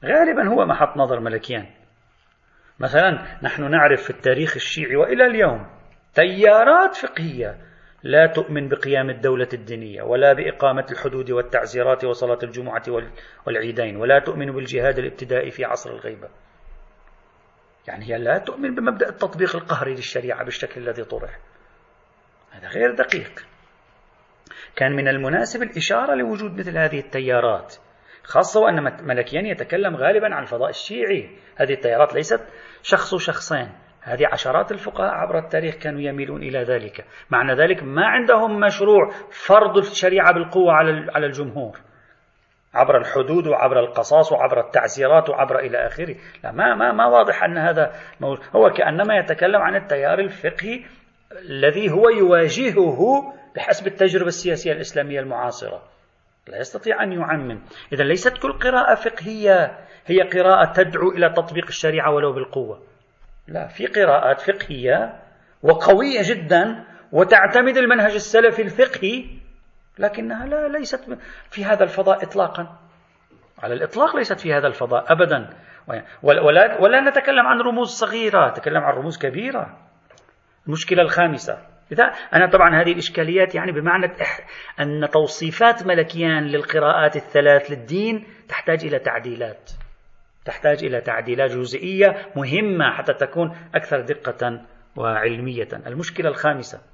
غالبا 0.04 0.48
هو 0.48 0.66
محط 0.66 0.96
نظر 0.96 1.20
ملكيان 1.20 1.66
مثلا 2.80 3.38
نحن 3.42 3.70
نعرف 3.70 4.02
في 4.02 4.10
التاريخ 4.10 4.54
الشيعي 4.54 4.96
وإلى 4.96 5.26
اليوم 5.26 5.66
تيارات 6.14 6.96
فقهية 6.96 7.58
لا 8.02 8.26
تؤمن 8.26 8.68
بقيام 8.68 9.10
الدولة 9.10 9.48
الدينية 9.52 10.02
ولا 10.02 10.32
بإقامة 10.32 10.86
الحدود 10.90 11.30
والتعزيرات 11.30 12.04
وصلاة 12.04 12.38
الجمعة 12.42 12.82
والعيدين 13.46 13.96
ولا 13.96 14.18
تؤمن 14.18 14.52
بالجهاد 14.52 14.98
الابتدائي 14.98 15.50
في 15.50 15.64
عصر 15.64 15.90
الغيبة. 15.90 16.28
يعني 17.88 18.04
هي 18.04 18.18
لا 18.18 18.38
تؤمن 18.38 18.74
بمبدأ 18.74 19.08
التطبيق 19.08 19.56
القهري 19.56 19.94
للشريعة 19.94 20.44
بالشكل 20.44 20.80
الذي 20.80 21.04
طرح. 21.04 21.38
هذا 22.50 22.68
غير 22.68 22.94
دقيق. 22.94 23.46
كان 24.76 24.92
من 24.92 25.08
المناسب 25.08 25.62
الإشارة 25.62 26.14
لوجود 26.14 26.58
مثل 26.58 26.78
هذه 26.78 26.98
التيارات 26.98 27.76
خاصة 28.24 28.60
وأن 28.60 29.06
ملكيان 29.06 29.46
يتكلم 29.46 29.96
غالبا 29.96 30.34
عن 30.34 30.42
الفضاء 30.42 30.68
الشيعي. 30.68 31.30
هذه 31.56 31.72
التيارات 31.72 32.14
ليست 32.14 32.40
شخص 32.82 33.14
وشخصين 33.14 33.72
هذه 34.02 34.26
عشرات 34.32 34.72
الفقهاء 34.72 35.10
عبر 35.10 35.38
التاريخ 35.38 35.74
كانوا 35.74 36.00
يميلون 36.00 36.42
إلى 36.42 36.62
ذلك. 36.62 37.04
معنى 37.30 37.54
ذلك 37.54 37.82
ما 37.82 38.06
عندهم 38.06 38.60
مشروع 38.60 39.10
فرض 39.46 39.76
الشريعة 39.76 40.32
بالقوة 40.34 40.72
على 41.14 41.26
الجمهور. 41.26 41.80
عبر 42.74 42.98
الحدود 42.98 43.46
وعبر 43.46 43.80
القصاص 43.80 44.32
وعبر 44.32 44.60
التعزيرات 44.60 45.30
وعبر 45.30 45.58
إلى 45.58 45.86
آخره. 45.86 46.16
لا 46.44 46.52
ما, 46.52 46.74
ما, 46.74 46.92
ما 46.92 47.06
واضح 47.06 47.44
أن 47.44 47.58
هذا 47.58 47.92
هو 48.56 48.70
كأنما 48.70 49.16
يتكلم 49.16 49.62
عن 49.62 49.76
التيار 49.76 50.18
الفقهي 50.18 50.84
الذي 51.32 51.90
هو 51.90 52.08
يواجهه 52.08 52.98
بحسب 53.56 53.86
التجربة 53.86 54.26
السياسية 54.26 54.72
الإسلامية 54.72 55.20
المعاصرة. 55.20 55.82
لا 56.48 56.58
يستطيع 56.58 57.02
أن 57.02 57.12
يعمم. 57.12 57.60
إذا 57.92 58.04
ليست 58.04 58.38
كل 58.38 58.52
قراءة 58.52 58.94
فقهية 58.94 59.78
هي 60.06 60.20
قراءة 60.20 60.72
تدعو 60.72 61.10
إلى 61.10 61.30
تطبيق 61.30 61.66
الشريعة 61.66 62.14
ولو 62.14 62.32
بالقوة. 62.32 62.82
لا 63.48 63.66
في 63.66 63.86
قراءات 63.86 64.40
فقهية 64.40 65.22
وقوية 65.62 66.20
جدا 66.22 66.84
وتعتمد 67.12 67.76
المنهج 67.76 68.14
السلفي 68.14 68.62
الفقهي 68.62 69.24
لكنها 69.98 70.46
لا 70.46 70.68
ليست 70.68 71.18
في 71.50 71.64
هذا 71.64 71.84
الفضاء 71.84 72.24
إطلاقا. 72.24 72.78
على 73.62 73.74
الإطلاق 73.74 74.16
ليست 74.16 74.40
في 74.40 74.54
هذا 74.54 74.66
الفضاء 74.66 75.12
أبدا. 75.12 75.50
ولا, 76.22 76.80
ولا 76.80 77.00
نتكلم 77.00 77.46
عن 77.46 77.60
رموز 77.60 77.88
صغيرة 77.88 78.50
نتكلم 78.50 78.82
عن 78.82 78.94
رموز 78.94 79.18
كبيرة. 79.18 79.78
المشكلة 80.66 81.02
الخامسة. 81.02 81.58
إذا 81.92 82.04
أنا 82.34 82.46
طبعا 82.46 82.82
هذه 82.82 82.92
الإشكاليات 82.92 83.54
يعني 83.54 83.72
بمعنى 83.72 84.06
أن 84.80 85.08
توصيفات 85.10 85.86
ملكيان 85.86 86.46
للقراءات 86.46 87.16
الثلاث 87.16 87.70
للدين 87.70 88.26
تحتاج 88.48 88.84
إلى 88.84 88.98
تعديلات. 88.98 89.70
تحتاج 90.44 90.84
إلى 90.84 91.00
تعديلات 91.00 91.50
جزئية 91.50 92.16
مهمة 92.36 92.90
حتى 92.90 93.14
تكون 93.14 93.56
أكثر 93.74 94.00
دقة 94.00 94.60
وعلمية. 94.96 95.68
المشكلة 95.86 96.28
الخامسة. 96.28 96.93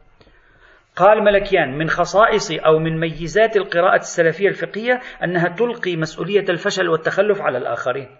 قال 0.96 1.24
ملكيان 1.24 1.78
من 1.78 1.88
خصائص 1.88 2.50
أو 2.50 2.78
من 2.78 3.00
ميزات 3.00 3.56
القراءة 3.56 3.96
السلفية 3.96 4.48
الفقهية 4.48 5.00
أنها 5.24 5.48
تلقي 5.48 5.96
مسؤولية 5.96 6.44
الفشل 6.48 6.88
والتخلف 6.88 7.40
على 7.40 7.58
الآخرين. 7.58 8.16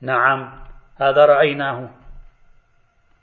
نعم 0.00 0.64
هذا 1.00 1.26
رأيناه 1.26 1.90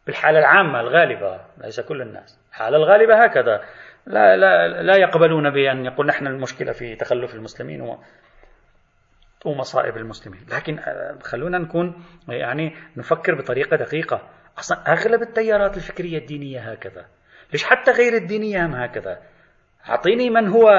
بالحالة 0.08 0.40
العامة 0.40 0.80
الغالبة 0.80 1.40
ليس 1.58 1.80
كل 1.80 2.02
الناس. 2.02 2.40
الحالة 2.50 2.78
الغالبة 2.78 3.24
هكذا. 3.24 3.62
لا, 4.06 4.38
لا, 4.38 4.68
لا 4.68 4.98
يقبلون 4.98 5.50
بأن 5.50 5.86
يقول 5.86 6.08
نحن 6.08 6.28
المشكلة 6.28 6.72
في 6.72 6.96
تخلف 6.96 7.36
المسلمين 7.36 7.82
و 7.82 7.98
ومصائب 9.46 9.98
المسلمين. 9.98 10.46
لكن 10.56 10.80
آه، 10.80 11.18
خلونا 11.24 11.58
نكون 11.58 12.04
يعني 12.28 12.76
نفكر 12.98 13.36
بطريقة 13.36 13.78
دقيقة. 13.78 14.22
أصلا 14.60 14.78
أغلب 14.94 15.22
التيارات 15.22 15.78
الفكرية 15.78 16.18
الدينية 16.18 16.72
هكذا. 16.72 17.06
ليش 17.54 17.64
حتى 17.64 17.92
غير 17.92 18.14
الدينية 18.14 18.66
هم 18.66 18.76
هكذا؟ 18.76 19.20
أعطيني 19.90 20.30
من 20.30 20.48
هو 20.48 20.70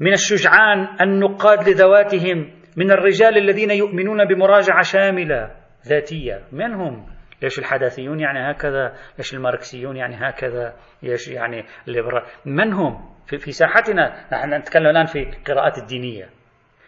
من 0.00 0.12
الشجعان 0.12 0.88
النقاد 1.00 1.68
لذواتهم 1.68 2.50
من 2.76 2.90
الرجال 2.90 3.38
الذين 3.38 3.70
يؤمنون 3.70 4.24
بمراجعة 4.24 4.82
شاملة 4.82 5.50
ذاتية. 5.86 6.44
من 6.52 6.74
هم؟ 6.74 7.06
ليش 7.42 7.58
الحداثيون 7.58 8.20
يعني 8.20 8.50
هكذا؟ 8.50 8.94
ليش 9.18 9.34
الماركسيون 9.34 9.96
يعني 9.96 10.16
هكذا؟ 10.16 10.74
ليش 11.02 11.28
يعني 11.28 11.64
الليبرال 11.88 12.22
من 12.46 12.72
هم؟ 12.72 13.14
في, 13.26 13.38
في 13.38 13.52
ساحتنا 13.52 14.26
نحن 14.32 14.54
نتكلم 14.54 14.86
الآن 14.86 15.06
في 15.06 15.18
القراءات 15.18 15.78
الدينية. 15.78 16.28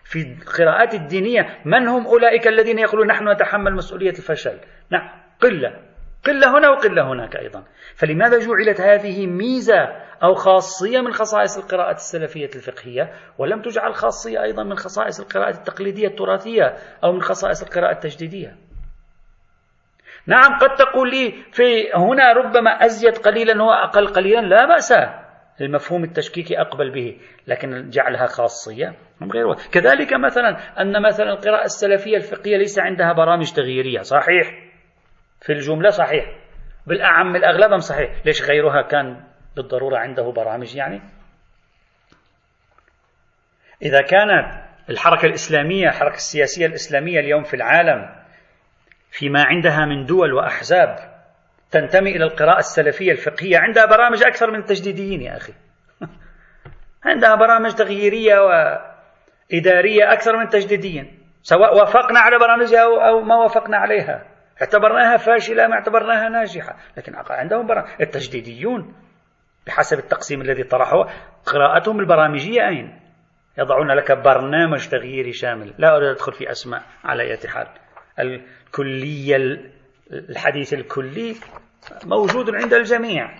في 0.05 0.23
القراءات 0.23 0.95
الدينية 0.95 1.59
من 1.65 1.89
هم 1.89 2.07
أولئك 2.07 2.49
الذين 2.49 2.79
يقولون 2.79 3.07
نحن 3.07 3.29
نتحمل 3.29 3.75
مسؤولية 3.75 4.11
الفشل؟ 4.11 4.61
نعم 4.91 5.11
قلة. 5.41 5.96
قلة 6.27 6.59
هنا 6.59 6.69
وقلة 6.69 7.13
هناك 7.13 7.37
أيضا. 7.37 7.65
فلماذا 7.95 8.39
جعلت 8.39 8.81
هذه 8.81 9.27
ميزة 9.27 10.07
أو 10.23 10.35
خاصية 10.35 11.01
من 11.01 11.13
خصائص 11.13 11.59
القراءة 11.59 11.95
السلفية 11.95 12.51
الفقهية؟ 12.55 13.13
ولم 13.39 13.63
تجعل 13.63 13.95
خاصية 13.95 14.43
أيضا 14.43 14.63
من 14.65 14.77
خصائص 14.77 15.21
القراءة 15.21 15.51
التقليدية 15.51 16.09
التراثية 16.09 16.77
أو 17.05 17.13
من 17.13 17.23
خصائص 17.23 17.63
القراءة 17.63 17.93
التجديدية. 17.93 18.57
نعم 20.27 20.59
قد 20.59 20.75
تقول 20.75 21.11
لي 21.11 21.35
في 21.53 21.93
هنا 21.95 22.33
ربما 22.33 22.71
أزيد 22.71 23.19
قليلا 23.19 23.63
وأقل 23.63 24.07
قليلا 24.07 24.41
لا 24.41 24.67
بأس. 24.67 24.93
المفهوم 25.61 26.05
التشكيكي 26.05 26.61
أقبل 26.61 26.91
به 26.91 27.21
لكن 27.47 27.91
جعلها 27.91 28.27
خاصية 28.27 28.95
غير 29.33 29.55
كذلك 29.73 30.13
مثلا 30.13 30.81
أن 30.81 31.03
مثلا 31.03 31.33
القراءة 31.33 31.65
السلفية 31.65 32.17
الفقهية 32.17 32.57
ليس 32.57 32.79
عندها 32.79 33.13
برامج 33.13 33.53
تغييرية 33.53 34.01
صحيح؟ 34.01 34.66
في 35.41 35.53
الجملة 35.53 35.91
صحيح 35.91 36.25
بالأعم 36.87 37.37
الأغلب 37.37 37.79
صحيح؟ 37.79 38.11
ليش 38.25 38.43
غيرها 38.43 38.83
كان 38.83 39.25
بالضرورة 39.57 39.99
عنده 39.99 40.33
برامج 40.33 40.77
يعني؟ 40.77 41.01
إذا 43.83 44.03
كانت 44.03 44.67
الحركة 44.91 45.27
الإسلامية 45.27 45.89
الحركة 45.89 46.15
السياسية 46.15 46.67
الإسلامية 46.67 47.21
اليوم 47.21 47.43
في 47.43 47.55
العالم 47.55 48.15
فيما 49.11 49.43
عندها 49.45 49.85
من 49.85 50.05
دول 50.05 50.33
وأحزاب 50.33 51.17
تنتمي 51.71 52.17
إلى 52.17 52.25
القراءة 52.25 52.59
السلفية 52.59 53.13
الفقهية 53.13 53.59
عندها 53.59 53.87
برامج 53.87 54.23
أكثر 54.23 54.51
من 54.51 54.59
التجديديين 54.59 55.23
يا 55.23 55.37
أخي. 55.37 55.53
عندها 57.11 57.35
برامج 57.35 57.75
تغييرية 57.75 58.39
وإدارية 58.39 60.13
أكثر 60.13 60.37
من 60.37 60.43
التجديديين 60.43 61.19
سواء 61.43 61.77
وافقنا 61.77 62.21
على 62.21 62.39
برامجها 62.39 63.09
أو 63.09 63.21
ما 63.21 63.37
وافقنا 63.37 63.77
عليها. 63.77 64.36
اعتبرناها 64.63 65.17
فاشلة 65.17 65.67
ما 65.67 65.75
اعتبرناها 65.75 66.29
ناجحة. 66.29 66.77
لكن 66.97 67.13
عندهم 67.31 67.67
برامج 67.67 67.89
التجديديون 68.01 68.95
بحسب 69.67 69.99
التقسيم 69.99 70.41
الذي 70.41 70.63
طرحه 70.63 71.09
قراءتهم 71.47 72.01
البرامجية 72.01 72.69
أين؟ 72.69 73.01
يضعون 73.59 73.93
لك 73.93 74.13
برنامج 74.13 74.89
تغييري 74.89 75.33
شامل. 75.33 75.75
لا 75.79 75.97
أريد 75.97 76.09
أدخل 76.09 76.33
في 76.33 76.51
أسماء 76.51 76.83
على 77.05 77.23
أي 77.23 77.49
حال. 77.49 77.67
الكلية 78.19 79.37
الحديث 80.13 80.75
الكلي 80.75 81.35
موجود 82.05 82.55
عند 82.55 82.75
الجميع. 82.75 83.31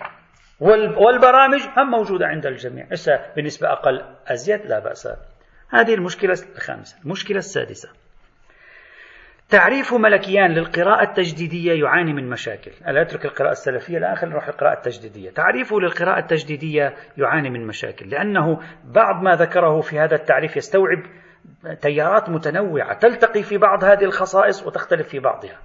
والبرامج 0.97 1.61
هم 1.77 1.91
موجودة 1.91 2.25
عند 2.25 2.45
الجميع. 2.45 2.87
إسا 2.93 3.33
بنسبة 3.37 3.71
أقل 3.71 4.01
أزيد 4.27 4.65
لا 4.65 4.79
بأس. 4.79 5.07
هذه 5.69 5.93
المشكلة 5.93 6.33
الخامسة. 6.55 6.97
المشكلة 7.05 7.37
السادسة. 7.37 7.89
تعريف 9.49 9.93
ملكيان 9.93 10.51
للقراءة 10.51 11.03
التجديدية 11.03 11.83
يعاني 11.83 12.13
من 12.13 12.29
مشاكل. 12.29 12.71
ألا 12.87 13.01
أترك 13.01 13.25
القراءة 13.25 13.51
السلفية 13.51 13.97
الآن 13.97 14.15
خلينا 14.15 14.35
نروح 14.35 14.47
القراءة 14.47 14.73
التجديدية. 14.73 15.29
تعريفه 15.29 15.79
للقراءة 15.79 16.19
التجديدية 16.19 16.93
يعاني 17.17 17.49
من 17.49 17.67
مشاكل 17.67 18.09
لأنه 18.09 18.59
بعض 18.83 19.23
ما 19.23 19.35
ذكره 19.35 19.81
في 19.81 19.99
هذا 19.99 20.15
التعريف 20.15 20.57
يستوعب 20.57 21.03
تيارات 21.81 22.29
متنوعة 22.29 22.93
تلتقي 22.93 23.43
في 23.43 23.57
بعض 23.57 23.83
هذه 23.83 24.03
الخصائص 24.03 24.67
وتختلف 24.67 25.07
في 25.07 25.19
بعضها. 25.19 25.59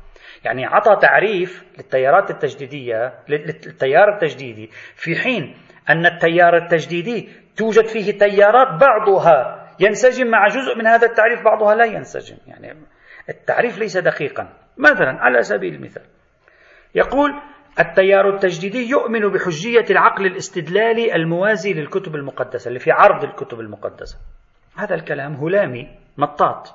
يعني 0.45 0.64
عطى 0.66 0.97
تعريف 1.01 1.64
للتيارات 1.79 2.31
التجديدية 2.31 3.14
للتيار 3.29 4.14
التجديدي 4.14 4.71
في 4.95 5.14
حين 5.14 5.55
أن 5.90 6.07
التيار 6.07 6.57
التجديدي 6.57 7.29
توجد 7.57 7.87
فيه 7.87 8.18
تيارات 8.18 8.81
بعضها 8.81 9.68
ينسجم 9.81 10.27
مع 10.27 10.47
جزء 10.47 10.79
من 10.79 10.87
هذا 10.87 11.07
التعريف 11.07 11.42
بعضها 11.45 11.75
لا 11.75 11.85
ينسجم. 11.85 12.37
يعني 12.47 12.75
التعريف 13.29 13.79
ليس 13.79 13.97
دقيقا. 13.99 14.49
مثلا 14.79 15.19
على 15.21 15.43
سبيل 15.43 15.75
المثال. 15.75 16.03
يقول 16.95 17.31
التيار 17.81 18.35
التجديدي 18.35 18.91
يؤمن 18.91 19.29
بحجية 19.29 19.85
العقل 19.91 20.27
الاستدلالي 20.27 21.15
الموازي 21.15 21.73
للكتب 21.73 22.15
المقدسة 22.15 22.69
اللي 22.69 22.79
في 22.79 22.91
عرض 22.91 23.25
الكتب 23.25 23.61
المقدسة. 23.61 24.19
هذا 24.77 24.95
الكلام 24.95 25.35
هلامي 25.35 25.99
مطاط. 26.19 26.75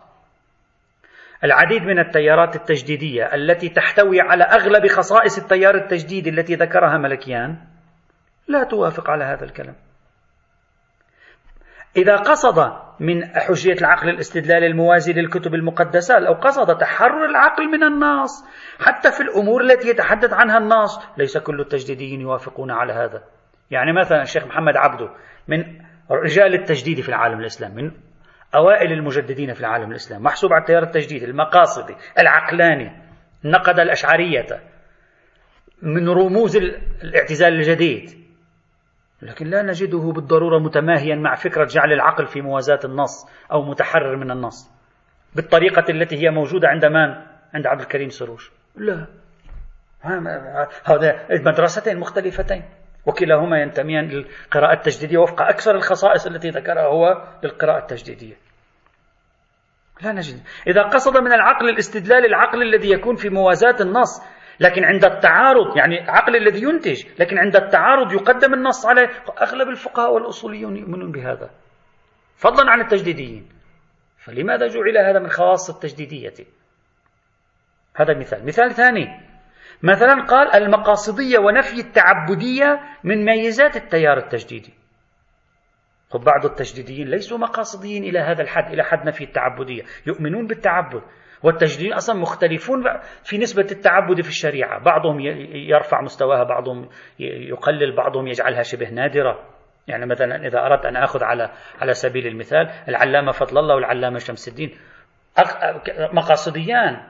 العديد 1.43 1.83
من 1.83 1.99
التيارات 1.99 2.55
التجديدية 2.55 3.35
التي 3.35 3.69
تحتوي 3.69 4.21
على 4.21 4.43
أغلب 4.43 4.87
خصائص 4.87 5.37
التيار 5.37 5.75
التجديدي 5.75 6.29
التي 6.29 6.55
ذكرها 6.55 6.97
ملكيان 6.97 7.57
لا 8.47 8.63
توافق 8.63 9.09
على 9.09 9.23
هذا 9.23 9.43
الكلام. 9.43 9.75
إذا 11.97 12.15
قصد 12.15 12.71
من 12.99 13.25
حجية 13.25 13.73
العقل 13.73 14.09
الاستدلال 14.09 14.63
الموازي 14.63 15.13
للكتب 15.13 15.53
المقدسة 15.53 16.19
لو 16.19 16.33
قصد 16.33 16.77
تحرر 16.77 17.25
العقل 17.25 17.67
من 17.71 17.83
النص 17.83 18.45
حتى 18.79 19.11
في 19.11 19.21
الأمور 19.21 19.61
التي 19.61 19.89
يتحدث 19.89 20.33
عنها 20.33 20.57
النص 20.57 20.99
ليس 21.17 21.37
كل 21.37 21.59
التجديديين 21.61 22.21
يوافقون 22.21 22.71
على 22.71 22.93
هذا. 22.93 23.23
يعني 23.71 23.93
مثلا 23.93 24.21
الشيخ 24.21 24.45
محمد 24.45 24.77
عبده 24.77 25.09
من 25.47 25.63
رجال 26.11 26.53
التجديد 26.53 27.01
في 27.01 27.09
العالم 27.09 27.39
الإسلامي 27.39 27.81
من 27.81 27.91
أوائل 28.55 28.91
المجددين 28.91 29.53
في 29.53 29.59
العالم 29.59 29.91
الإسلامي 29.91 30.23
محسوب 30.23 30.53
على 30.53 30.61
التيار 30.61 30.83
التجديدي 30.83 31.25
المقاصدي 31.25 31.95
العقلاني 32.19 32.91
نقد 33.45 33.79
الأشعرية 33.79 34.47
من 35.81 36.09
رموز 36.09 36.57
الاعتزال 37.03 37.53
الجديد. 37.53 38.26
لكن 39.21 39.47
لا 39.47 39.61
نجده 39.61 40.11
بالضرورة 40.15 40.59
متماهيا 40.59 41.15
مع 41.15 41.35
فكرة 41.35 41.65
جعل 41.65 41.93
العقل 41.93 42.27
في 42.27 42.41
موازاة 42.41 42.79
النص 42.85 43.29
أو 43.51 43.61
متحرر 43.61 44.15
من 44.15 44.31
النص 44.31 44.71
بالطريقة 45.35 45.83
التي 45.89 46.23
هي 46.23 46.29
موجودة 46.29 46.67
عند 46.67 46.85
من؟ 46.85 47.09
عند 47.53 47.67
عبد 47.67 47.81
الكريم 47.81 48.09
سروش. 48.09 48.51
لا. 48.75 49.07
هذا 50.83 51.27
مدرستين 51.31 51.99
مختلفتين. 51.99 52.63
وكلاهما 53.05 53.61
ينتميان 53.61 54.07
للقراءة 54.07 54.73
التجديدية 54.73 55.17
وفق 55.17 55.41
أكثر 55.41 55.75
الخصائص 55.75 56.27
التي 56.27 56.49
ذكرها 56.49 56.85
هو 56.85 57.27
للقراءة 57.43 57.79
التجديدية. 57.81 58.35
لا 60.01 60.11
نجد. 60.11 60.41
إذا 60.67 60.81
قصد 60.81 61.17
من 61.17 61.33
العقل 61.33 61.69
الاستدلال 61.69 62.25
العقل 62.25 62.61
الذي 62.61 62.91
يكون 62.91 63.15
في 63.15 63.29
موازاة 63.29 63.75
النص 63.81 64.21
لكن 64.59 64.83
عند 64.83 65.05
التعارض 65.05 65.77
يعني 65.77 65.99
عقل 65.99 66.35
الذي 66.35 66.61
ينتج 66.61 67.03
لكن 67.19 67.37
عند 67.37 67.55
التعارض 67.55 68.13
يقدم 68.13 68.53
النص 68.53 68.85
عليه 68.85 69.09
أغلب 69.41 69.69
الفقهاء 69.69 70.13
والأصوليون 70.13 70.77
يؤمنون 70.77 71.11
بهذا. 71.11 71.49
فضلا 72.35 72.71
عن 72.71 72.81
التجديديين. 72.81 73.49
فلماذا 74.17 74.67
جعل 74.67 74.97
هذا 74.97 75.19
من 75.19 75.29
خواص 75.29 75.69
التجديدية؟ 75.69 76.33
هذا 77.95 78.17
مثال. 78.17 78.45
مثال 78.45 78.71
ثاني. 78.71 79.27
مثلا 79.83 80.25
قال 80.25 80.55
المقاصدية 80.63 81.39
ونفي 81.39 81.79
التعبدية 81.79 82.79
من 83.03 83.25
ميزات 83.25 83.75
التيار 83.75 84.17
التجديدي. 84.17 84.73
خب 86.09 86.19
بعض 86.19 86.45
التجديديين 86.45 87.07
ليسوا 87.07 87.37
مقاصديين 87.37 88.03
إلى 88.03 88.19
هذا 88.19 88.41
الحد 88.41 88.73
إلى 88.73 88.83
حد 88.83 89.07
نفي 89.07 89.23
التعبدية. 89.23 89.83
يؤمنون 90.07 90.47
بالتعبد. 90.47 91.01
والتجديدين 91.43 91.93
أصلا 91.93 92.19
مختلفون 92.19 92.83
في 93.23 93.37
نسبة 93.37 93.67
التعبد 93.71 94.21
في 94.21 94.29
الشريعة. 94.29 94.83
بعضهم 94.83 95.19
يرفع 95.69 96.01
مستواها 96.01 96.43
بعضهم 96.43 96.89
يقلل 97.19 97.95
بعضهم 97.95 98.27
يجعلها 98.27 98.61
شبه 98.61 98.89
نادرة. 98.89 99.45
يعني 99.87 100.05
مثلا 100.05 100.47
إذا 100.47 100.59
أردت 100.59 100.85
أن 100.85 100.95
أخذ 100.95 101.23
على 101.23 101.51
على 101.81 101.93
سبيل 101.93 102.27
المثال 102.27 102.69
العلامة 102.89 103.31
فضل 103.31 103.57
الله 103.57 103.75
والعلامة 103.75 104.17
شمس 104.17 104.47
الدين. 104.47 104.77
مقاصديان 106.13 107.07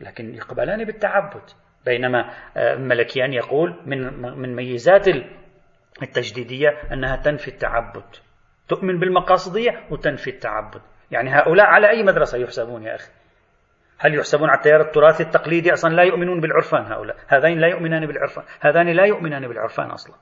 لكن 0.00 0.34
يقبلان 0.34 0.84
بالتعبد. 0.84 1.42
بينما 1.86 2.30
آه، 2.56 2.74
ملكيان 2.74 3.32
يقول 3.32 3.80
من 3.86 4.22
من 4.22 4.56
ميزات 4.56 5.08
التجديدية 6.02 6.68
أنها 6.92 7.16
تنفي 7.16 7.48
التعبد. 7.48 8.04
تؤمن 8.68 8.98
بالمقاصدية 8.98 9.70
وتنفي 9.90 10.30
التعبد. 10.30 10.80
يعني 11.10 11.30
هؤلاء 11.30 11.66
على 11.66 11.90
أي 11.90 12.02
مدرسة 12.02 12.38
يحسبون 12.38 12.82
يا 12.82 12.94
أخي؟ 12.94 13.19
هل 14.02 14.14
يحسبون 14.14 14.48
على 14.48 14.58
التيار 14.58 14.80
التراثي 14.80 15.22
التقليدي 15.22 15.72
أصلا 15.72 15.90
لا 15.94 16.02
يؤمنون 16.02 16.40
بالعرفان 16.40 16.92
هؤلاء؟ 16.92 17.16
هذين 17.28 17.58
لا 17.58 17.68
يؤمنان 17.68 18.06
بالعرفان. 18.06 18.44
هذان 18.60 18.88
لا 18.88 19.04
يؤمنان 19.04 19.48
بالعرفان 19.48 19.90
أصلا. 19.90 20.16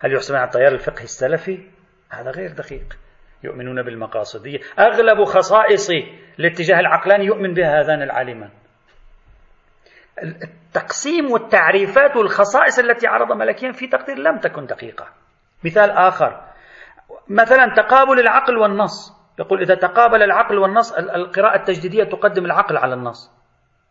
هل 0.00 0.14
يحسبون 0.14 0.38
على 0.38 0.46
التيار 0.46 0.72
الفقهي 0.72 1.04
السلفي؟ 1.04 1.70
هذا 2.10 2.30
غير 2.30 2.52
دقيق. 2.52 2.98
يؤمنون 3.44 3.82
بالمقاصدية. 3.82 4.58
أغلب 4.78 5.24
خصائص 5.24 5.90
الاتجاه 6.38 6.80
العقلاني 6.80 7.24
يؤمن 7.24 7.54
بها 7.54 7.80
هذان 7.80 8.02
العالمان. 8.02 8.50
التقسيم 10.22 11.30
والتعريفات 11.30 12.16
والخصائص 12.16 12.78
التي 12.78 13.06
عرض 13.06 13.32
ملكيا 13.32 13.72
في 13.72 13.86
تقدير 13.86 14.18
لم 14.18 14.38
تكن 14.38 14.66
دقيقة. 14.66 15.08
مثال 15.64 15.90
آخر. 15.90 16.40
مثلا 17.28 17.74
تقابل 17.76 18.20
العقل 18.20 18.58
والنص. 18.58 19.21
يقول 19.38 19.62
إذا 19.62 19.74
تقابل 19.74 20.22
العقل 20.22 20.58
والنص 20.58 20.92
القراءة 20.92 21.56
التجديدية 21.56 22.04
تقدم 22.04 22.44
العقل 22.44 22.76
على 22.76 22.94
النص. 22.94 23.30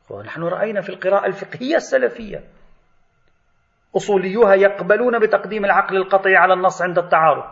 ونحن 0.09 0.43
رأينا 0.43 0.81
في 0.81 0.89
القراءة 0.89 1.25
الفقهية 1.25 1.75
السلفية. 1.75 2.43
أصوليوها 3.95 4.53
يقبلون 4.53 5.19
بتقديم 5.19 5.65
العقل 5.65 5.97
القطعي 5.97 6.35
على 6.35 6.53
النص 6.53 6.81
عند 6.81 6.97
التعارض. 6.97 7.43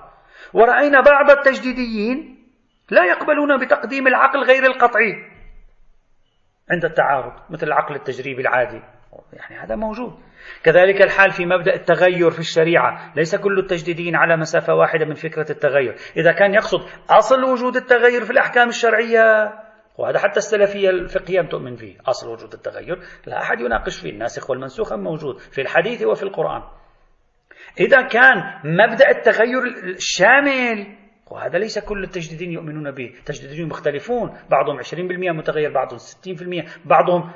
ورأينا 0.53 1.01
بعض 1.01 1.29
التجديديين 1.29 2.47
لا 2.89 3.05
يقبلون 3.05 3.65
بتقديم 3.65 4.07
العقل 4.07 4.43
غير 4.43 4.65
القطعي 4.65 5.13
عند 6.71 6.85
التعارض 6.85 7.33
مثل 7.49 7.67
العقل 7.67 7.95
التجريبي 7.95 8.41
العادي. 8.41 8.81
يعني 9.33 9.63
هذا 9.63 9.75
موجود. 9.75 10.13
كذلك 10.63 11.01
الحال 11.01 11.31
في 11.31 11.45
مبدأ 11.45 11.73
التغير 11.73 12.31
في 12.31 12.39
الشريعة. 12.39 13.13
ليس 13.15 13.35
كل 13.35 13.59
التجديدين 13.59 14.15
على 14.15 14.37
مسافة 14.37 14.73
واحدة 14.73 15.05
من 15.05 15.13
فكرة 15.13 15.51
التغير. 15.51 15.95
إذا 16.17 16.31
كان 16.31 16.53
يقصد 16.53 16.79
أصل 17.09 17.43
وجود 17.43 17.75
التغير 17.75 18.25
في 18.25 18.31
الأحكام 18.31 18.67
الشرعية 18.67 19.53
وهذا 19.97 20.19
حتى 20.19 20.37
السلفية 20.37 20.89
الفقهية 20.89 21.41
تؤمن 21.41 21.75
فيه. 21.75 21.97
أصل 22.07 22.29
وجود 22.29 22.53
التغير 22.53 22.99
لا 23.27 23.41
أحد 23.41 23.59
يناقش 23.59 24.01
فيه. 24.01 24.09
الناسخ 24.09 24.49
والمنسوخ 24.49 24.93
موجود 24.93 25.37
في 25.39 25.61
الحديث 25.61 26.03
وفي 26.03 26.23
القرآن. 26.23 26.61
إذا 27.79 28.01
كان 28.01 28.35
مبدأ 28.63 29.09
التغير 29.09 29.63
الشامل 29.83 30.98
وهذا 31.31 31.57
ليس 31.57 31.79
كل 31.79 32.03
التجديدين 32.03 32.51
يؤمنون 32.51 32.91
به. 32.91 33.13
التجديدين 33.19 33.67
مختلفون. 33.67 34.37
بعضهم 34.49 34.79
20% 34.79 35.31
متغير 35.31 35.71
بعضهم 35.71 35.97
60% 35.99 36.65
بعضهم 36.85 37.31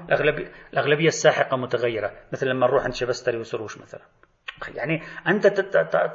الأغلبية 0.74 1.08
الساحقة 1.08 1.58
متغيرة. 1.58 2.12
مثل 2.34 2.48
لما 2.48 2.68
نروح 2.68 2.84
عند 2.84 2.94
شبستري 2.94 3.38
وسروش 3.38 3.78
مثلا. 3.78 4.02
يعني 4.76 5.02
أنت 5.28 5.48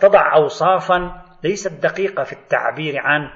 تضع 0.00 0.34
أوصافا 0.34 1.24
ليست 1.44 1.72
دقيقة 1.72 2.22
في 2.24 2.32
التعبير 2.32 2.98
عن 2.98 3.30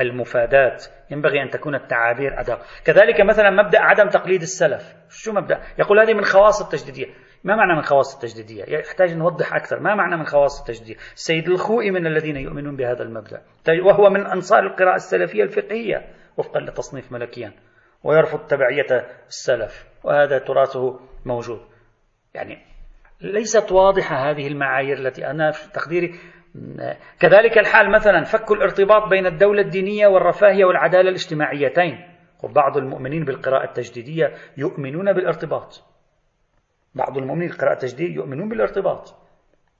المفادات. 0.00 0.86
ينبغي 1.10 1.42
أن 1.42 1.50
تكون 1.50 1.74
التعابير 1.74 2.40
أدق. 2.40 2.62
كذلك 2.84 3.20
مثلا 3.20 3.50
مبدأ 3.50 3.80
عدم 3.80 4.08
تقليد 4.08 4.42
السلف. 4.42 4.94
شو 5.10 5.32
مبدأ؟ 5.32 5.62
يقول 5.78 6.00
هذه 6.00 6.14
من 6.14 6.24
خواص 6.24 6.62
التجديدية. 6.62 7.06
ما 7.44 7.56
معنى 7.56 7.74
من 7.74 7.82
خواص 7.82 8.14
التجديدية؟ 8.14 8.64
يحتاج 8.78 9.16
نوضح 9.16 9.54
أكثر. 9.54 9.80
ما 9.80 9.94
معنى 9.94 10.16
من 10.16 10.24
خواص 10.24 10.60
التجديدية 10.60 10.96
السيد 11.14 11.48
الخوئي 11.48 11.90
من 11.90 12.06
الذين 12.06 12.36
يؤمنون 12.36 12.76
بهذا 12.76 13.02
المبدأ. 13.02 13.42
وهو 13.84 14.10
من 14.10 14.26
أنصار 14.26 14.66
القراءة 14.66 14.94
السلفية 14.94 15.42
الفقهية. 15.42 16.14
وفقا 16.36 16.60
لتصنيف 16.60 17.12
ملكيان 17.12 17.52
ويرفض 18.04 18.46
تبعية 18.46 19.06
السلف. 19.28 19.86
وهذا 20.04 20.38
تراثه 20.38 21.00
موجود. 21.26 21.60
يعني 22.34 22.58
ليست 23.20 23.72
واضحة 23.72 24.30
هذه 24.30 24.46
المعايير 24.46 24.98
التي 24.98 25.26
أنا 25.26 25.50
في 25.50 25.72
تقديري. 25.72 26.14
كذلك 27.20 27.58
الحال 27.58 27.92
مثلا 27.92 28.24
فك 28.24 28.50
الارتباط 28.50 29.08
بين 29.08 29.26
الدولة 29.26 29.62
الدينية 29.62 30.06
والرفاهية 30.06 30.64
والعدالة 30.64 31.08
الاجتماعيتين. 31.08 32.06
وبعض 32.42 32.76
المؤمنين 32.76 33.24
بالقراءة 33.24 33.64
التجديدية 33.64 34.34
يؤمنون 34.56 35.12
بالارتباط. 35.12 35.89
بعض 36.94 37.18
المؤمنين 37.18 37.48
بالقراءة 37.48 37.72
التجديدية 37.72 38.14
يؤمنون 38.14 38.48
بالارتباط. 38.48 39.14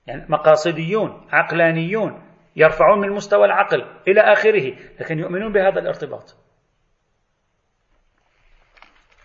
يعني 0.07 0.27
مقاصديون 0.29 1.27
عقلانيون 1.33 2.23
يرفعون 2.57 3.01
من 3.01 3.11
مستوى 3.11 3.45
العقل 3.45 3.85
إلى 4.09 4.21
آخره 4.21 4.77
لكن 5.01 5.19
يؤمنون 5.19 5.53
بهذا 5.53 5.81
الارتباط. 5.81 6.37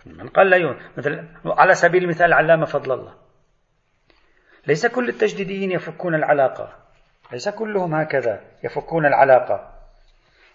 من 0.05 0.27
قال 0.27 0.49
لا 0.49 0.57
يؤمن؟ 0.57 0.79
مثل 0.97 1.27
على 1.45 1.73
سبيل 1.73 2.03
المثال 2.03 2.25
العلامة 2.25 2.65
فضل 2.65 2.91
الله. 2.91 3.13
ليس 4.67 4.87
كل 4.87 5.09
التجديديين 5.09 5.71
يفكون 5.71 6.15
العلاقة. 6.15 6.73
ليس 7.31 7.49
كلهم 7.49 7.95
هكذا 7.95 8.41
يفكون 8.63 9.05
العلاقة. 9.05 9.71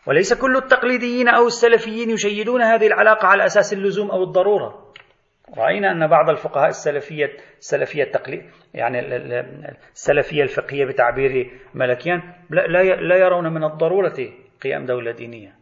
وليس 0.06 0.34
كل 0.34 0.56
التقليديين 0.56 1.28
أو 1.28 1.46
السلفيين 1.46 2.10
يشيدون 2.10 2.62
هذه 2.62 2.86
العلاقة 2.86 3.28
على 3.28 3.44
أساس 3.44 3.72
اللزوم 3.72 4.10
أو 4.10 4.22
الضرورة. 4.22 4.92
رأينا 5.58 5.92
أن 5.92 6.06
بعض 6.06 6.30
الفقهاء 6.30 6.68
السلفية 6.68 7.36
السلفية 7.58 8.02
التقليد 8.02 8.50
يعني 8.74 9.00
السلفية 9.92 10.42
الفقهية 10.42 10.84
بتعبير 10.84 11.50
ملكيان 11.74 12.22
لا 12.50 13.16
يرون 13.16 13.52
من 13.52 13.64
الضرورة 13.64 14.16
قيام 14.62 14.84
دولة 14.84 15.12
دينية 15.12 15.54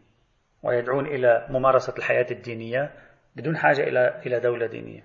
ويدعون 0.63 1.05
إلى 1.05 1.47
ممارسة 1.49 1.93
الحياة 1.97 2.25
الدينية 2.31 2.91
بدون 3.35 3.57
حاجة 3.57 3.83
إلى 3.83 4.21
إلى 4.25 4.39
دولة 4.39 4.67
دينية. 4.67 5.03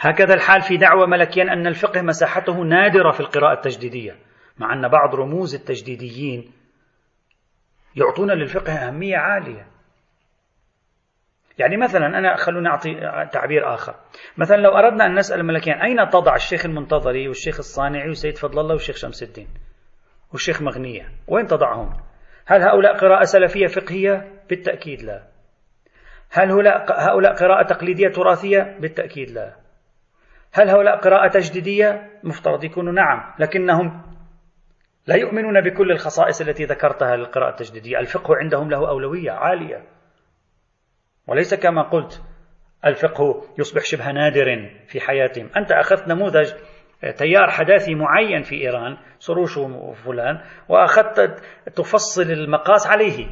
هكذا 0.00 0.34
الحال 0.34 0.60
في 0.60 0.76
دعوة 0.76 1.06
ملكيان 1.06 1.48
أن 1.48 1.66
الفقه 1.66 2.02
مساحته 2.02 2.54
نادرة 2.64 3.10
في 3.10 3.20
القراءة 3.20 3.54
التجديدية 3.54 4.16
مع 4.58 4.72
أن 4.72 4.88
بعض 4.88 5.14
رموز 5.14 5.54
التجديديين 5.54 6.52
يعطون 7.96 8.30
للفقه 8.30 8.72
أهمية 8.72 9.16
عالية 9.16 9.66
يعني 11.58 11.76
مثلا 11.76 12.06
أنا 12.06 12.36
خلوني 12.36 12.68
أعطي 12.68 12.94
تعبير 13.32 13.74
آخر. 13.74 13.94
مثلا 14.36 14.56
لو 14.56 14.70
أردنا 14.70 15.06
أن 15.06 15.14
نسأل 15.14 15.40
الملكين 15.40 15.74
أين 15.74 16.08
تضع 16.08 16.34
الشيخ 16.34 16.66
المنتظري 16.66 17.28
والشيخ 17.28 17.58
الصانعي 17.58 18.10
وسيد 18.10 18.38
فضل 18.38 18.60
الله 18.60 18.72
والشيخ 18.72 18.96
شمس 18.96 19.22
الدين 19.22 19.48
والشيخ 20.32 20.62
مغنية؟ 20.62 21.08
وين 21.28 21.46
تضعهم؟ 21.46 21.96
هل 22.46 22.62
هؤلاء 22.62 22.96
قراءة 22.96 23.22
سلفية 23.22 23.66
فقهية؟ 23.66 24.42
بالتأكيد 24.48 25.02
لا. 25.02 25.22
هل 26.30 26.50
هؤلاء 26.88 27.34
قراءة 27.34 27.66
تقليدية 27.66 28.08
تراثية؟ 28.08 28.76
بالتأكيد 28.80 29.30
لا. 29.30 29.56
هل 30.52 30.68
هؤلاء 30.68 30.96
قراءة 30.96 31.28
تجديدية؟ 31.28 32.10
مفترض 32.24 32.64
يكونوا 32.64 32.92
نعم 32.92 33.34
لكنهم 33.38 34.02
لا 35.06 35.16
يؤمنون 35.16 35.60
بكل 35.60 35.90
الخصائص 35.90 36.40
التي 36.40 36.64
ذكرتها 36.64 37.16
للقراءة 37.16 37.50
التجديدية. 37.50 37.98
الفقه 37.98 38.36
عندهم 38.36 38.70
له 38.70 38.88
أولوية 38.88 39.30
عالية. 39.30 39.97
وليس 41.28 41.54
كما 41.54 41.82
قلت 41.82 42.22
الفقه 42.86 43.44
يصبح 43.58 43.82
شبه 43.84 44.12
نادر 44.12 44.70
في 44.86 45.00
حياتهم. 45.00 45.50
أنت 45.56 45.72
أخذت 45.72 46.08
نموذج 46.08 46.52
تيار 47.18 47.50
حداثي 47.50 47.94
معين 47.94 48.42
في 48.42 48.54
إيران 48.54 48.96
سروش 49.18 49.56
وفلان 49.56 50.40
وأخذت 50.68 51.42
تفصل 51.76 52.22
المقاس 52.22 52.86
عليه 52.86 53.26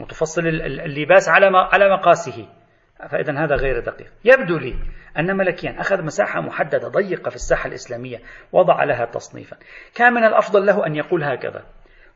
وتفصل 0.00 0.46
اللباس 0.46 1.28
على 1.28 1.46
على 1.46 1.90
مقاسه. 1.90 2.48
فإذا 3.10 3.44
هذا 3.44 3.54
غير 3.54 3.80
دقيق. 3.80 4.12
يبدو 4.24 4.58
لي 4.58 4.74
أن 5.18 5.36
ملكيان 5.36 5.78
أخذ 5.78 6.02
مساحة 6.02 6.40
محددة 6.40 6.88
ضيقة 6.88 7.28
في 7.28 7.36
الساحة 7.36 7.68
الإسلامية 7.68 8.18
وضع 8.52 8.84
لها 8.84 9.04
تصنيفا. 9.04 9.56
كان 9.94 10.12
من 10.12 10.24
الأفضل 10.24 10.66
له 10.66 10.86
أن 10.86 10.96
يقول 10.96 11.24
هكذا 11.24 11.64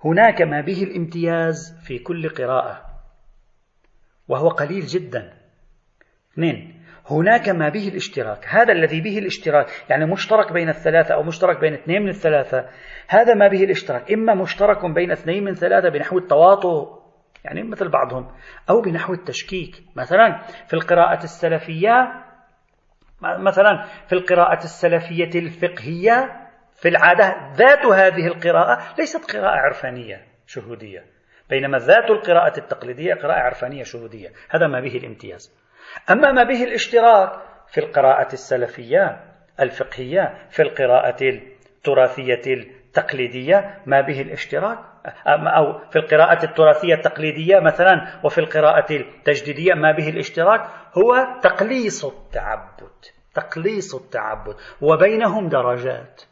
هناك 0.04 0.42
ما 0.42 0.60
به 0.60 0.82
الامتياز 0.82 1.80
في 1.86 1.98
كل 1.98 2.28
قراءة. 2.28 2.89
وهو 4.30 4.48
قليل 4.48 4.86
جدا. 4.86 5.32
اثنين 6.32 6.80
هناك 7.10 7.48
ما 7.48 7.68
به 7.68 7.88
الاشتراك. 7.88 8.46
هذا 8.48 8.72
الذي 8.72 9.00
به 9.00 9.18
الاشتراك 9.18 9.66
يعني 9.88 10.06
مشترك 10.06 10.52
بين 10.52 10.68
الثلاثة 10.68 11.14
أو 11.14 11.22
مشترك 11.22 11.60
بين 11.60 11.74
اثنين 11.74 12.02
من 12.02 12.08
الثلاثة 12.08 12.68
هذا 13.08 13.34
ما 13.34 13.48
به 13.48 13.64
الاشتراك. 13.64 14.12
إما 14.12 14.34
مشترك 14.34 14.84
بين 14.84 15.10
اثنين 15.10 15.44
من 15.44 15.54
ثلاثة 15.54 15.88
بنحو 15.88 16.18
التواطؤ 16.18 17.00
يعني 17.44 17.62
مثل 17.62 17.88
بعضهم 17.88 18.28
أو 18.70 18.80
بنحو 18.80 19.12
التشكيك. 19.12 19.82
مثلا 19.96 20.40
في 20.66 20.74
القراءة 20.74 21.24
السلفية 21.24 22.24
مثلا 23.22 23.84
في 24.06 24.12
القراءة 24.12 24.64
السلفية 24.64 25.38
الفقهية 25.38 26.48
في 26.74 26.88
العادة 26.88 27.52
ذات 27.54 27.86
هذه 27.86 28.26
القراءة 28.26 28.94
ليست 28.98 29.36
قراءة 29.36 29.56
عرفانية 29.56 30.26
شهودية. 30.46 31.19
بينما 31.50 31.78
ذات 31.78 32.10
القراءة 32.10 32.58
التقليدية 32.58 33.14
قراءة 33.14 33.40
عرفانية 33.40 33.82
شهودية. 33.82 34.28
هذا 34.50 34.66
ما 34.66 34.80
به 34.80 34.96
الامتياز. 34.96 35.54
أما 36.10 36.32
ما 36.32 36.44
به 36.44 36.64
الاشتراك 36.64 37.30
في 37.68 37.78
القراءة 37.78 38.32
السلفية 38.32 39.20
الفقهية 39.60 40.48
في 40.50 40.62
القراءة 40.62 41.16
التراثية 41.24 42.42
التقليدية 42.46 43.80
ما 43.86 44.00
به 44.00 44.20
الاشتراك. 44.20 44.78
أو 45.26 45.78
في 45.90 45.96
القراءة 45.98 46.44
التراثية 46.44 46.94
التقليدية 46.94 47.60
مثلا 47.60 48.20
وفي 48.24 48.38
القراءة 48.38 48.92
التجديدية 48.92 49.74
ما 49.74 49.92
به 49.92 50.08
الاشتراك 50.08 50.60
هو 50.98 51.40
تقليص 51.42 52.04
التعبد. 52.04 52.90
تقليص 53.34 53.94
التعبد. 53.94 54.56
وبينهم 54.80 55.48
درجات. 55.48 56.22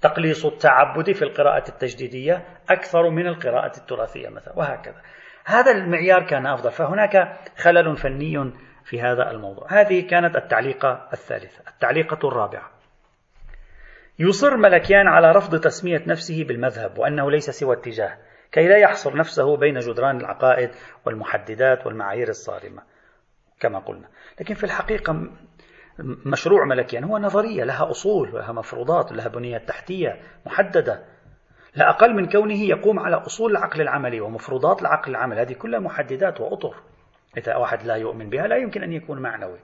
تقليص 0.00 0.46
التعبد 0.46 1.12
في 1.12 1.22
القراءة 1.22 1.68
التجديدية 1.68 2.44
أكثر 2.70 3.10
من 3.10 3.26
القراءة 3.26 3.78
التراثية 3.78 4.28
مثلا 4.28 4.58
وهكذا. 4.58 5.02
هذا 5.44 5.70
المعيار 5.70 6.26
كان 6.26 6.46
أفضل 6.46 6.70
فهناك 6.70 7.38
خلل 7.56 7.96
فني 7.96 8.52
في 8.84 9.00
هذا 9.00 9.30
الموضوع. 9.30 9.66
هذه 9.70 10.06
كانت 10.06 10.36
التعليقة 10.36 11.08
الثالثة 11.12 11.62
التعليقة 11.68 12.28
الرابعة. 12.28 12.70
يصر 14.18 14.56
ملكيان 14.56 15.08
على 15.08 15.32
رفض 15.32 15.60
تسمية 15.60 16.02
نفسه 16.06 16.44
بالمذهب 16.44 16.98
وأنه 16.98 17.30
ليس 17.30 17.50
سوى 17.50 17.76
اتجاه 17.76 18.18
كي 18.52 18.68
لا 18.68 18.78
يحصر 18.78 19.16
نفسه 19.16 19.56
بين 19.56 19.78
جدران 19.78 20.16
العقائد 20.16 20.70
والمحددات 21.06 21.86
والمعايير 21.86 22.28
الصارمة 22.28 22.82
كما 23.60 23.78
قلنا. 23.78 24.08
لكن 24.40 24.54
في 24.54 24.64
الحقيقة 24.64 25.30
مشروع 26.26 26.64
ملكيان 26.64 27.04
هو 27.04 27.18
نظرية 27.18 27.64
لها 27.64 27.90
أصول 27.90 28.32
لها 28.32 28.52
مفروضات 28.52 29.12
لها 29.12 29.28
بنية 29.28 29.58
تحتية 29.58 30.20
محددة. 30.46 31.04
لا 31.74 31.90
أقل 31.90 32.14
من 32.14 32.28
كونه 32.28 32.62
يقوم 32.62 32.98
على 32.98 33.16
أصول 33.16 33.50
العقل 33.50 33.80
العملي 33.80 34.20
ومفروضات 34.20 34.82
العقل 34.82 35.10
العملي 35.10 35.40
هذه 35.40 35.52
كلها 35.52 35.80
محددات 35.80 36.40
وأطر. 36.40 36.74
إذا 37.36 37.56
واحد 37.56 37.82
لا 37.82 37.94
يؤمن 37.94 38.30
بها 38.30 38.46
لا 38.46 38.56
يمكن 38.56 38.82
أن 38.82 38.92
يكون 38.92 39.22
معنوي. 39.22 39.58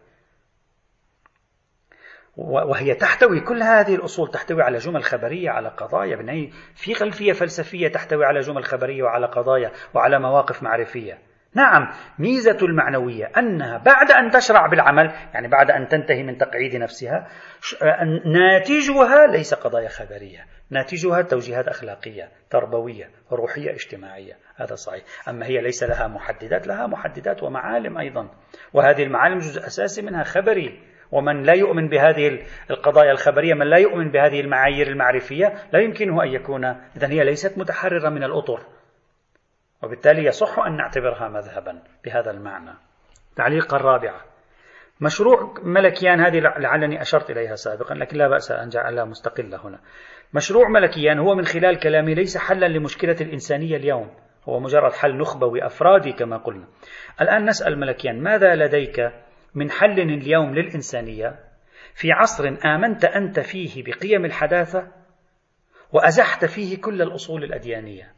وهي 2.37 2.95
تحتوي 2.95 3.41
كل 3.41 3.62
هذه 3.62 3.95
الأصول 3.95 4.30
تحتوي 4.30 4.62
على 4.62 4.78
جمل 4.78 5.05
خبرية 5.05 5.51
على 5.51 5.68
قضايا. 5.68 6.51
في 6.74 6.95
خلفية 6.95 7.32
فلسفية 7.32 7.89
تحتوي 7.89 8.24
على 8.24 8.41
جمل 8.41 8.64
خبرية 8.64 9.03
وعلى 9.03 9.26
قضايا 9.26 9.72
وعلى 9.95 10.18
مواقف 10.18 10.62
معرفية. 10.62 11.18
نعم 11.55 11.88
ميزة 12.18 12.59
المعنوية 12.62 13.30
أنها 13.38 13.78
بعد 13.78 14.11
أن 14.11 14.30
تشرع 14.30 14.66
بالعمل 14.66 15.12
يعني 15.34 15.49
بعد 15.49 15.70
أن 15.70 15.88
تنتهي 15.88 16.22
من 16.22 16.38
تقعيد 16.38 16.76
نفسها 16.76 17.28
ناتجها 18.24 19.26
ليس 19.26 19.55
قضايا 19.55 19.88
خبرية 19.88 20.47
ناتجها 20.70 21.22
توجيهات 21.22 21.68
أخلاقية 21.68 22.28
تربوية 22.51 23.11
روحية 23.32 23.70
اجتماعية. 23.70 24.32
هذا 24.57 24.74
صحيح. 24.74 25.03
أما 25.28 25.47
هي 25.47 25.61
ليس 25.61 25.82
لها 25.82 26.09
محددات 26.09 26.66
لها 26.66 26.86
محددات 26.86 27.42
ومعالم 27.42 27.99
أيضا. 27.99 28.30
وهذه 28.72 29.03
المعالم 29.03 29.38
جزء 29.38 29.66
أساسي 29.66 30.03
منها 30.03 30.22
خبري. 30.22 30.80
ومن 31.12 31.42
لا 31.42 31.53
يؤمن 31.53 31.88
بهذه 31.88 32.42
القضايا 32.70 33.12
الخبرية 33.12 33.55
من 33.55 33.66
لا 33.66 33.76
يؤمن 33.76 34.11
بهذه 34.11 34.40
المعايير 34.40 34.86
المعرفية 34.86 35.55
لا 35.72 35.80
يمكنه 35.80 36.22
أن 36.22 36.28
يكون 36.28 36.64
إذا 36.97 37.09
هي 37.09 37.24
ليست 37.24 37.59
متحررة 37.59 38.09
من 38.09 38.24
الأطر. 38.24 38.76
وبالتالي 39.83 40.24
يصح 40.24 40.59
أن 40.59 40.77
نعتبرها 40.77 41.29
مذهبا 41.29 41.83
بهذا 42.05 42.31
المعنى. 42.31 42.74
تعليق 43.37 43.74
الرابعة. 43.74 44.20
مشروع 45.01 45.55
ملكيان 45.62 46.20
هذه 46.20 46.39
لعلني 46.39 47.01
أشرت 47.01 47.31
إليها 47.31 47.55
سابقا 47.55 47.95
لكن 47.95 48.16
لا 48.16 48.29
بأس 48.29 48.51
أن 48.51 48.68
جعلها 48.68 49.05
مستقلة 49.05 49.66
هنا. 49.66 49.81
مشروع 50.35 50.68
ملكيان 50.68 51.18
هو 51.18 51.35
من 51.35 51.45
خلال 51.45 51.79
كلامي 51.79 52.14
ليس 52.14 52.39
حلا 52.39 52.66
لمشكلة 52.66 53.16
الإنسانية 53.20 53.77
اليوم 53.77 54.11
هو 54.49 54.61
مجرد 54.61 54.93
حل 54.93 55.18
نخبوي 55.18 55.66
أفرادي 55.66 56.12
كما 56.12 56.37
قلنا. 56.37 56.66
الآن 57.20 57.45
نسأل 57.45 57.81
ملكيان 57.81 58.22
ماذا 58.22 58.55
لديك 58.55 59.12
من 59.55 59.70
حل 59.70 60.01
اليوم 60.01 60.55
للإنسانية 60.55 61.39
في 61.95 62.12
عصر 62.12 62.57
آمنت 62.64 63.05
أنت 63.05 63.41
فيه 63.41 63.85
بقيم 63.85 64.24
الحداثة 64.24 64.93
وأزحت 65.93 66.45
فيه 66.45 66.81
كل 66.81 67.03
الأصول 67.03 67.45
الأديانية؟ 67.45 68.16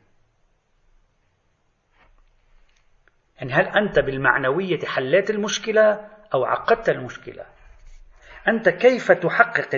يعني 3.39 3.53
هل 3.53 3.67
أنت 3.67 3.99
بالمعنوية 3.99 4.79
حليت 4.87 5.31
المشكلة 5.31 6.09
أو 6.35 6.45
عقدت 6.45 6.89
المشكلة؟ 6.89 7.45
أنت 8.49 8.69
كيف 8.69 9.13
تحقق 9.13 9.75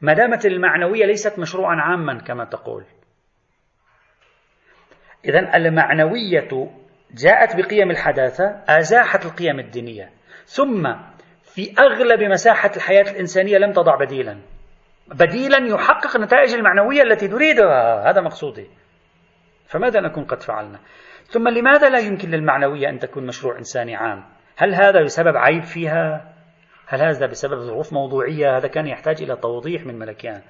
ما 0.00 0.14
دامت 0.14 0.46
المعنوية 0.46 1.06
ليست 1.06 1.38
مشروعا 1.38 1.76
عاما 1.76 2.18
كما 2.18 2.44
تقول. 2.44 2.84
إذا 5.24 5.56
المعنوية 5.56 6.70
جاءت 7.10 7.56
بقيم 7.56 7.90
الحداثة 7.90 8.62
أزاحت 8.68 9.26
القيم 9.26 9.60
الدينية 9.60 10.10
ثم 10.44 10.94
في 11.42 11.74
أغلب 11.78 12.22
مساحة 12.22 12.70
الحياة 12.76 13.10
الإنسانية 13.10 13.58
لم 13.58 13.72
تضع 13.72 13.96
بديلا. 13.96 14.40
بديلا 15.08 15.58
يحقق 15.58 16.16
النتائج 16.16 16.54
المعنوية 16.54 17.02
التي 17.02 17.28
تريدها. 17.28 18.10
هذا 18.10 18.20
مقصودي. 18.20 18.70
فماذا 19.68 20.00
نكون 20.00 20.24
قد 20.24 20.42
فعلنا؟ 20.42 20.80
ثم 21.28 21.48
لماذا 21.48 21.88
لا 21.88 21.98
يمكن 21.98 22.30
للمعنوية 22.30 22.88
أن 22.88 22.98
تكون 22.98 23.26
مشروع 23.26 23.58
إنساني 23.58 23.96
عام؟ 23.96 24.24
هل 24.56 24.74
هذا 24.74 25.02
بسبب 25.02 25.36
عيب 25.36 25.62
فيها؟ 25.62 26.34
هل 26.86 27.00
هذا 27.00 27.26
بسبب 27.26 27.58
ظروف 27.58 27.92
موضوعية؟ 27.92 28.56
هذا 28.56 28.68
كان 28.68 28.86
يحتاج 28.86 29.22
إلى 29.22 29.36
توضيح 29.36 29.86
من 29.86 29.98
ملكيان 29.98 30.42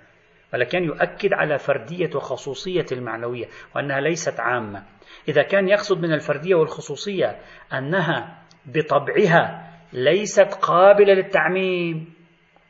ملكيان 0.55 0.85
يؤكد 0.85 1.33
على 1.33 1.59
فردية 1.59 2.11
وخصوصية 2.17 2.87
المعنوية 2.93 3.47
وأنها 3.77 4.01
ليست 4.01 4.41
عامة. 4.41 4.83
إذا 5.29 5.43
كان 5.43 5.69
يقصد 5.69 5.99
من 5.99 6.13
الفردية 6.13 6.55
والخصوصية 6.55 7.37
أنها 7.73 8.43
بطبعها 8.67 9.73
ليست 9.93 10.55
قابلة 10.63 11.15
للتعميم. 11.15 12.15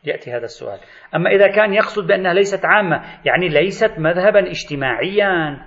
يأتي 0.05 0.31
هذا 0.31 0.45
السؤال. 0.45 0.79
أما 1.15 1.31
إذا 1.31 1.49
كان 1.49 1.75
يقصد 1.75 2.07
بأنها 2.07 2.35
ليست 2.35 2.65
عامة 2.65 3.03
يعني 3.25 3.49
ليست 3.49 3.99
مذهبا 3.99 4.51
اجتماعيا. 4.51 5.59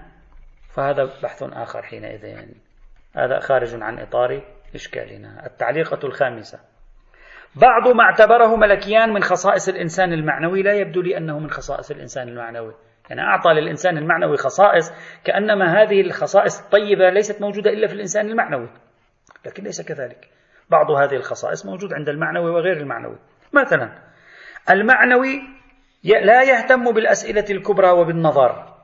فهذا 0.75 1.03
بحث 1.23 1.43
آخر 1.43 1.81
حينئذ. 1.81 2.23
يعني 2.23 2.55
هذا 3.15 3.39
خارج 3.39 3.81
عن 3.81 3.99
إطار 3.99 4.41
إشكالنا. 4.75 5.45
التعليقة 5.45 6.07
الخامسة. 6.07 6.59
بعض 7.55 7.87
ما 7.87 8.03
اعتبره 8.03 8.55
ملكيان 8.55 9.13
من 9.13 9.23
خصائص 9.23 9.69
الإنسان 9.69 10.13
المعنوي 10.13 10.61
لا 10.61 10.73
يبدو 10.73 11.01
لي 11.01 11.17
أنه 11.17 11.39
من 11.39 11.49
خصائص 11.49 11.91
الإنسان 11.91 12.29
المعنوي. 12.29 12.73
يعني 13.09 13.21
أعطى 13.21 13.49
للإنسان 13.49 13.97
المعنوي 13.97 14.37
خصائص 14.37 14.91
كأنما 15.23 15.81
هذه 15.81 16.01
الخصائص 16.01 16.61
الطيبة 16.61 17.09
ليست 17.09 17.41
موجودة 17.41 17.69
إلا 17.69 17.87
في 17.87 17.93
الإنسان 17.93 18.29
المعنوي. 18.29 18.69
لكن 19.45 19.63
ليس 19.63 19.81
كذلك. 19.81 20.29
بعض 20.69 20.91
هذه 20.91 21.15
الخصائص 21.15 21.65
موجود 21.65 21.93
عند 21.93 22.09
المعنوي 22.09 22.49
وغير 22.49 22.77
المعنوي. 22.77 23.17
مثلا 23.53 23.91
المعنوي 24.69 25.41
لا 26.03 26.43
يهتم 26.43 26.91
بالأسئلة 26.91 27.45
الكبرى 27.49 27.89
وبالنظر. 27.89 28.78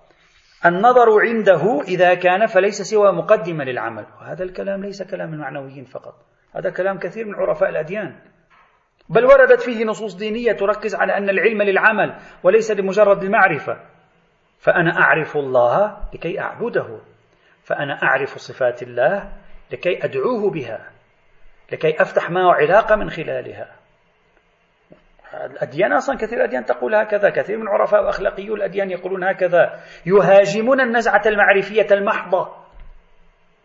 النظر 0.66 1.22
عنده 1.22 1.82
إذا 1.82 2.13
كان 2.13 2.45
فليس 2.45 2.82
سوى 2.82 3.11
مقدمة 3.11 3.63
للعمل. 3.63 4.05
وهذا 4.22 4.43
الكلام 4.43 4.84
ليس 4.84 5.03
كلام 5.03 5.34
المعنويين 5.34 5.84
فقط. 5.84 6.16
هذا 6.55 6.70
كلام 6.70 6.99
كثير 6.99 7.26
من 7.26 7.36
عرفاء 7.36 7.70
الأديان. 7.70 8.16
بل 9.09 9.26
وردت 9.26 9.61
فيه 9.61 9.86
نصوص 9.86 10.16
دينية 10.16 10.51
تركز 10.51 10.95
على 10.95 11.18
أن 11.18 11.30
العلم 11.30 11.61
للعمل 11.61 12.16
وليس 12.43 12.72
لمجرد 12.72 13.24
المعرفة. 13.24 13.80
فأنا 14.59 15.01
أعرف 15.01 15.38
الله 15.38 15.97
لكي 16.13 16.39
أعبده. 16.39 16.99
فأنا 17.63 18.03
أعرف 18.03 18.38
صفات 18.38 18.84
الله 18.84 19.34
لكي 19.72 20.05
أدعوه 20.05 20.51
بها. 20.51 20.91
لكي 21.72 22.01
أفتح 22.01 22.30
معه 22.30 22.53
علاقة 22.53 22.95
من 22.95 23.09
خلالها. 23.09 23.85
الأديان 25.46 25.94
أصلا 25.94 26.18
كثير 26.18 26.38
الأديان 26.38 26.66
تقول 26.66 26.96
هكذا 26.96 27.30
كثير 27.30 27.58
من 27.58 27.68
عرفاء 27.68 28.04
وأخلاقيو 28.06 28.56
الأديان 28.56 28.92
يقولون 28.92 29.24
هكذا. 29.24 29.80
يهاجمون 30.06 30.82
النزعة 30.82 31.22
المعرفية 31.26 31.88
المحضة 31.92 32.50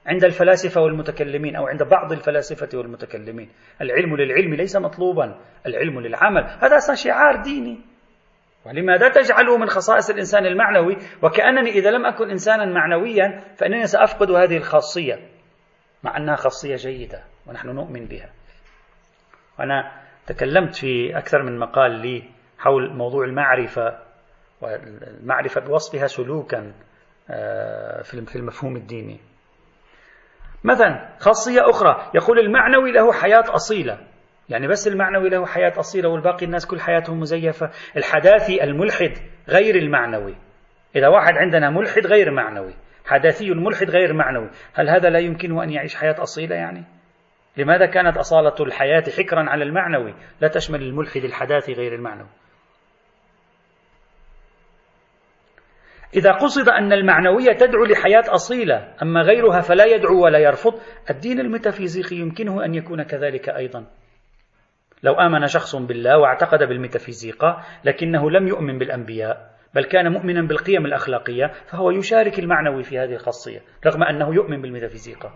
عند 0.07 0.25
الفلاسفة 0.25 0.81
والمتكلمين 0.81 1.57
أو 1.57 1.67
عند 1.67 1.83
بعض 1.83 2.13
الفلاسفة 2.13 2.79
والمتكلمين. 2.79 3.51
العلم 3.81 4.17
للعلم 4.17 4.55
ليس 4.55 4.77
مطلوبا 4.77 5.39
العلم 5.67 6.01
للعمل. 6.01 6.45
هذا 6.45 6.77
أصلا 6.77 6.95
شعار 6.95 7.43
ديني. 7.43 7.81
ولماذا 8.67 9.09
تجعله 9.09 9.59
من 9.59 9.67
خصائص 9.67 10.11
الإنسان 10.11 10.47
المعنوي؟ 10.47 10.97
وكأنني 11.23 11.71
إذا 11.71 11.91
لم 11.91 12.07
أكن 12.07 12.31
إنسانا 12.31 12.65
معنويا 12.65 13.45
فإنني 13.57 13.87
سأفقد 13.87 14.31
هذه 14.31 14.57
الخاصية 14.57 15.19
مع 16.03 16.17
أنها 16.17 16.37
خاصية 16.37 16.77
جيدة 16.77 17.23
ونحن 17.47 17.69
نؤمن 17.69 18.05
بها. 18.05 18.31
وأنا 19.59 19.93
تكلمت 20.27 20.75
في 20.75 21.19
أكثر 21.19 21.43
من 21.43 21.59
مقال 21.59 21.91
لي 21.91 22.23
حول 22.59 22.97
موضوع 22.97 23.25
المعرفة 23.25 23.99
والمعرفة 24.61 25.61
بوصفها 25.61 26.07
سلوكا 26.07 26.73
آه، 27.31 28.03
في 28.03 28.37
المفهوم 28.37 28.77
الديني. 28.77 29.21
مثلا 30.65 31.17
خاصية 31.19 31.71
أخرى 31.71 32.11
يقول 32.15 32.39
المعنوي 32.39 32.93
له 32.93 33.13
حياة 33.13 33.45
أصيلة. 33.55 33.99
يعني 34.49 34.69
بس 34.69 34.89
المعنوي 34.89 35.29
له 35.29 35.47
حياة 35.47 35.73
أصيلة 35.79 36.09
والباقي 36.09 36.47
الناس 36.47 36.67
كل 36.67 36.81
حياتهم 36.81 37.21
مزيفة. 37.21 37.71
الحداثي 37.97 38.65
الملحد 38.65 39.13
غير 39.49 39.75
المعنوي. 39.75 40.37
إذا 40.97 41.09
واحد 41.09 41.35
عندنا 41.35 41.71
ملحد 41.71 42.07
غير 42.07 42.31
معنوي 42.31 42.75
حداثي 43.07 43.53
الملحد 43.53 43.91
غير 43.91 44.13
معنوي 44.13 44.51
هل 44.75 44.89
هذا 44.89 45.11
لا 45.11 45.19
يمكنه 45.19 45.63
أن 45.63 45.71
يعيش 45.71 45.97
حياة 45.97 46.23
أصيلة 46.23 46.57
يعني؟ 46.57 46.85
لماذا 47.57 47.87
كانت 47.87 48.17
أصالة 48.17 48.55
الحياة 48.61 49.05
حكرا 49.19 49.51
على 49.51 49.65
المعنوي؟ 49.65 50.15
لا 50.41 50.49
تشمل 50.49 50.83
الملحد 50.83 51.25
الحداثي 51.25 51.73
غير 51.73 51.95
المعنوي. 51.95 52.29
إذا 56.15 56.33
قصد 56.33 56.69
أن 56.69 56.93
المعنوية 56.93 57.53
تدعو 57.53 57.85
لحياة 57.85 58.35
أصيلة 58.35 58.95
أما 59.03 59.23
غيرها 59.23 59.61
فلا 59.61 59.85
يدعو 59.85 60.25
ولا 60.25 60.39
يرفض 60.39 60.81
الدين 61.11 61.41
الميتافيزيقي 61.41 62.17
يمكنه 62.17 62.65
أن 62.65 62.75
يكون 62.75 63.03
كذلك 63.03 63.49
أيضا. 63.49 63.87
لو 65.03 65.13
آمن 65.13 65.47
شخص 65.47 65.77
بالله 65.77 66.19
واعتقد 66.19 66.59
بالميتافيزيقا 66.59 67.65
لكنه 67.85 68.31
لم 68.31 68.49
يؤمن 68.49 68.79
بالأنبياء 68.79 69.51
بل 69.75 69.85
كان 69.85 70.13
مؤمنا 70.13 70.43
بالقيم 70.43 70.87
الأخلاقية 70.87 71.47
فهو 71.67 71.91
يشارك 71.91 72.39
المعنوي 72.39 72.83
في 72.83 72.99
هذه 72.99 73.13
الخاصية 73.13 73.61
رغم 73.87 74.03
أنه 74.03 74.35
يؤمن 74.35 74.63
بالميتافيزيقا 74.63 75.33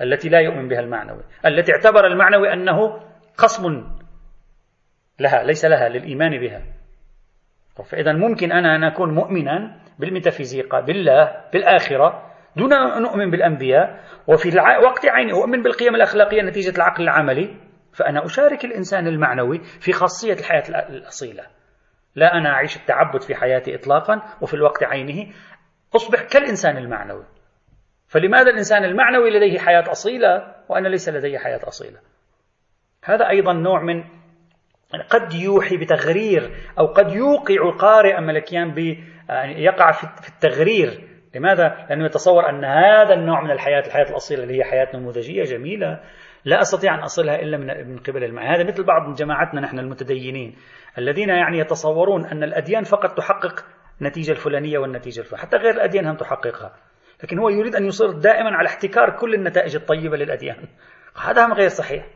التي 0.00 0.28
لا 0.28 0.40
يؤمن 0.40 0.68
بها 0.68 0.80
المعنوي. 0.80 1.22
التي 1.46 1.72
اعتبر 1.72 2.06
المعنوي 2.06 2.52
أنه 2.52 3.00
خصم 3.36 3.84
لها 5.20 5.42
ليس 5.42 5.64
لها 5.64 5.88
للإيمان 5.88 6.40
بها. 6.40 6.62
فإذا 7.90 8.12
ممكن 8.12 8.52
أنا 8.52 8.76
أن 8.76 8.84
أكون 8.84 9.14
مؤمنا 9.14 9.80
بالميتافيزيقا 9.98 10.80
بالله 10.80 11.44
بالآخرة 11.52 12.28
دون 12.56 12.72
أن 12.72 13.06
أؤمن 13.06 13.30
بالأنبياء 13.30 14.00
وفي 14.26 14.48
وقت 14.84 15.06
عيني 15.06 15.32
أؤمن 15.32 15.62
بالقيم 15.62 15.94
الأخلاقية 15.94 16.42
نتيجة 16.42 16.76
العقل 16.76 17.02
العملي 17.02 17.56
فأنا 17.92 18.24
أشارك 18.24 18.64
الإنسان 18.64 19.06
المعنوي 19.06 19.58
في 19.58 19.92
خاصية 19.92 20.32
الحياة 20.32 20.88
الأصيلة. 20.88 21.42
لا 22.14 22.34
أنا 22.34 22.48
أعيش 22.50 22.76
التعبد 22.76 23.22
في 23.22 23.34
حياتي 23.34 23.74
إطلاقا 23.74 24.22
وفي 24.40 24.54
الوقت 24.54 24.84
عينه 24.84 25.32
أصبح 25.96 26.22
كالإنسان 26.22 26.76
المعنوي. 26.76 27.24
فلماذا 28.08 28.50
الإنسان 28.50 28.84
المعنوي 28.84 29.30
لديه 29.30 29.58
حياة 29.58 29.90
أصيلة 29.90 30.54
وأنا 30.68 30.88
ليس 30.88 31.08
لدي 31.08 31.38
حياة 31.38 31.60
أصيلة؟ 31.68 31.98
هذا 33.04 33.28
أيضا 33.28 33.52
نوع 33.52 33.82
من 33.82 34.04
قد 35.10 35.34
يوحي 35.34 35.76
بتغرير 35.76 36.50
أو 36.78 36.86
قد 36.86 37.12
يوقع 37.12 37.54
القارئ 37.54 38.20
ملكيان 38.20 38.74
يعني 39.28 39.64
يقع 39.64 39.92
في 39.92 40.28
التغرير. 40.28 41.08
لماذا؟ 41.34 41.86
لأنه 41.88 42.04
يتصور 42.04 42.48
أن 42.48 42.64
هذا 42.64 43.14
النوع 43.14 43.42
من 43.42 43.50
الحياة 43.50 43.80
الحياة 43.86 44.10
الأصيلة 44.10 44.42
اللي 44.42 44.58
هي 44.58 44.64
حياة 44.64 44.96
نموذجية 44.96 45.42
جميلة 45.42 46.00
لا 46.44 46.60
أستطيع 46.60 46.94
أن 46.94 47.00
أصلها 47.00 47.34
إلا 47.34 47.56
من 47.84 47.98
قبل 47.98 48.24
المعنى 48.24 48.48
هذا 48.48 48.64
مثل 48.64 48.84
بعض 48.84 49.08
من 49.08 49.14
جماعتنا 49.14 49.60
نحن 49.60 49.78
المتدينين 49.78 50.56
الذين 50.98 51.28
يعني 51.28 51.58
يتصورون 51.58 52.26
أن 52.26 52.42
الأديان 52.42 52.82
فقط 52.82 53.16
تحقق 53.16 53.64
النتيجة 54.00 54.30
الفلانية 54.30 54.78
والنتيجة 54.78 55.20
الفلانية 55.20 55.46
حتى 55.46 55.56
غير 55.56 55.74
الأديان 55.74 56.06
هم 56.06 56.16
تحققها. 56.16 56.72
لكن 57.22 57.38
هو 57.38 57.48
يريد 57.48 57.74
أن 57.74 57.86
يصر 57.86 58.10
دائما 58.10 58.56
على 58.56 58.68
احتكار 58.68 59.10
كل 59.10 59.34
النتائج 59.34 59.76
الطيبة 59.76 60.16
للأديان. 60.16 60.68
هذا 61.22 61.46
غير 61.46 61.68
صحيح. 61.68 62.06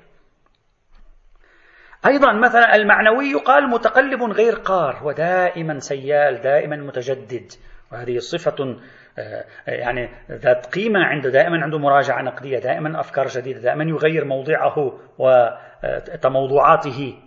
أيضا 2.07 2.33
مثلا 2.33 2.75
المعنوي 2.75 3.25
يقال 3.25 3.71
متقلب 3.71 4.23
غير 4.23 4.55
قار 4.55 5.01
ودائما 5.05 5.79
سيال 5.79 6.41
دائما 6.41 6.77
متجدد. 6.77 7.53
وهذه 7.93 8.19
صفة 8.19 8.77
آه، 9.19 9.45
يعني 9.67 10.09
ذات 10.31 10.67
قيمة 10.67 11.01
عنده 11.01 11.31
دائما 11.31 11.63
عنده 11.63 11.79
مراجعة 11.79 12.23
نقدية 12.23 12.59
دائما 12.59 13.01
أفكار 13.01 13.27
جديدة 13.27 13.61
دائما 13.61 13.85
يغير 13.85 14.25
موضعه 14.25 14.99
وتموضعاته 15.19 17.19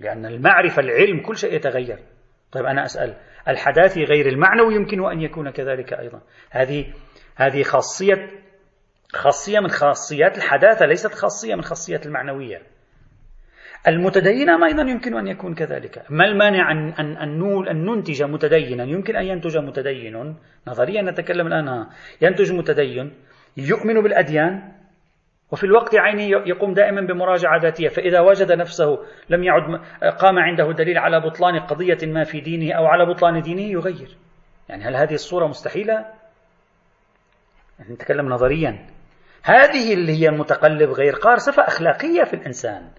لأن 0.00 0.26
المعرفة 0.26 0.82
العلم 0.82 1.20
كل 1.20 1.36
شيء 1.36 1.54
يتغير. 1.54 1.98
طيب 2.54 2.64
أنا 2.64 2.84
أسأل 2.84 3.14
الحداثي 3.48 4.04
غير 4.04 4.26
المعنوي 4.26 4.74
يمكن 4.74 5.04
أن 5.10 5.20
يكون 5.20 5.50
كذلك 5.50 5.92
أيضا؟ 5.92 6.20
هذه 6.50 6.92
هذه 7.36 7.62
خاصية 7.62 8.30
خاصية 9.12 9.60
من 9.60 9.68
خاصيات 9.68 10.38
الحداثة 10.38 10.86
ليست 10.86 11.14
خاصية 11.14 11.54
من 11.54 11.62
خاصيات 11.62 12.06
المعنوية. 12.06 12.62
المتدين 13.88 14.50
أيضا 14.50 14.82
يمكن 14.82 15.16
أن 15.16 15.26
يكون 15.26 15.54
كذلك. 15.54 16.02
ما 16.10 16.24
المانع 16.24 16.72
أن, 16.72 16.88
أن, 16.88 17.16
أن 17.68 17.84
ننتج 17.84 18.22
متدينا؟ 18.22 18.84
يمكن 18.84 19.16
أن 19.16 19.24
ينتج 19.24 19.56
متدين. 19.58 20.36
نظريا 20.66 21.02
نتكلم 21.02 21.46
الآن 21.46 21.86
ينتج 22.22 22.52
متدين 22.52 23.12
يؤمن 23.56 24.02
بالأديان 24.02 24.72
وفي 25.54 25.64
الوقت 25.64 25.94
عينه 25.94 26.22
يقوم 26.46 26.74
دائما 26.74 27.00
بمراجعة 27.00 27.60
ذاتية 27.62 27.88
فإذا 27.88 28.20
وجد 28.20 28.52
نفسه 28.52 28.98
لم 29.28 29.44
يعد 29.44 29.62
قام 30.18 30.38
عنده 30.38 30.72
دليل 30.72 30.98
على 30.98 31.20
بطلان 31.20 31.60
قضية 31.60 31.98
ما 32.02 32.24
في 32.24 32.40
دينه 32.40 32.74
أو 32.74 32.86
على 32.86 33.06
بطلان 33.06 33.42
دينه 33.42 33.62
يغير. 33.62 34.16
يعني 34.68 34.84
هل 34.84 34.96
هذه 34.96 35.14
الصورة 35.14 35.46
مستحيلة؟ 35.46 36.06
نتكلم 37.90 38.28
نظريا. 38.28 38.86
هذه 39.42 39.94
اللي 39.94 40.22
هي 40.22 40.28
المتقلب 40.28 40.90
غير 40.90 41.12
قار 41.12 41.36
صفة 41.36 41.62
أخلاقية 41.62 42.24
في 42.24 42.34
الإنسان. 42.34 42.90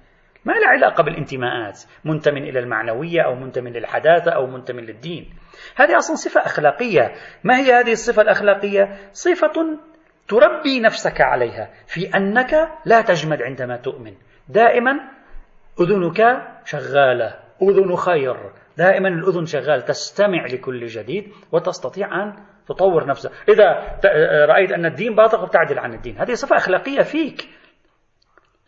ما 0.45 0.53
لها 0.53 0.69
علاقة 0.69 1.03
بالانتماءات 1.03 1.83
منتمن 2.05 2.43
إلى 2.43 2.59
المعنوية 2.59 3.21
أو 3.21 3.35
منتمن 3.35 3.73
للحداثة 3.73 4.31
أو 4.31 4.47
منتمن 4.47 4.83
للدين. 4.83 5.29
هذه 5.75 5.97
أصلا 5.97 6.15
صفة 6.15 6.41
أخلاقية. 6.41 7.13
ما 7.43 7.57
هي 7.57 7.73
هذه 7.73 7.91
الصفة 7.91 8.21
الأخلاقية؟ 8.21 8.97
صفة 9.11 9.77
تربي 10.27 10.79
نفسك 10.79 11.21
عليها 11.21 11.69
في 11.87 12.09
أنك 12.17 12.53
لا 12.85 13.01
تجمد 13.01 13.41
عندما 13.41 13.77
تؤمن. 13.77 14.13
دائما 14.49 14.91
أذنك 15.81 16.47
شغالة 16.65 17.39
أذن 17.61 17.95
خير. 17.95 18.51
دائما 18.77 19.07
الأذن 19.07 19.45
شغال 19.45 19.81
تستمع 19.81 20.45
لكل 20.45 20.85
جديد 20.85 21.31
وتستطيع 21.51 22.23
أن 22.23 22.33
تطور 22.67 23.07
نفسك. 23.07 23.31
إذا 23.49 23.99
رأيت 24.45 24.71
أن 24.71 24.85
الدين 24.85 25.15
باطل 25.15 25.37
فبتعدل 25.37 25.79
عن 25.79 25.93
الدين. 25.93 26.17
هذه 26.17 26.33
صفة 26.33 26.55
أخلاقية 26.55 27.01
فيك. 27.01 27.49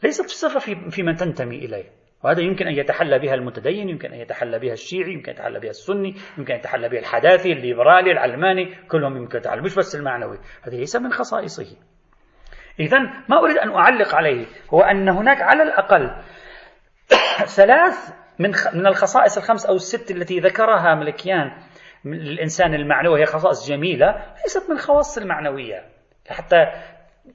ليست 0.04 0.30
صفة 0.30 0.60
في, 0.60 0.90
في 0.90 1.04
من 1.04 1.16
تنتمي 1.16 1.56
إليه. 1.56 1.97
وهذا 2.24 2.42
يمكن 2.42 2.68
أن 2.68 2.74
يتحلى 2.74 3.20
بها 3.20 3.34
المتدين 3.34 3.90
يمكن 3.90 4.14
أن 4.14 4.20
يتحلى 4.20 4.60
بها 4.60 4.74
الشيعي 4.74 5.14
يمكن 5.14 5.32
أن 5.32 5.38
يتحلى 5.38 5.60
بها 5.60 5.70
السني 5.70 6.16
يمكن 6.38 6.54
أن 6.54 6.60
يتحلى 6.60 6.90
بها 6.90 7.00
الحداثي 7.00 7.52
الليبرالي 7.52 8.12
العلماني 8.12 8.76
كلهم 8.88 9.18
يمكن 9.18 9.38
يتحلى. 9.38 9.62
مش 9.62 9.76
بس 9.76 9.96
المعنوي 9.96 10.40
هذه 10.62 10.76
ليس 10.76 10.96
من 10.96 11.12
خصائصه. 11.12 11.78
إذا 12.80 13.00
ما 13.30 13.40
أريد 13.40 13.58
أن 13.58 13.70
أعلق 13.70 14.16
عليه 14.16 14.46
هو 14.74 14.82
أن 14.82 15.10
هناك 15.10 15.42
على 15.42 15.64
الأقل 15.64 16.12
ثلاث 17.58 18.14
من 18.40 18.50
من 18.74 18.88
الخصائص 18.88 19.38
الخمس 19.38 19.66
أو 19.66 19.76
الست 19.76 20.12
التي 20.12 20.40
ذكرها 20.40 20.96
ملكيان 20.96 21.52
للإنسان 22.06 22.74
المعنوي 22.74 23.22
هي 23.22 23.26
خصائص 23.26 23.70
جميلة 23.70 24.36
ليست 24.44 24.70
من 24.70 24.76
الخواص 24.76 25.18
المعنوية. 25.18 25.84
حتى 26.30 26.56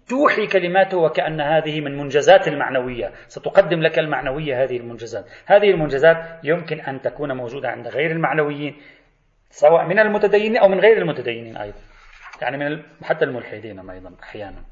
توحي 0.09 0.47
كلماته 0.47 0.99
وكأن 0.99 1.40
هذه 1.40 1.80
من 1.80 1.99
منجزات 1.99 2.49
المعنوية. 2.49 3.12
ستقدم 3.28 3.80
لك 3.80 3.99
المعنوية 3.99 4.64
هذه 4.64 4.76
المنجزات. 4.76 5.24
هذه 5.47 5.70
المنجزات 5.70 6.16
يمكن 6.45 6.80
أن 6.80 7.01
تكون 7.01 7.36
موجودة 7.36 7.68
عند 7.68 7.88
غير 7.88 8.11
المعنويين 8.11 8.76
سواء 9.51 9.86
من 9.86 9.99
المتدينين 9.99 10.57
أو 10.57 10.68
من 10.68 10.80
غير 10.80 10.99
المتدينين 10.99 11.57
أيضا. 11.57 11.78
يعني 12.43 12.57
من 12.57 12.82
حتى 13.03 13.24
الملحدين 13.24 13.90
أيضا 13.90 14.14
أحيانا. 14.22 14.62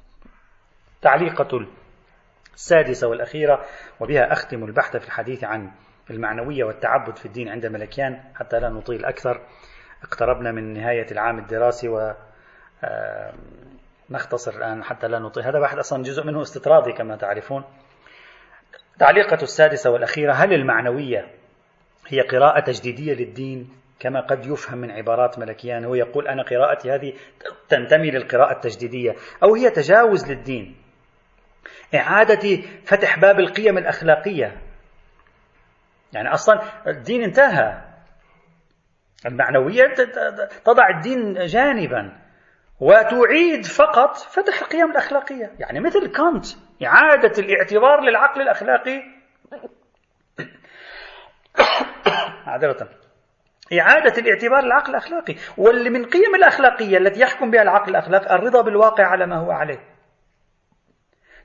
تعليقة 1.02 1.66
السادسة 2.54 3.08
والأخيرة 3.08 3.64
وبها 4.00 4.32
أختم 4.32 4.64
البحث 4.64 4.96
في 4.96 5.06
الحديث 5.06 5.44
عن 5.44 5.70
المعنوية 6.10 6.64
والتعبد 6.64 7.16
في 7.16 7.26
الدين 7.26 7.48
عند 7.48 7.66
ملكيان 7.66 8.20
حتى 8.34 8.60
لا 8.60 8.68
نطيل 8.68 9.04
أكثر. 9.04 9.40
اقتربنا 10.02 10.52
من 10.52 10.72
نهاية 10.72 11.06
العام 11.12 11.38
الدراسي 11.38 11.88
و 11.88 12.14
نختصر 14.10 14.56
الآن 14.56 14.84
حتى 14.84 15.08
لا 15.08 15.18
نطيل. 15.18 15.42
هذا 15.42 15.60
بحث 15.60 15.78
أصلا 15.78 16.02
جزء 16.02 16.24
منه 16.24 16.42
استطرادي 16.42 16.92
كما 16.92 17.16
تعرفون. 17.16 17.64
تعليقة 18.98 19.42
السادسة 19.42 19.90
والأخيرة 19.90 20.32
هل 20.32 20.52
المعنوية 20.52 21.30
هي 22.08 22.20
قراءة 22.20 22.60
تجديدية 22.60 23.14
للدين 23.14 23.70
كما 24.00 24.20
قد 24.20 24.46
يفهم 24.46 24.78
من 24.78 24.90
عبارات 24.90 25.38
ملكيان؟ 25.38 25.84
هو 25.84 25.94
يقول 25.94 26.28
أنا 26.28 26.42
قراءتي 26.42 26.90
هذه 26.90 27.12
تنتمي 27.68 28.10
للقراءة 28.10 28.52
التجديدية 28.52 29.14
أو 29.42 29.54
هي 29.54 29.70
تجاوز 29.70 30.30
للدين. 30.30 30.76
إعادة 31.94 32.62
فتح 32.84 33.18
باب 33.18 33.40
القيم 33.40 33.78
الأخلاقية. 33.78 34.60
يعني 36.12 36.32
أصلا 36.32 36.60
الدين 36.86 37.22
انتهى. 37.22 37.82
المعنوية 39.26 39.94
تضع 40.64 40.88
الدين 40.96 41.34
جانبا. 41.46 42.29
وتعيد 42.80 43.66
فقط 43.66 44.16
فتح 44.16 44.62
القيم 44.62 44.90
الأخلاقية. 44.90 45.52
يعني 45.58 45.80
مثل 45.80 46.06
كانت 46.06 46.46
إعادة 46.84 47.32
الاعتبار 47.38 48.00
للعقل 48.00 48.42
الأخلاقي. 48.42 49.02
معذرة 52.46 52.88
إعادة 53.80 54.18
الاعتبار 54.18 54.64
للعقل 54.64 54.90
الأخلاقي. 54.90 55.34
واللي 55.56 55.90
من 55.90 56.04
قيم 56.04 56.34
الأخلاقية 56.34 56.98
التي 56.98 57.20
يحكم 57.20 57.50
بها 57.50 57.62
العقل 57.62 57.90
الأخلاقي 57.90 58.34
الرضا 58.34 58.62
بالواقع 58.62 59.06
على 59.06 59.26
ما 59.26 59.36
هو 59.36 59.50
عليه. 59.50 59.80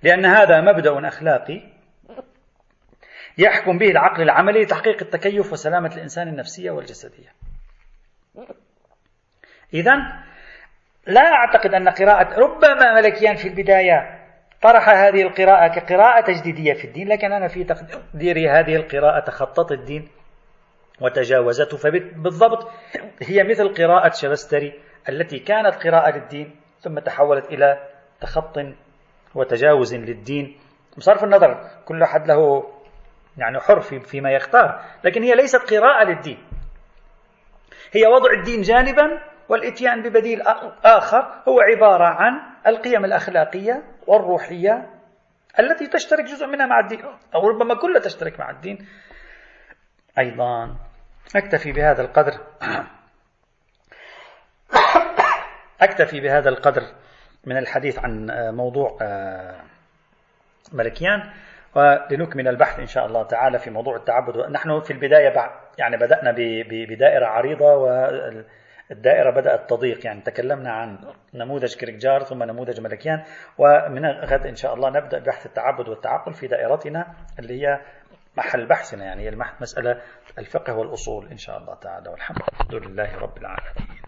لأن 0.03 0.25
هذا 0.25 0.61
مبدأ 0.61 1.07
أخلاقي 1.07 1.61
يحكم 3.37 3.77
به 3.77 3.91
العقل 3.91 4.21
العملي 4.21 4.63
لتحقيق 4.63 5.01
التكيف 5.01 5.53
وسلامة 5.53 5.95
الإنسان 5.95 6.27
النفسية 6.27 6.71
والجسدية. 6.71 7.33
إذا 9.73 10.23
لا 11.07 11.21
أعتقد 11.21 11.73
أن 11.73 11.89
قراءة 11.89 12.39
ربما 12.39 12.93
ملكيان 12.93 13.35
في 13.35 13.47
البداية 13.47 14.25
طرح 14.61 14.89
هذه 14.89 15.21
القراءة 15.21 15.67
كقراءة 15.67 16.21
تجديدية 16.21 16.73
في 16.73 16.85
الدين 16.85 17.07
لكن 17.07 17.31
أنا 17.31 17.47
في 17.47 17.63
تقديري 17.63 18.49
هذه 18.49 18.75
القراءة 18.75 19.19
تخطت 19.19 19.71
الدين 19.71 20.07
وتجاوزته 21.01 21.77
فبالضبط 21.77 22.71
هي 23.21 23.43
مثل 23.43 23.73
قراءة 23.73 24.09
شبستري 24.09 24.73
التي 25.09 25.39
كانت 25.39 25.75
قراءة 25.75 26.17
للدين 26.17 26.55
ثم 26.79 26.99
تحولت 26.99 27.45
إلى 27.45 27.79
تخط 28.21 28.59
وتجاوز 29.35 29.95
للدين. 29.95 30.57
بصرف 30.97 31.23
النظر 31.23 31.69
كل 31.85 32.03
أحد 32.03 32.27
له 32.27 32.63
يعني 33.37 33.59
حر 33.59 33.79
فيما 33.81 34.31
يختار 34.31 34.81
لكن 35.03 35.23
هي 35.23 35.35
ليست 35.35 35.73
قراءة 35.73 36.03
للدين. 36.03 36.37
هي 37.91 38.07
وضع 38.07 38.31
الدين 38.39 38.61
جانبا 38.61 39.21
والإتيان 39.49 40.01
ببديل 40.01 40.41
آخر 40.85 41.43
هو 41.47 41.59
عبارة 41.59 42.05
عن 42.05 42.41
القيم 42.67 43.05
الأخلاقية 43.05 43.83
والروحية 44.07 44.89
التي 45.59 45.87
تشترك 45.87 46.23
جزء 46.23 46.47
منها 46.47 46.65
مع 46.65 46.79
الدين. 46.79 47.01
أو 47.35 47.47
ربما 47.47 47.75
كلها 47.75 47.99
تشترك 47.99 48.39
مع 48.39 48.49
الدين. 48.49 48.87
أيضا 50.19 50.75
أكتفي 51.35 51.71
بهذا 51.71 52.01
القدر. 52.01 52.31
أكتفي 55.81 56.19
بهذا 56.19 56.49
القدر 56.49 56.81
من 57.45 57.57
الحديث 57.57 57.99
عن 57.99 58.27
موضوع 58.55 58.97
آه، 59.01 59.61
ملكيان. 60.73 61.31
ولنكمل 61.75 62.47
البحث 62.47 62.79
إن 62.79 62.87
شاء 62.87 63.05
الله 63.05 63.23
تعالى 63.23 63.59
في 63.59 63.69
موضوع 63.69 63.95
التعبد. 63.95 64.51
نحن 64.51 64.79
في 64.79 64.93
البداية 64.93 65.51
يعني 65.77 65.97
بدأنا 65.97 66.35
بدائرة 66.89 67.25
عريضة 67.25 67.75
والدائرة 68.89 69.29
بدأت 69.29 69.69
تضيق 69.69 70.05
يعني 70.05 70.21
تكلمنا 70.21 70.71
عن 70.71 70.97
نموذج 71.33 71.75
كريكجار 71.75 72.23
ثم 72.23 72.43
نموذج 72.43 72.79
ملكيان 72.79 73.23
ومن 73.57 74.05
غد 74.05 74.45
إن 74.47 74.55
شاء 74.55 74.73
الله 74.73 74.89
نبدأ 74.89 75.19
بحث 75.19 75.45
التعبد 75.45 75.89
والتعقل 75.89 76.33
في 76.33 76.47
دائرتنا 76.47 77.13
اللي 77.39 77.61
هي 77.61 77.81
محل 78.37 78.65
بحثنا 78.65 79.05
يعني 79.05 79.29
هي 79.29 79.37
مسألة 79.61 80.01
الفقه 80.37 80.73
والأصول 80.75 81.27
إن 81.31 81.37
شاء 81.37 81.57
الله 81.57 81.75
تعالى 81.75 82.09
والحمد 82.09 82.39
لله 82.73 83.17
رب 83.17 83.37
العالمين. 83.37 84.04